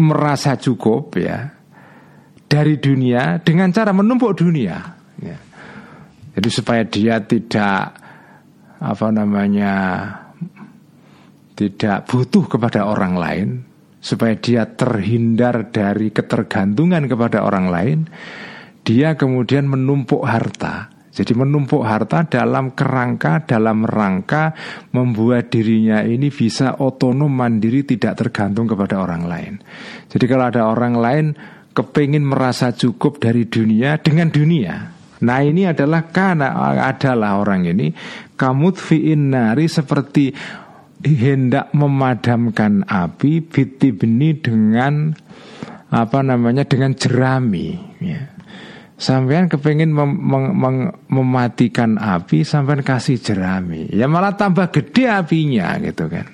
merasa 0.00 0.56
cukup 0.56 1.20
ya 1.20 1.52
Dari 2.48 2.80
dunia 2.80 3.44
dengan 3.44 3.68
cara 3.76 3.92
menumpuk 3.92 4.40
dunia 4.40 4.76
ya. 5.20 5.36
Jadi 6.34 6.48
supaya 6.48 6.82
dia 6.82 7.22
tidak 7.22 8.03
apa 8.84 9.08
namanya 9.08 9.72
tidak 11.56 12.04
butuh 12.10 12.44
kepada 12.44 12.84
orang 12.84 13.14
lain 13.16 13.48
supaya 14.04 14.36
dia 14.36 14.68
terhindar 14.68 15.72
dari 15.72 16.12
ketergantungan 16.12 17.08
kepada 17.08 17.40
orang 17.40 17.66
lain 17.72 17.98
dia 18.84 19.16
kemudian 19.16 19.64
menumpuk 19.64 20.28
harta. 20.28 20.92
Jadi 21.14 21.30
menumpuk 21.32 21.86
harta 21.86 22.26
dalam 22.26 22.74
kerangka 22.74 23.46
dalam 23.46 23.86
rangka 23.86 24.50
membuat 24.92 25.46
dirinya 25.48 26.02
ini 26.02 26.28
bisa 26.28 26.82
otonom 26.82 27.30
mandiri 27.30 27.86
tidak 27.86 28.18
tergantung 28.18 28.66
kepada 28.66 28.98
orang 28.98 29.22
lain. 29.24 29.54
Jadi 30.10 30.24
kalau 30.26 30.44
ada 30.50 30.66
orang 30.68 30.94
lain 30.98 31.26
kepingin 31.70 32.26
merasa 32.26 32.74
cukup 32.74 33.22
dari 33.22 33.46
dunia 33.46 33.94
dengan 34.02 34.28
dunia 34.28 34.93
Nah 35.24 35.40
ini 35.40 35.64
adalah 35.64 36.12
karena 36.12 36.52
adalah 36.84 37.40
orang 37.40 37.64
ini 37.64 37.90
kamut 38.36 38.76
fiin 38.76 39.32
nari 39.32 39.64
seperti 39.64 40.36
hendak 41.04 41.72
memadamkan 41.72 42.84
api 42.84 43.40
bitibni 43.44 44.36
dengan 44.36 45.16
apa 45.88 46.18
namanya 46.20 46.68
dengan 46.68 46.92
jerami 46.92 47.76
ya. 48.02 48.33
Sampean 48.94 49.50
kepengen 49.50 49.90
mem 49.90 50.06
mem 50.06 50.54
mem 50.54 50.76
mematikan 51.10 51.98
api 51.98 52.46
sampean 52.46 52.78
kasih 52.78 53.18
jerami. 53.18 53.90
Ya 53.90 54.06
malah 54.06 54.38
tambah 54.38 54.70
gede 54.70 55.10
apinya 55.10 55.74
gitu 55.82 56.06
kan. 56.06 56.30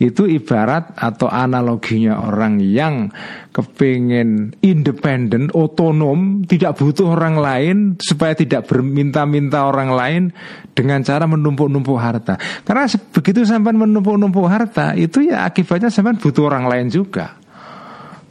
Itu 0.00 0.24
ibarat 0.24 0.96
atau 0.96 1.28
analoginya 1.28 2.16
orang 2.24 2.64
yang 2.64 3.12
kepengen 3.52 4.54
independen, 4.62 5.50
otonom 5.50 6.46
Tidak 6.46 6.78
butuh 6.78 7.18
orang 7.18 7.36
lain 7.36 7.76
supaya 7.98 8.32
tidak 8.38 8.70
berminta-minta 8.70 9.66
orang 9.66 9.90
lain 9.90 10.22
Dengan 10.70 11.02
cara 11.02 11.26
menumpuk-numpuk 11.26 11.98
harta. 11.98 12.38
Karena 12.62 12.86
begitu 12.88 13.42
sampean 13.42 13.74
menumpuk-numpuk 13.74 14.46
harta 14.46 14.94
Itu 14.94 15.26
ya 15.26 15.42
akibatnya 15.44 15.90
sampean 15.90 16.16
butuh 16.16 16.46
orang 16.46 16.70
lain 16.70 16.88
juga. 16.88 17.34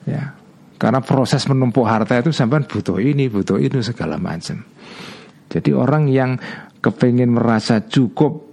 Ya 0.07 0.36
karena 0.77 1.01
proses 1.01 1.45
menumpuk 1.49 1.85
harta 1.89 2.21
itu 2.21 2.29
sampai 2.29 2.65
butuh 2.65 3.01
ini, 3.01 3.27
butuh 3.27 3.57
itu 3.57 3.81
segala 3.81 4.21
macam. 4.21 4.61
Jadi 5.49 5.73
orang 5.73 6.05
yang 6.09 6.37
kepengen 6.79 7.33
merasa 7.33 7.81
cukup 7.81 8.45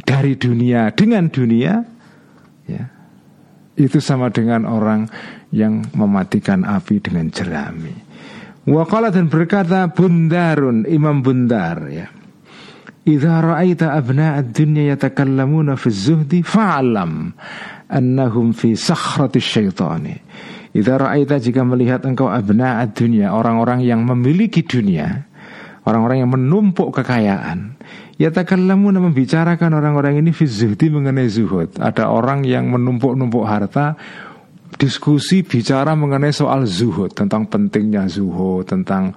dari 0.00 0.36
dunia 0.40 0.92
dengan 0.96 1.28
dunia, 1.28 1.74
ya 2.68 2.84
itu 3.76 4.00
sama 4.00 4.32
dengan 4.32 4.64
orang 4.64 5.04
yang 5.52 5.84
mematikan 5.92 6.64
api 6.64 7.04
dengan 7.04 7.28
jerami. 7.28 7.92
Wakala 8.66 9.14
dan 9.14 9.30
berkata 9.30 9.86
Bundarun 9.92 10.88
Imam 10.88 11.22
Bundar 11.22 11.86
ya. 11.86 12.08
Idza 13.06 13.38
ra'aita 13.38 13.94
abna'ad 13.94 14.50
dunya 14.50 14.90
yatakallamuna 14.96 15.78
fi 15.78 15.94
zuhdi 15.94 16.42
fa'lam 16.42 17.30
annahum 17.86 18.50
fi 18.50 18.74
sakhrati 18.74 19.38
syaitani. 19.38 20.16
Idza 20.76 21.00
ra'aita 21.00 21.40
jika 21.40 21.64
melihat 21.64 22.04
engkau 22.04 22.28
abna 22.28 22.84
dunia 22.92 23.32
orang-orang 23.32 23.80
yang 23.80 24.04
memiliki 24.04 24.60
dunia, 24.60 25.24
orang-orang 25.88 26.20
yang 26.20 26.30
menumpuk 26.36 26.92
kekayaan, 26.92 27.80
ya 28.20 28.28
takallamu 28.28 28.92
membicarakan 28.92 29.72
orang-orang 29.72 30.20
ini 30.20 30.36
fi 30.36 30.44
zuhdi 30.44 30.92
mengenai 30.92 31.32
zuhud. 31.32 31.80
Ada 31.80 32.12
orang 32.12 32.44
yang 32.44 32.68
menumpuk-numpuk 32.68 33.48
harta, 33.48 33.96
diskusi 34.76 35.40
bicara 35.40 35.96
mengenai 35.96 36.36
soal 36.36 36.68
zuhud, 36.68 37.16
tentang 37.16 37.48
pentingnya 37.48 38.04
zuhud, 38.12 38.68
tentang 38.68 39.16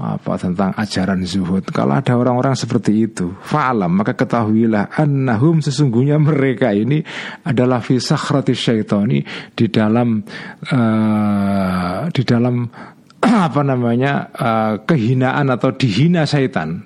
apa 0.00 0.40
tentang 0.40 0.72
ajaran 0.74 1.22
zuhud. 1.22 1.68
Kalau 1.70 1.94
ada 1.94 2.16
orang-orang 2.16 2.56
seperti 2.56 3.06
itu, 3.06 3.36
fa'alam 3.44 3.92
maka 3.92 4.16
ketahuilah 4.16 4.96
annahum 4.96 5.60
sesungguhnya 5.60 6.16
mereka 6.16 6.72
ini 6.72 7.04
adalah 7.44 7.84
fi 7.84 8.00
sakhrati 8.00 8.56
syaitani 8.56 9.22
di 9.52 9.66
dalam 9.68 10.24
uh, 10.72 12.08
di 12.10 12.22
dalam 12.24 12.66
apa 13.48 13.60
namanya 13.60 14.32
uh, 14.32 14.74
kehinaan 14.82 15.52
atau 15.52 15.76
dihina 15.76 16.24
syaitan 16.24 16.80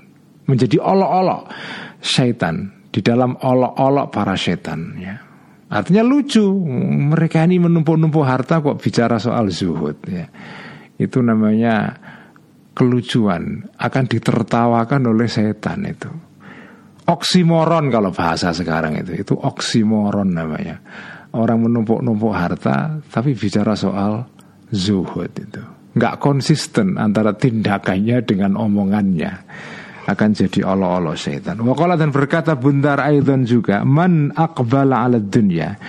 menjadi 0.44 0.82
olok-olok 0.82 1.48
syaitan 2.02 2.68
di 2.92 3.00
dalam 3.00 3.38
olok-olok 3.38 4.06
para 4.12 4.34
syaitan 4.34 4.98
ya. 4.98 5.16
Artinya 5.74 6.06
lucu 6.06 6.44
mereka 7.10 7.42
ini 7.42 7.58
menumpuk-numpuk 7.58 8.22
harta 8.22 8.62
kok 8.62 8.78
bicara 8.78 9.18
soal 9.18 9.50
zuhud 9.50 9.98
ya. 10.06 10.30
Itu 10.94 11.18
namanya 11.18 11.98
kelucuan 12.74 13.64
akan 13.78 14.04
ditertawakan 14.10 15.02
oleh 15.08 15.30
setan 15.30 15.86
itu. 15.86 16.10
Oksimoron 17.04 17.92
kalau 17.92 18.10
bahasa 18.10 18.50
sekarang 18.50 18.98
itu, 18.98 19.12
itu 19.14 19.34
oksimoron 19.36 20.34
namanya. 20.34 20.82
Orang 21.34 21.66
menumpuk-numpuk 21.66 22.34
harta 22.34 22.98
tapi 23.10 23.34
bicara 23.34 23.78
soal 23.78 24.26
zuhud 24.70 25.30
itu. 25.30 25.62
Nggak 25.94 26.14
konsisten 26.18 26.98
antara 26.98 27.38
tindakannya 27.38 28.18
dengan 28.26 28.58
omongannya. 28.58 29.32
Akan 30.04 30.36
jadi 30.36 30.60
olo-olo 30.68 31.16
setan. 31.16 31.64
Wakala 31.64 31.96
dan 31.96 32.12
berkata 32.12 32.60
bundar 32.60 33.00
Aidon 33.00 33.48
juga, 33.48 33.80
man 33.88 34.36
akbala 34.36 35.08
ala 35.08 35.16
dunia. 35.16 35.80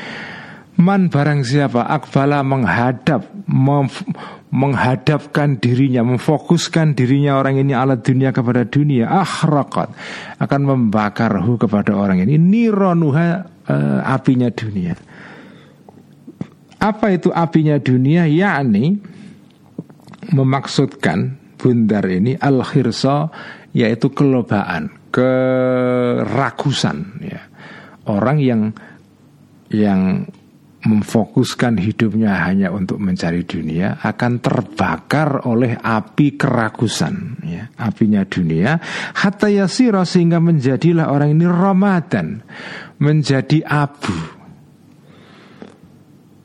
Man 0.76 1.08
barang 1.08 1.48
siapa 1.48 1.88
akbala 1.88 2.44
menghadap 2.44 3.32
menghadapkan 4.52 5.56
dirinya, 5.56 6.04
memfokuskan 6.04 6.92
dirinya 7.00 7.40
orang 7.40 7.64
ini 7.64 7.72
alat 7.72 8.04
dunia 8.04 8.36
kepada 8.36 8.68
dunia, 8.68 9.08
akhraqat 9.08 9.96
akan 10.36 10.62
membakar 10.68 11.32
hu 11.40 11.56
kepada 11.56 11.96
orang 11.96 12.28
ini 12.28 12.36
nironuha 12.36 13.28
uh, 13.72 14.00
apinya 14.04 14.52
dunia. 14.52 15.00
Apa 16.84 17.08
itu 17.16 17.32
apinya 17.32 17.80
dunia? 17.80 18.28
Yakni 18.28 19.00
memaksudkan 20.36 21.40
bundar 21.56 22.04
ini 22.12 22.36
al 22.36 22.60
khirsa 22.68 23.32
yaitu 23.72 24.12
kelobaan, 24.12 24.92
kerakusan 25.08 26.98
ya. 27.24 27.48
Orang 28.06 28.44
yang 28.44 28.76
yang 29.72 30.28
memfokuskan 30.86 31.82
hidupnya 31.82 32.46
hanya 32.46 32.70
untuk 32.70 33.02
mencari 33.02 33.42
dunia 33.42 33.98
akan 34.06 34.38
terbakar 34.38 35.50
oleh 35.50 35.74
api 35.76 36.38
keragusan 36.38 37.42
ya, 37.42 37.74
apinya 37.82 38.22
dunia. 38.24 38.78
Hatta 39.18 39.50
yasira 39.50 40.06
sehingga 40.06 40.38
menjadilah 40.38 41.10
orang 41.10 41.34
ini 41.34 41.46
ramadan 41.50 42.46
menjadi 43.02 43.66
abu. 43.66 44.14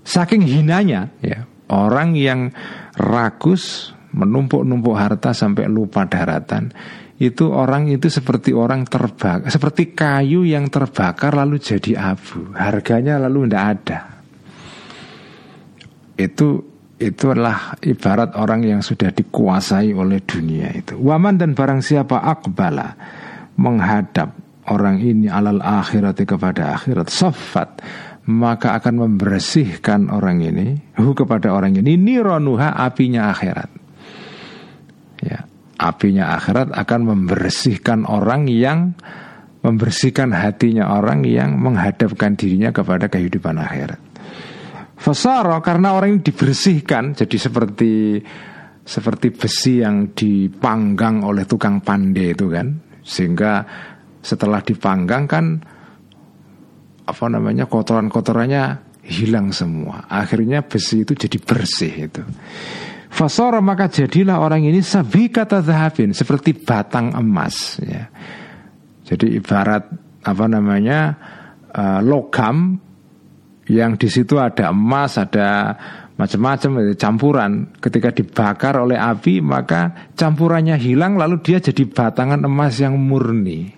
Saking 0.03 0.43
hinanya 0.43 1.13
ya 1.21 1.47
orang 1.71 2.17
yang 2.17 2.51
rakus 2.99 3.95
menumpuk-numpuk 4.11 4.97
harta 4.99 5.31
sampai 5.31 5.71
lupa 5.71 6.03
daratan 6.11 6.75
itu 7.21 7.53
orang 7.53 7.87
itu 7.93 8.11
seperti 8.11 8.51
orang 8.51 8.89
terbakar 8.89 9.47
seperti 9.53 9.93
kayu 9.95 10.43
yang 10.43 10.67
terbakar 10.73 11.37
lalu 11.37 11.61
jadi 11.61 12.17
abu. 12.17 12.51
Harganya 12.57 13.21
lalu 13.23 13.47
tidak 13.47 13.65
ada 13.77 14.20
itu 16.21 16.61
itu 17.01 17.33
adalah 17.33 17.81
ibarat 17.81 18.37
orang 18.37 18.61
yang 18.61 18.81
sudah 18.85 19.09
dikuasai 19.09 19.97
oleh 19.97 20.21
dunia 20.21 20.69
itu. 20.77 21.01
Waman 21.01 21.41
dan 21.41 21.57
barang 21.57 21.81
siapa 21.81 22.21
akbala 22.21 22.93
menghadap 23.57 24.37
orang 24.69 25.01
ini 25.01 25.33
alal 25.33 25.65
akhirat 25.65 26.21
kepada 26.29 26.77
akhirat 26.77 27.09
safat 27.09 27.81
maka 28.29 28.77
akan 28.77 29.09
membersihkan 29.09 30.13
orang 30.13 30.45
ini 30.45 30.77
hu 31.01 31.17
kepada 31.17 31.57
orang 31.57 31.81
ini 31.81 31.97
nironuha 31.97 32.77
apinya 32.77 33.33
akhirat. 33.33 33.71
Ya, 35.25 35.49
apinya 35.81 36.37
akhirat 36.37 36.69
akan 36.77 37.01
membersihkan 37.09 38.05
orang 38.05 38.45
yang 38.45 38.93
membersihkan 39.65 40.37
hatinya 40.37 40.93
orang 41.01 41.25
yang 41.25 41.57
menghadapkan 41.57 42.37
dirinya 42.37 42.73
kepada 42.73 43.09
kehidupan 43.09 43.57
akhirat. 43.57 44.10
Fasara 45.01 45.65
karena 45.65 45.97
orang 45.97 46.21
ini 46.21 46.21
dibersihkan 46.21 47.17
jadi 47.17 47.37
seperti 47.41 48.21
seperti 48.85 49.33
besi 49.33 49.81
yang 49.81 50.13
dipanggang 50.13 51.25
oleh 51.25 51.49
tukang 51.49 51.81
pandai 51.81 52.37
itu 52.37 52.53
kan. 52.53 52.69
Sehingga 53.01 53.65
setelah 54.21 54.61
dipanggang 54.61 55.25
kan 55.25 55.45
apa 57.09 57.25
namanya 57.33 57.65
kotoran-kotorannya 57.65 58.65
hilang 59.09 59.57
semua. 59.57 60.05
Akhirnya 60.05 60.61
besi 60.69 61.09
itu 61.09 61.17
jadi 61.17 61.39
bersih 61.41 61.95
itu. 62.13 62.23
Fasara 63.09 63.59
maka 63.65 63.89
jadilah 63.89 64.39
orang 64.39 64.69
ini 64.69 64.85
sabi 64.85 65.33
kata 65.33 65.65
zahabin 65.65 66.13
seperti 66.13 66.55
batang 66.61 67.17
emas 67.17 67.81
ya. 67.81 68.05
Jadi 69.09 69.35
ibarat 69.35 69.83
apa 70.23 70.45
namanya 70.47 71.17
uh, 71.73 71.99
logam 72.05 72.90
yang 73.71 73.95
di 73.95 74.11
situ 74.11 74.35
ada 74.43 74.75
emas, 74.75 75.15
ada 75.15 75.79
macam-macam 76.19 76.91
campuran. 76.99 77.71
Ketika 77.79 78.11
dibakar 78.11 78.83
oleh 78.83 78.99
api, 78.99 79.39
maka 79.39 80.11
campurannya 80.19 80.75
hilang, 80.75 81.15
lalu 81.15 81.39
dia 81.39 81.63
jadi 81.63 81.87
batangan 81.87 82.43
emas 82.43 82.83
yang 82.83 82.99
murni. 82.99 83.71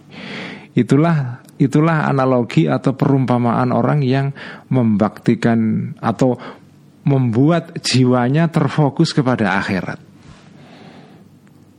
Itulah 0.72 1.44
itulah 1.60 2.08
analogi 2.08 2.66
atau 2.66 2.96
perumpamaan 2.96 3.70
orang 3.70 4.00
yang 4.00 4.32
membaktikan 4.72 5.92
atau 6.00 6.34
membuat 7.04 7.76
jiwanya 7.84 8.48
terfokus 8.48 9.12
kepada 9.12 9.60
akhirat. 9.60 10.00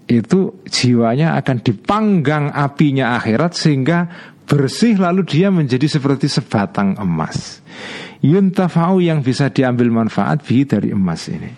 Itu 0.04 0.62
jiwanya 0.70 1.34
akan 1.42 1.58
dipanggang 1.64 2.54
apinya 2.54 3.18
akhirat 3.18 3.56
sehingga 3.56 4.00
bersih 4.48 5.00
lalu 5.00 5.24
dia 5.26 5.50
menjadi 5.50 5.88
seperti 5.88 6.28
sebatang 6.28 6.96
emas. 7.00 7.64
Yuntafa'u 8.24 9.04
yang 9.04 9.20
bisa 9.20 9.52
diambil 9.52 9.92
manfaat 9.92 10.44
bi 10.48 10.64
dari 10.64 10.96
emas 10.96 11.28
ini. 11.28 11.52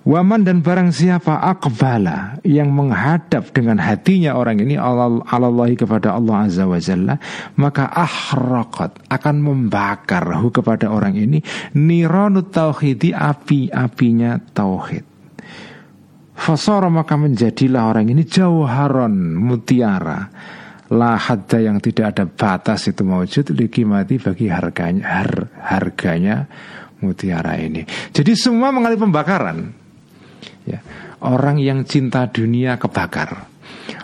Waman 0.00 0.48
dan 0.48 0.64
barang 0.64 0.96
siapa 0.96 1.44
akbala 1.44 2.40
yang 2.40 2.72
menghadap 2.72 3.52
dengan 3.52 3.76
hatinya 3.76 4.32
orang 4.32 4.56
ini 4.64 4.80
Allah 4.80 5.68
kepada 5.76 6.16
Allah 6.16 6.48
Azza 6.48 6.64
wa 6.64 6.80
Jalla 6.80 7.20
maka 7.60 7.84
ahraqat 7.92 9.12
akan 9.12 9.36
membakar 9.44 10.24
hu 10.40 10.48
kepada 10.48 10.88
orang 10.88 11.20
ini 11.20 11.44
niranut 11.76 12.48
tauhidi 12.48 13.12
api-apinya 13.12 14.40
tauhid. 14.56 15.04
Fasara 16.32 16.88
maka 16.88 17.20
menjadilah 17.20 17.92
orang 17.92 18.08
ini 18.08 18.24
jauharon 18.24 19.36
mutiara 19.36 20.32
la 20.90 21.14
hadda 21.14 21.58
yang 21.62 21.78
tidak 21.78 22.16
ada 22.16 22.24
batas 22.26 22.90
itu 22.90 23.06
mewujud 23.06 23.54
mati 23.86 24.18
bagi 24.18 24.46
harganya 24.50 25.04
har, 25.06 25.30
harganya 25.62 26.36
mutiara 27.00 27.54
ini. 27.56 27.86
Jadi 28.10 28.32
semua 28.34 28.74
mengalami 28.74 28.98
pembakaran. 28.98 29.58
Ya. 30.66 30.82
Orang 31.20 31.60
yang 31.62 31.86
cinta 31.86 32.26
dunia 32.26 32.80
kebakar. 32.80 33.46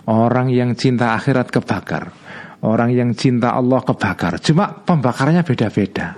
Orang 0.06 0.52
yang 0.52 0.78
cinta 0.78 1.16
akhirat 1.18 1.50
kebakar. 1.50 2.12
Orang 2.62 2.94
yang 2.94 3.12
cinta 3.18 3.52
Allah 3.52 3.82
kebakar. 3.82 4.38
Cuma 4.40 4.70
pembakarannya 4.70 5.42
beda-beda. 5.42 6.16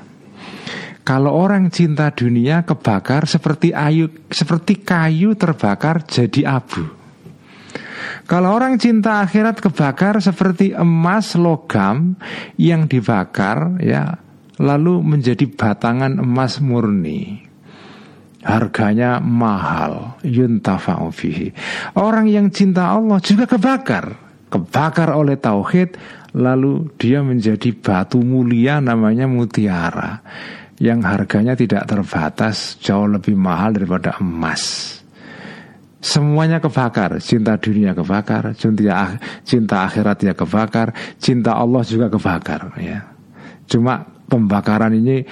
Kalau 1.09 1.33
orang 1.33 1.73
cinta 1.73 2.13
dunia 2.13 2.69
kebakar 2.69 3.25
seperti 3.25 3.73
ayu 3.73 4.13
seperti 4.29 4.85
kayu 4.85 5.33
terbakar 5.41 6.05
jadi 6.05 6.61
abu. 6.61 6.98
Kalau 8.29 8.55
orang 8.55 8.77
cinta 8.77 9.25
akhirat 9.25 9.63
kebakar 9.63 10.21
seperti 10.21 10.77
emas 10.77 11.35
logam 11.39 12.19
yang 12.61 12.87
dibakar 12.87 13.81
ya 13.83 14.19
lalu 14.59 15.01
menjadi 15.03 15.47
batangan 15.49 16.19
emas 16.19 16.59
murni. 16.59 17.47
Harganya 18.39 19.19
mahal, 19.19 20.17
yuntafa'u 20.23 21.11
fihi. 21.11 21.51
Orang 21.99 22.31
yang 22.31 22.49
cinta 22.55 22.95
Allah 22.95 23.19
juga 23.19 23.51
kebakar, 23.51 24.15
kebakar 24.49 25.11
oleh 25.13 25.37
tauhid 25.37 25.99
lalu 26.39 26.87
dia 26.97 27.21
menjadi 27.21 27.75
batu 27.75 28.23
mulia 28.23 28.79
namanya 28.79 29.27
mutiara 29.27 30.23
yang 30.79 31.03
harganya 31.03 31.59
tidak 31.59 31.91
terbatas 31.91 32.79
jauh 32.79 33.11
lebih 33.11 33.35
mahal 33.35 33.75
daripada 33.75 34.15
emas. 34.23 34.98
Semuanya 35.99 36.63
kebakar 36.63 37.19
Cinta 37.19 37.59
dunia 37.59 37.91
kebakar 37.91 38.55
Cinta, 38.55 39.19
cinta 39.43 39.77
akhirat 39.83 40.19
ya 40.23 40.35
kebakar 40.35 40.95
Cinta 41.19 41.59
Allah 41.59 41.83
juga 41.83 42.07
kebakar 42.07 42.79
ya. 42.79 43.03
Cuma 43.67 44.07
pembakaran 44.31 44.95
ini 44.95 45.27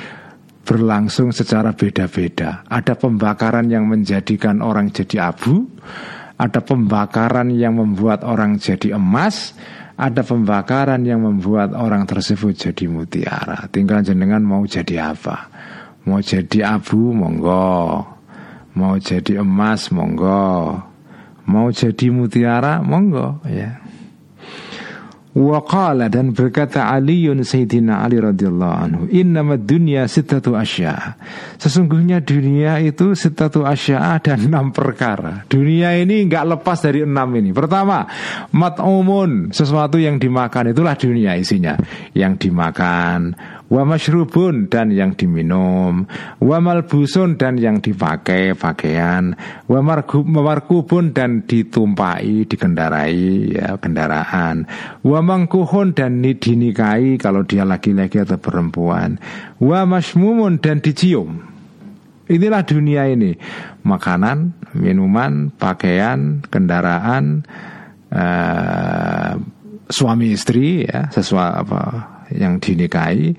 Berlangsung 0.67 1.31
secara 1.31 1.71
beda-beda 1.71 2.67
Ada 2.67 2.99
pembakaran 2.99 3.71
yang 3.71 3.87
menjadikan 3.87 4.59
orang 4.59 4.91
jadi 4.91 5.31
abu 5.31 5.71
Ada 6.37 6.61
pembakaran 6.61 7.49
yang 7.55 7.81
membuat 7.81 8.21
orang 8.21 8.61
jadi 8.61 8.93
emas, 8.93 9.57
ada 9.97 10.21
pembakaran 10.21 11.01
yang 11.09 11.25
membuat 11.25 11.73
orang 11.73 12.05
tersebut 12.05 12.53
jadi 12.53 12.85
mutiara. 12.85 13.65
Tinggal 13.73 14.05
jenengan 14.05 14.45
mau 14.45 14.61
jadi 14.69 15.17
apa? 15.17 15.49
Mau 16.05 16.21
jadi 16.21 16.77
abu, 16.77 17.17
monggo. 17.17 18.16
Mau 18.77 19.01
jadi 19.01 19.41
emas, 19.41 19.89
monggo. 19.89 20.77
Mau 21.49 21.73
jadi 21.73 22.13
mutiara, 22.13 22.85
monggo, 22.85 23.41
ya. 23.49 23.81
Waqala 25.37 26.09
dan 26.09 26.33
berkata 26.33 26.89
Aliun 26.89 27.45
Sayyidina 27.45 28.01
Ali 28.01 28.17
radhiyallahu 28.17 28.73
anhu 28.73 29.03
Innama 29.13 29.61
dunia 29.61 30.09
sitatu 30.09 30.57
asya. 30.57 31.21
Sesungguhnya 31.61 32.25
dunia 32.25 32.81
itu 32.81 33.13
sitatu 33.13 33.69
asya 33.69 34.17
dan 34.25 34.49
enam 34.49 34.73
perkara. 34.73 35.45
Dunia 35.45 35.93
ini 36.01 36.25
nggak 36.25 36.57
lepas 36.57 36.81
dari 36.81 37.05
enam 37.05 37.29
ini. 37.37 37.53
Pertama 37.53 38.09
Mat'umun 38.49 39.53
Sesuatu 39.53 40.01
yang 40.01 40.17
dimakan. 40.17 40.73
Itulah 40.73 40.97
dunia 40.97 41.37
isinya. 41.37 41.77
Yang 42.17 42.49
dimakan 42.49 43.37
wa 43.67 43.83
mashrubun 43.83 44.71
dan 44.71 44.95
yang 44.95 45.15
diminum, 45.19 46.07
wa 46.39 46.59
malbusun 46.63 47.35
dan 47.39 47.59
yang 47.59 47.83
dipakai 47.83 48.55
pakaian, 48.55 49.35
wa 49.67 49.81
markubun 49.83 51.11
dan 51.11 51.43
ditumpai, 51.47 52.47
dikendarai 52.47 53.59
ya 53.59 53.75
kendaraan, 53.79 54.71
wa 55.03 55.19
mangkuhun 55.23 55.95
dan 55.95 56.23
dinikahi 56.23 57.19
kalau 57.19 57.43
dia 57.43 57.67
laki-laki 57.67 58.23
atau 58.23 58.39
perempuan, 58.39 59.19
wa 59.59 59.83
masmumun 59.87 60.63
dan 60.63 60.79
dicium. 60.79 61.59
Inilah 62.27 62.67
dunia 62.67 63.07
ini. 63.07 63.39
Makanan, 63.87 64.59
minuman, 64.75 65.55
pakaian, 65.55 66.43
kendaraan 66.51 67.47
uh, 68.11 69.39
Suami 69.87 70.35
istri 70.35 70.83
ya 70.83 71.07
Sesuatu 71.15 71.63
apa 71.63 72.16
yang 72.35 72.59
dinikahi 72.59 73.37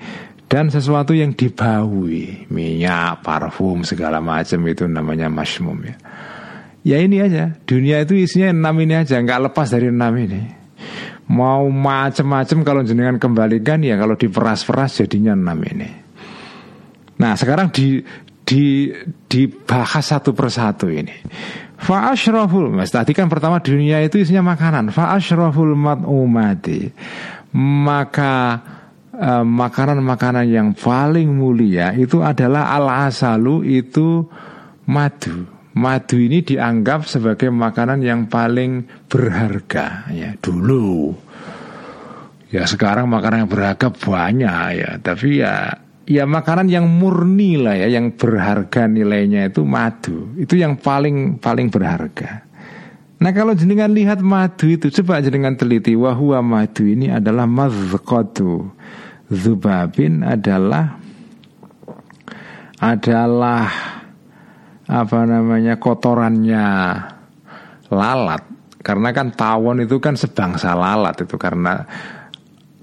dan 0.48 0.72
sesuatu 0.72 1.12
yang 1.12 1.36
dibaui 1.36 2.48
minyak 2.48 3.20
parfum 3.20 3.84
segala 3.84 4.24
macam 4.24 4.64
itu 4.64 4.88
namanya 4.88 5.28
masmum 5.28 5.76
ya. 5.84 5.96
Ya 6.88 6.96
ini 7.04 7.20
aja 7.20 7.52
dunia 7.68 8.00
itu 8.00 8.16
isinya 8.16 8.48
enam 8.48 8.80
ini 8.80 8.96
aja 8.96 9.20
nggak 9.20 9.52
lepas 9.52 9.68
dari 9.68 9.92
enam 9.92 10.12
ini. 10.16 10.42
Mau 11.28 11.68
macam-macam 11.68 12.58
kalau 12.64 12.80
jenengan 12.80 13.20
kembalikan 13.20 13.84
ya 13.84 14.00
kalau 14.00 14.16
diperas-peras 14.16 15.04
jadinya 15.04 15.36
enam 15.36 15.60
ini. 15.68 15.90
Nah 17.20 17.36
sekarang 17.36 17.68
di 17.68 18.00
di 18.48 18.88
dibahas 19.28 20.16
satu 20.16 20.32
persatu 20.32 20.88
ini. 20.88 21.12
Fa'ashraful 21.78 22.72
Mas 22.72 22.88
tadi 22.88 23.12
kan 23.12 23.28
pertama 23.28 23.60
dunia 23.60 24.00
itu 24.00 24.24
isinya 24.24 24.56
makanan. 24.56 24.88
Fa'ashraful 24.88 25.76
mat'umati. 25.76 26.88
Maka 27.52 28.64
Eh, 29.18 29.42
makanan-makanan 29.42 30.46
uh, 30.46 30.54
yang 30.62 30.68
paling 30.78 31.34
mulia 31.34 31.90
itu 31.90 32.22
adalah 32.22 32.70
al-asalu 32.78 33.66
itu 33.66 34.22
madu. 34.86 35.42
Madu 35.74 36.22
ini 36.22 36.46
dianggap 36.46 37.02
sebagai 37.02 37.50
makanan 37.50 37.98
yang 37.98 38.30
paling 38.30 38.86
berharga 39.10 40.06
ya 40.14 40.38
dulu. 40.38 41.18
Ya 42.54 42.62
sekarang 42.70 43.10
makanan 43.10 43.42
yang 43.42 43.50
berharga 43.50 43.90
banyak 43.90 44.86
ya, 44.86 44.90
tapi 45.02 45.42
ya 45.42 45.66
ya 46.06 46.22
makanan 46.22 46.70
yang 46.70 46.86
murni 46.86 47.58
lah 47.58 47.74
ya, 47.74 47.90
yang 47.90 48.14
berharga 48.14 48.86
nilainya 48.86 49.50
itu 49.50 49.66
madu. 49.66 50.30
Itu 50.38 50.54
yang 50.54 50.78
paling 50.78 51.42
paling 51.42 51.74
berharga. 51.74 52.46
Nah 53.18 53.34
kalau 53.34 53.50
jenengan 53.58 53.90
lihat 53.90 54.22
madu 54.22 54.70
itu 54.70 54.94
coba 55.02 55.18
jenengan 55.18 55.58
teliti 55.58 55.98
wahwa 55.98 56.38
madu 56.38 56.86
ini 56.86 57.10
adalah 57.10 57.50
mazqatu 57.50 58.78
Zubabin 59.28 60.24
adalah 60.24 60.96
adalah 62.80 63.68
apa 64.88 65.20
namanya 65.28 65.76
kotorannya 65.76 66.66
lalat. 67.92 68.42
Karena 68.80 69.12
kan 69.12 69.36
tawon 69.36 69.84
itu 69.84 70.00
kan 70.00 70.16
sebangsa 70.16 70.72
lalat 70.72 71.20
itu. 71.20 71.36
Karena 71.36 71.84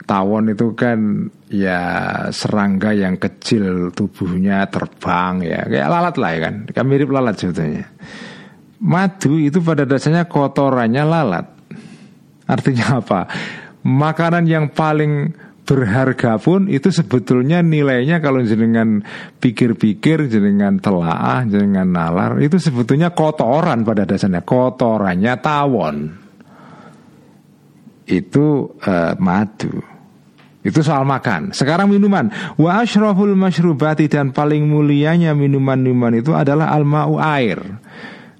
tawon 0.05 0.53
itu 0.53 0.77
kan 0.77 1.25
ya 1.49 1.81
serangga 2.29 2.93
yang 2.93 3.17
kecil 3.17 3.89
tubuhnya 3.89 4.69
terbang 4.69 5.41
ya. 5.41 5.65
Kayak 5.65 5.89
lalat 5.89 6.15
lah 6.21 6.29
ya 6.29 6.39
kan. 6.45 6.55
Kan 6.69 6.85
mirip 6.85 7.09
lalat 7.09 7.41
sebetulnya. 7.41 7.89
Madu 8.85 9.41
itu 9.41 9.65
pada 9.65 9.81
dasarnya 9.87 10.29
kotorannya 10.29 11.03
lalat. 11.09 11.47
Artinya 12.45 13.01
apa? 13.01 13.25
Makanan 13.81 14.45
yang 14.45 14.69
paling 14.69 15.33
berharga 15.65 16.37
pun 16.37 16.69
itu 16.69 16.93
sebetulnya 16.93 17.65
nilainya 17.65 18.21
kalau 18.21 18.45
jenengan 18.45 19.01
pikir-pikir, 19.41 20.29
jenengan 20.29 20.77
telaah, 20.77 21.43
jenengan 21.49 21.89
nalar 21.89 22.37
itu 22.39 22.61
sebetulnya 22.61 23.11
kotoran 23.11 23.81
pada 23.81 24.05
dasarnya 24.05 24.45
kotorannya 24.45 25.33
tawon. 25.41 25.97
Itu 28.05 28.77
uh, 28.85 29.17
madu. 29.17 29.81
Itu 30.65 30.81
soal 30.81 31.05
makan. 31.05 31.53
Sekarang 31.53 31.89
minuman. 31.89 32.29
Wa 32.57 32.85
ashraful 32.85 33.33
masyrubati 33.37 34.05
dan 34.09 34.33
paling 34.33 34.65
mulianya 34.65 35.33
minuman-minuman 35.33 36.21
itu 36.21 36.33
adalah 36.33 36.73
al-ma'u 36.73 37.17
air. 37.21 37.61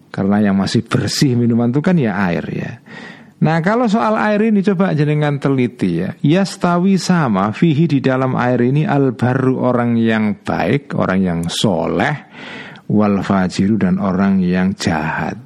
Karena 0.09 0.41
yang 0.41 0.57
masih 0.57 0.85
bersih 0.85 1.37
minuman 1.37 1.69
itu 1.73 1.81
kan 1.81 1.97
ya 1.97 2.17
air 2.29 2.45
ya. 2.49 2.71
Nah 3.45 3.61
kalau 3.61 3.85
soal 3.85 4.17
air 4.17 4.49
ini 4.49 4.65
coba 4.65 4.97
jenengan 4.97 5.37
teliti 5.37 6.01
ya. 6.01 6.17
Yastawi 6.17 6.97
sama 6.97 7.53
Fihi 7.53 7.85
di 7.85 8.01
dalam 8.01 8.33
air 8.33 8.57
ini 8.57 8.89
Al-baru 8.89 9.61
orang 9.61 10.01
yang 10.01 10.41
baik 10.41 10.97
Orang 10.97 11.21
yang 11.21 11.39
soleh 11.45 12.25
Wal 12.89 13.21
fajiru 13.21 13.77
dan 13.77 14.01
orang 14.01 14.41
yang 14.41 14.73
jahat. 14.73 15.37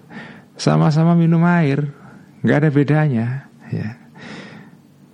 Sama-sama 0.55 1.11
minum 1.11 1.43
air 1.43 1.91
Gak 2.39 2.63
ada 2.63 2.69
bedanya 2.71 3.51
ya. 3.67 3.99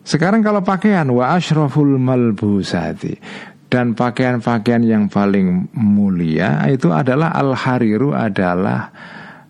Sekarang 0.06 0.46
kalau 0.46 0.62
pakaian 0.62 1.10
Wa 1.10 1.42
ashraful 1.42 1.98
malbusati. 1.98 3.18
Dan 3.66 3.98
pakaian-pakaian 3.98 4.86
yang 4.86 5.04
paling 5.10 5.74
mulia 5.74 6.62
Itu 6.70 6.94
adalah 6.94 7.34
Al-hariru 7.34 8.14
adalah 8.14 8.94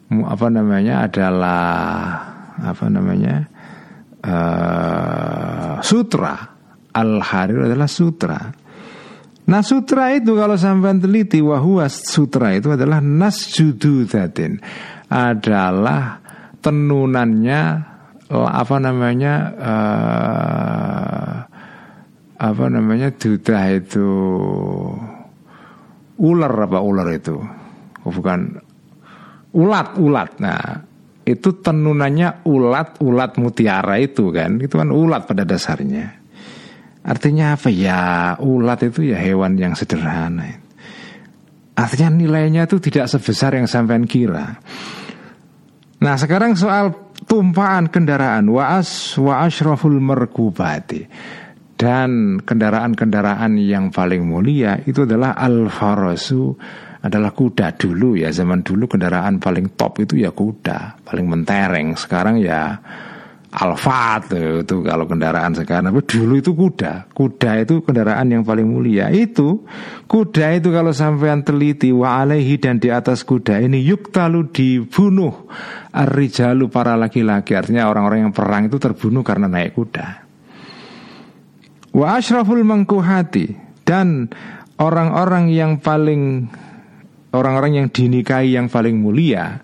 Apa 0.08 0.48
namanya 0.48 1.04
Adalah 1.04 2.35
apa 2.62 2.86
namanya 2.88 3.48
uh, 4.24 5.80
sutra. 5.84 6.56
Al 6.96 7.20
harir 7.20 7.68
adalah 7.68 7.92
sutra. 7.92 8.40
Nah 9.46 9.62
sutra 9.62 10.16
itu 10.16 10.34
kalau 10.34 10.58
sampai 10.58 10.98
teliti 10.98 11.44
wahwa 11.44 11.86
sutra 11.92 12.56
itu 12.56 12.74
adalah 12.74 12.98
nasjududatin 12.98 14.58
adalah 15.06 16.18
tenunannya 16.66 17.62
apa 18.34 18.76
namanya 18.82 19.34
uh, 19.54 21.34
apa 22.42 22.66
namanya 22.72 23.14
duda 23.14 23.60
itu. 23.76 24.10
Ular 26.16 26.54
apa 26.66 26.80
ular 26.80 27.08
itu? 27.12 27.36
Bukan. 28.02 28.40
Ulat 29.52 29.88
ulat. 30.00 30.30
Nah 30.40 30.95
itu 31.26 31.58
tenunannya 31.58 32.46
ulat-ulat 32.46 33.42
mutiara 33.42 33.98
itu 33.98 34.30
kan. 34.30 34.62
Itu 34.62 34.78
kan 34.78 34.94
ulat 34.94 35.26
pada 35.26 35.42
dasarnya. 35.42 36.22
Artinya 37.02 37.58
apa? 37.58 37.74
Ya 37.74 38.38
ulat 38.38 38.86
itu 38.86 39.10
ya 39.10 39.18
hewan 39.18 39.58
yang 39.58 39.74
sederhana. 39.74 40.62
Artinya 41.76 42.14
nilainya 42.14 42.70
itu 42.70 42.78
tidak 42.78 43.10
sebesar 43.10 43.58
yang 43.58 43.66
sampean 43.66 44.06
kira. 44.06 44.62
Nah 46.00 46.16
sekarang 46.16 46.54
soal 46.54 46.94
tumpahan 47.26 47.90
kendaraan. 47.90 48.46
Waas 48.54 49.18
wa 49.18 49.44
ashraful 49.44 49.98
merkubati. 49.98 51.10
Dan 51.76 52.40
kendaraan-kendaraan 52.40 53.60
yang 53.60 53.92
paling 53.92 54.24
mulia 54.24 54.80
itu 54.88 55.04
adalah 55.04 55.36
al 55.36 55.68
farasu 55.68 56.56
adalah 57.06 57.30
kuda 57.38 57.78
dulu 57.78 58.18
ya. 58.18 58.34
Zaman 58.34 58.66
dulu 58.66 58.90
kendaraan 58.90 59.38
paling 59.38 59.78
top 59.78 60.02
itu 60.02 60.18
ya 60.18 60.34
kuda. 60.34 61.06
Paling 61.06 61.26
mentereng. 61.30 61.94
Sekarang 61.94 62.42
ya 62.42 62.82
Alphard 63.56 64.36
itu 64.66 64.84
kalau 64.84 65.06
kendaraan 65.06 65.54
sekarang. 65.54 65.94
Tapi 65.94 66.02
dulu 66.04 66.34
itu 66.42 66.52
kuda. 66.58 67.14
Kuda 67.14 67.62
itu 67.62 67.86
kendaraan 67.86 68.34
yang 68.34 68.44
paling 68.44 68.66
mulia. 68.66 69.14
Itu 69.14 69.64
kuda 70.10 70.58
itu 70.58 70.74
kalau 70.74 70.92
sampean 70.92 71.46
teliti 71.46 71.94
wa 71.94 72.26
alaihi 72.26 72.58
dan 72.58 72.82
di 72.82 72.90
atas 72.90 73.22
kuda 73.24 73.62
ini 73.62 73.80
yuk 73.86 74.10
talu 74.10 74.50
dibunuh 74.50 75.48
arrijalu 75.94 76.68
para 76.68 76.98
laki-laki. 76.98 77.54
Artinya 77.54 77.88
orang-orang 77.88 78.28
yang 78.28 78.34
perang 78.36 78.68
itu 78.68 78.82
terbunuh 78.82 79.22
karena 79.22 79.48
naik 79.48 79.78
kuda. 79.78 80.08
Wa 81.96 82.20
ashraful 82.20 82.60
mangkuhati 82.68 83.56
dan 83.88 84.28
orang-orang 84.76 85.48
yang 85.48 85.80
paling 85.80 86.52
orang-orang 87.36 87.84
yang 87.84 87.88
dinikahi 87.92 88.56
yang 88.56 88.72
paling 88.72 88.98
mulia 88.98 89.60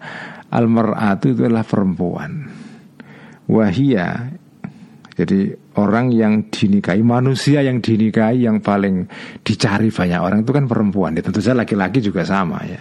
Al-mar'atu 0.52 1.32
itu 1.32 1.48
adalah 1.48 1.64
perempuan. 1.64 2.44
Wahia 3.48 4.36
jadi 5.16 5.56
orang 5.80 6.12
yang 6.12 6.52
dinikahi, 6.52 7.04
manusia 7.04 7.64
yang 7.64 7.80
dinikahi 7.80 8.48
yang 8.48 8.60
paling 8.60 9.08
dicari 9.48 9.92
banyak 9.92 10.20
orang 10.20 10.40
itu 10.44 10.52
kan 10.52 10.66
perempuan. 10.68 11.16
Ya, 11.16 11.24
tentu 11.24 11.40
saja 11.40 11.64
laki-laki 11.64 12.04
juga 12.04 12.28
sama 12.28 12.64
ya. 12.68 12.80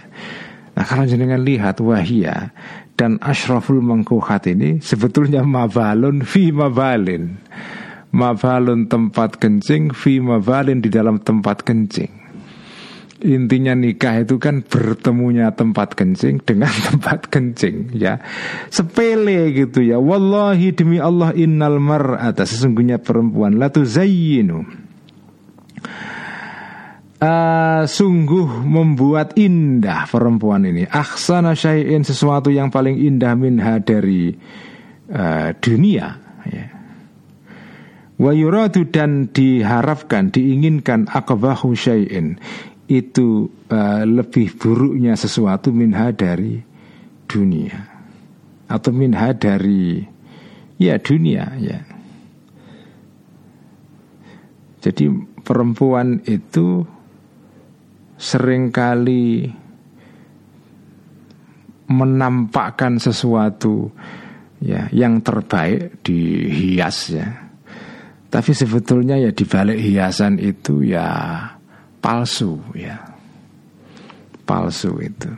Nah 0.71 0.83
kalau 0.87 1.03
jenengan 1.03 1.43
lihat 1.43 1.83
wahia 1.83 2.55
dan 2.95 3.19
ashraful 3.19 3.83
mengkuhat 3.83 4.47
ini 4.47 4.79
sebetulnya 4.83 5.43
mabalun 5.43 6.23
fi 6.23 6.51
mabalin. 6.51 7.39
Mabalun 8.11 8.91
tempat 8.91 9.39
kencing, 9.39 9.95
fi 9.95 10.19
mabalin 10.19 10.83
di 10.83 10.91
dalam 10.91 11.23
tempat 11.23 11.63
kencing 11.63 12.20
intinya 13.21 13.77
nikah 13.77 14.25
itu 14.25 14.41
kan 14.41 14.65
bertemunya 14.65 15.53
tempat 15.53 15.93
kencing 15.93 16.41
dengan 16.41 16.73
tempat 16.89 17.29
kencing 17.29 17.93
ya. 17.95 18.19
Sepele 18.73 19.53
gitu 19.53 19.85
ya. 19.85 20.01
Wallahi 20.01 20.73
demi 20.73 20.97
Allah 20.97 21.31
innal 21.37 21.77
mar'ata 21.77 22.43
sesungguhnya 22.43 22.99
perempuan 22.99 23.61
la 23.61 23.69
tuzayyinu. 23.69 24.89
Uh, 27.21 27.85
sungguh 27.85 28.65
membuat 28.65 29.37
indah 29.37 30.09
perempuan 30.09 30.65
ini. 30.65 30.89
Aksana 30.89 31.53
syai'in 31.53 32.01
sesuatu 32.01 32.49
yang 32.49 32.73
paling 32.73 32.97
indah 32.97 33.37
minha 33.37 33.77
dari 33.77 34.33
uh, 35.13 35.53
dunia 35.61 36.17
ya. 36.49 36.65
Wa 38.17 38.33
yuradu 38.33 38.89
dan 38.89 39.29
diharapkan 39.33 40.33
diinginkan 40.33 41.09
akabahu 41.09 41.77
syai'in 41.77 42.41
itu 42.91 43.47
uh, 43.71 44.03
lebih 44.03 44.51
buruknya 44.59 45.15
sesuatu 45.15 45.71
minha 45.71 46.11
dari 46.11 46.59
dunia 47.23 47.79
atau 48.67 48.91
minha 48.91 49.31
dari 49.31 50.03
ya 50.75 50.99
dunia 50.99 51.45
ya. 51.55 51.79
Jadi 54.81 55.07
perempuan 55.45 56.19
itu 56.27 56.83
sering 58.19 58.73
kali 58.73 59.47
menampakkan 61.87 62.99
sesuatu 62.99 63.87
ya 64.59 64.91
yang 64.91 65.23
terbaik 65.23 66.03
di 66.03 66.49
hias 66.49 67.13
ya. 67.13 67.27
Tapi 68.31 68.51
sebetulnya 68.55 69.19
ya 69.19 69.31
di 69.31 69.43
balik 69.43 69.79
hiasan 69.79 70.39
itu 70.39 70.87
ya 70.87 71.07
palsu 72.01 72.57
ya. 72.73 72.97
Palsu 74.43 74.97
itu. 74.99 75.31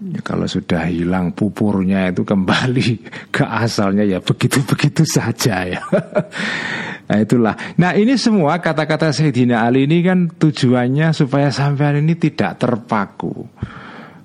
Ya, 0.00 0.20
kalau 0.24 0.48
sudah 0.48 0.88
hilang 0.88 1.28
pupurnya 1.36 2.08
itu 2.08 2.24
kembali 2.24 3.04
ke 3.36 3.44
asalnya 3.44 4.04
ya 4.04 4.20
begitu-begitu 4.20 5.04
saja 5.08 5.66
ya. 5.66 5.82
Nah 7.10 7.26
itulah. 7.26 7.58
Nah 7.74 7.90
ini 7.98 8.14
semua 8.14 8.62
kata-kata 8.62 9.10
Sayyidina 9.10 9.66
Ali 9.66 9.82
ini 9.82 9.98
kan 9.98 10.30
tujuannya 10.30 11.10
supaya 11.10 11.50
sampean 11.50 12.06
ini 12.06 12.14
tidak 12.14 12.62
terpaku 12.62 13.50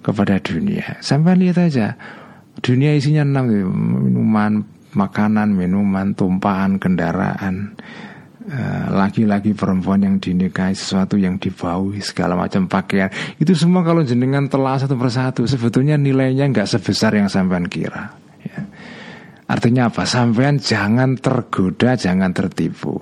kepada 0.05 0.37
dunia. 0.37 1.01
Sampean 1.01 1.41
lihat 1.41 1.65
aja 1.65 1.97
dunia 2.61 2.93
isinya 2.93 3.25
enam 3.25 3.49
minuman 4.05 4.63
makanan 4.95 5.51
minuman 5.51 6.15
tumpahan 6.15 6.79
kendaraan 6.79 7.75
Eh, 8.45 8.87
laki-laki 8.93 9.57
perempuan 9.57 10.05
yang 10.05 10.21
dinikahi 10.21 10.77
sesuatu 10.77 11.17
yang 11.17 11.41
dibaui 11.41 11.97
segala 11.97 12.37
macam 12.37 12.69
pakaian. 12.69 13.09
Itu 13.41 13.57
semua 13.57 13.81
kalau 13.81 14.05
jenengan 14.05 14.45
telah 14.45 14.77
satu 14.77 14.93
persatu 14.93 15.49
sebetulnya 15.49 15.97
nilainya 15.97 16.53
nggak 16.53 16.69
sebesar 16.69 17.17
yang 17.17 17.25
sampean 17.25 17.65
kira 17.65 18.13
ya. 18.45 18.61
artinya 19.49 19.89
apa? 19.89 20.05
Sampean 20.05 20.61
jangan 20.61 21.17
tergoda 21.17 21.97
jangan 21.97 22.37
tertipu. 22.37 22.93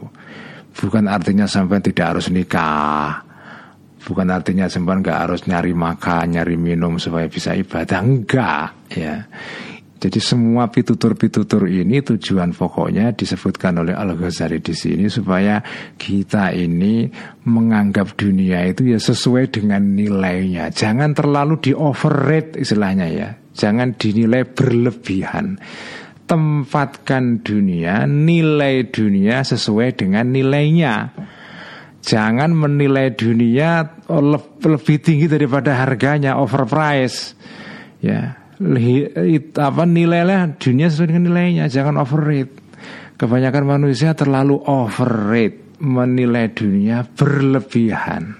Bukan 0.80 1.12
artinya 1.12 1.44
sampean 1.44 1.84
tidak 1.84 2.16
harus 2.16 2.32
nikah. 2.32 3.28
Bukan 4.00 4.32
artinya 4.32 4.72
sampean 4.72 5.04
nggak 5.04 5.28
harus 5.28 5.44
nyari 5.44 5.76
makan 5.76 6.40
nyari 6.40 6.56
minum 6.56 6.96
supaya 7.04 7.28
bisa 7.28 7.52
ibadah. 7.52 8.00
Enggak 8.00 8.96
ya 8.96 9.28
jadi 10.04 10.20
semua 10.20 10.68
pitutur-pitutur 10.68 11.64
ini 11.72 12.04
tujuan 12.04 12.52
pokoknya 12.52 13.16
disebutkan 13.16 13.88
oleh 13.88 13.96
Al 13.96 14.20
Ghazali 14.20 14.60
di 14.60 14.76
sini 14.76 15.08
supaya 15.08 15.64
kita 15.96 16.52
ini 16.52 17.08
menganggap 17.48 18.20
dunia 18.20 18.68
itu 18.68 18.92
ya 18.92 19.00
sesuai 19.00 19.48
dengan 19.48 19.96
nilainya. 19.96 20.76
Jangan 20.76 21.16
terlalu 21.16 21.56
di 21.64 21.72
overrate 21.72 22.60
istilahnya 22.60 23.08
ya. 23.08 23.32
Jangan 23.56 23.96
dinilai 23.96 24.44
berlebihan. 24.44 25.64
Tempatkan 26.28 27.40
dunia, 27.40 28.04
nilai 28.04 28.92
dunia 28.92 29.40
sesuai 29.40 30.04
dengan 30.04 30.36
nilainya. 30.36 31.16
Jangan 32.04 32.52
menilai 32.52 33.16
dunia 33.16 34.04
lebih 34.60 35.00
tinggi 35.00 35.32
daripada 35.32 35.80
harganya, 35.80 36.36
overprice. 36.36 37.40
Ya, 38.04 38.43
apa 38.60 39.84
nilainya 39.88 40.60
dunia 40.60 40.88
sesuai 40.92 41.10
dengan 41.10 41.26
nilainya 41.32 41.66
jangan 41.72 41.98
overrate. 42.02 42.62
Kebanyakan 43.18 43.66
manusia 43.66 44.12
terlalu 44.18 44.60
overrate 44.66 45.80
menilai 45.80 46.52
dunia 46.52 47.06
berlebihan. 47.06 48.36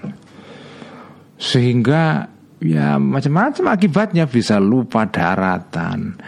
Sehingga 1.38 2.28
ya 2.60 2.98
macam-macam 3.00 3.74
akibatnya. 3.74 4.24
Bisa 4.28 4.58
lupa 4.60 5.06
daratan 5.08 6.18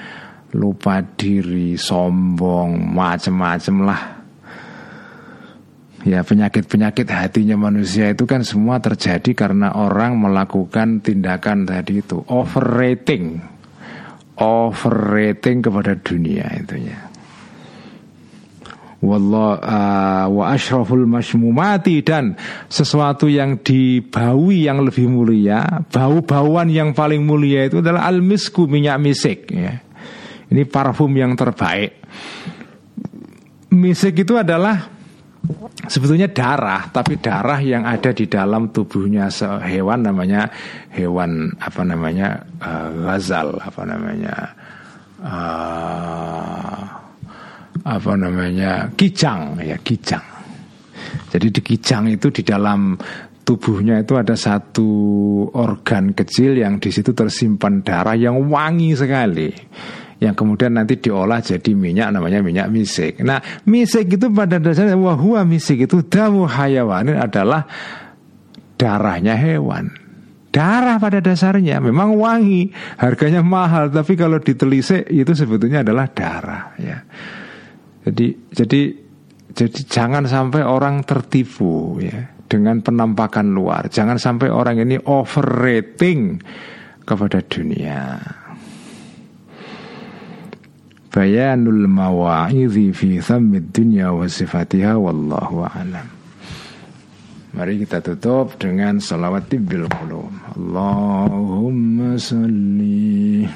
lupa 0.57 1.05
diri 1.05 1.77
sombong 1.77 2.97
macam-macam 2.97 3.77
lah. 3.85 4.03
Ya 6.07 6.23
penyakit-penyakit 6.23 7.11
hatinya 7.11 7.59
manusia 7.59 8.15
itu 8.15 8.31
kan 8.31 8.47
semua 8.47 8.79
terjadi 8.79 9.35
karena 9.35 9.75
orang 9.75 10.15
melakukan 10.15 11.03
tindakan 11.03 11.67
tadi 11.67 11.99
itu 11.99 12.23
overrating 12.31 13.43
overrating 14.37 15.65
kepada 15.65 15.97
dunia 15.97 16.45
itunya. 16.57 17.01
Wallah 18.97 19.61
uh, 19.61 20.27
wa 20.33 20.45
ashraful 20.57 21.05
masmumati 21.05 22.01
dan 22.01 22.33
sesuatu 22.67 23.29
yang 23.29 23.61
dibaui 23.61 24.65
yang 24.65 24.81
lebih 24.81 25.07
mulia, 25.13 25.85
bau-bauan 25.93 26.73
yang 26.73 26.97
paling 26.97 27.21
mulia 27.21 27.69
itu 27.69 27.85
adalah 27.85 28.09
al-misku 28.09 28.65
minyak 28.65 28.97
misik 28.97 29.53
ya. 29.53 29.85
Ini 30.49 30.63
parfum 30.65 31.13
yang 31.13 31.37
terbaik. 31.37 32.01
Misik 33.77 34.25
itu 34.25 34.41
adalah 34.41 34.96
sebetulnya 35.87 36.29
darah, 36.31 36.89
tapi 36.91 37.19
darah 37.19 37.61
yang 37.63 37.87
ada 37.87 38.11
di 38.11 38.27
dalam 38.27 38.71
tubuhnya 38.75 39.31
hewan 39.63 40.07
namanya 40.07 40.51
hewan 40.93 41.55
apa 41.59 41.83
namanya 41.87 42.41
uh, 42.61 42.91
ghazal, 43.07 43.59
apa 43.61 43.83
namanya 43.87 44.35
uh, 45.23 46.81
apa 47.87 48.13
namanya 48.19 48.91
kijang 48.99 49.61
ya 49.63 49.79
kijang. 49.79 50.25
Jadi 51.31 51.47
di 51.53 51.61
kijang 51.63 52.11
itu 52.11 52.33
di 52.33 52.43
dalam 52.43 52.99
tubuhnya 53.47 54.03
itu 54.03 54.19
ada 54.19 54.35
satu 54.35 54.91
organ 55.55 56.11
kecil 56.11 56.59
yang 56.59 56.83
di 56.83 56.91
situ 56.91 57.15
tersimpan 57.15 57.87
darah 57.87 58.19
yang 58.19 58.51
wangi 58.51 58.91
sekali 58.99 59.55
yang 60.17 60.33
kemudian 60.33 60.73
nanti 60.73 60.97
diolah 60.97 61.45
jadi 61.45 61.77
minyak 61.77 62.09
namanya 62.17 62.41
minyak 62.41 62.73
misik. 62.73 63.21
Nah, 63.21 63.41
misik 63.69 64.17
itu 64.17 64.33
pada 64.33 64.57
dasarnya 64.57 64.97
wahua 64.97 65.45
misik 65.45 65.85
itu 65.85 66.01
damu 66.09 66.49
hayawanin 66.49 67.21
adalah 67.21 67.69
darahnya 68.81 69.37
hewan. 69.37 69.93
Darah 70.49 70.97
pada 70.97 71.21
dasarnya 71.21 71.85
memang 71.85 72.17
wangi, 72.17 72.73
harganya 72.97 73.45
mahal, 73.45 73.93
tapi 73.93 74.17
kalau 74.17 74.41
ditelisik 74.41 75.05
itu 75.13 75.37
sebetulnya 75.37 75.85
adalah 75.85 76.09
darah 76.09 76.73
ya. 76.81 77.05
Jadi 78.09 78.57
jadi 78.57 78.83
jadi 79.53 79.81
jangan 79.85 80.25
sampai 80.25 80.65
orang 80.65 81.05
tertipu 81.05 82.01
ya 82.01 82.25
dengan 82.49 82.81
penampakan 82.81 83.53
luar. 83.53 83.93
Jangan 83.93 84.17
sampai 84.17 84.49
orang 84.49 84.81
ini 84.81 84.97
overrating 84.97 86.41
kepada 87.05 87.45
dunia 87.45 88.17
bayanul 91.17 91.89
mawa'idhi 91.89 92.93
fi 92.93 93.17
thammid 93.25 93.73
dunya 93.73 94.13
wa 94.13 94.29
sifatiha 94.29 95.01
wallahu 95.01 95.65
alam. 95.65 96.05
Mari 97.57 97.81
kita 97.81 98.05
tutup 98.05 98.61
dengan 98.61 99.01
salawat 99.01 99.49
tibbil 99.49 99.89
qulub. 99.89 100.29
Allahumma 100.53 102.21
salli 102.21 103.49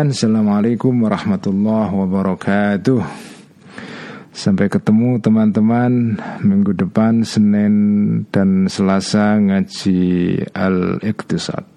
Dan 0.03 0.11
Assalamualaikum 0.11 1.07
warahmatullahi 1.07 1.95
wabarakatuh. 1.95 3.07
Sampai 4.35 4.67
ketemu 4.67 5.15
teman-teman 5.23 6.19
minggu 6.43 6.75
depan 6.75 7.23
Senin 7.23 7.75
dan 8.27 8.67
Selasa 8.67 9.39
ngaji 9.39 10.03
Al-Iqtisad. 10.51 11.72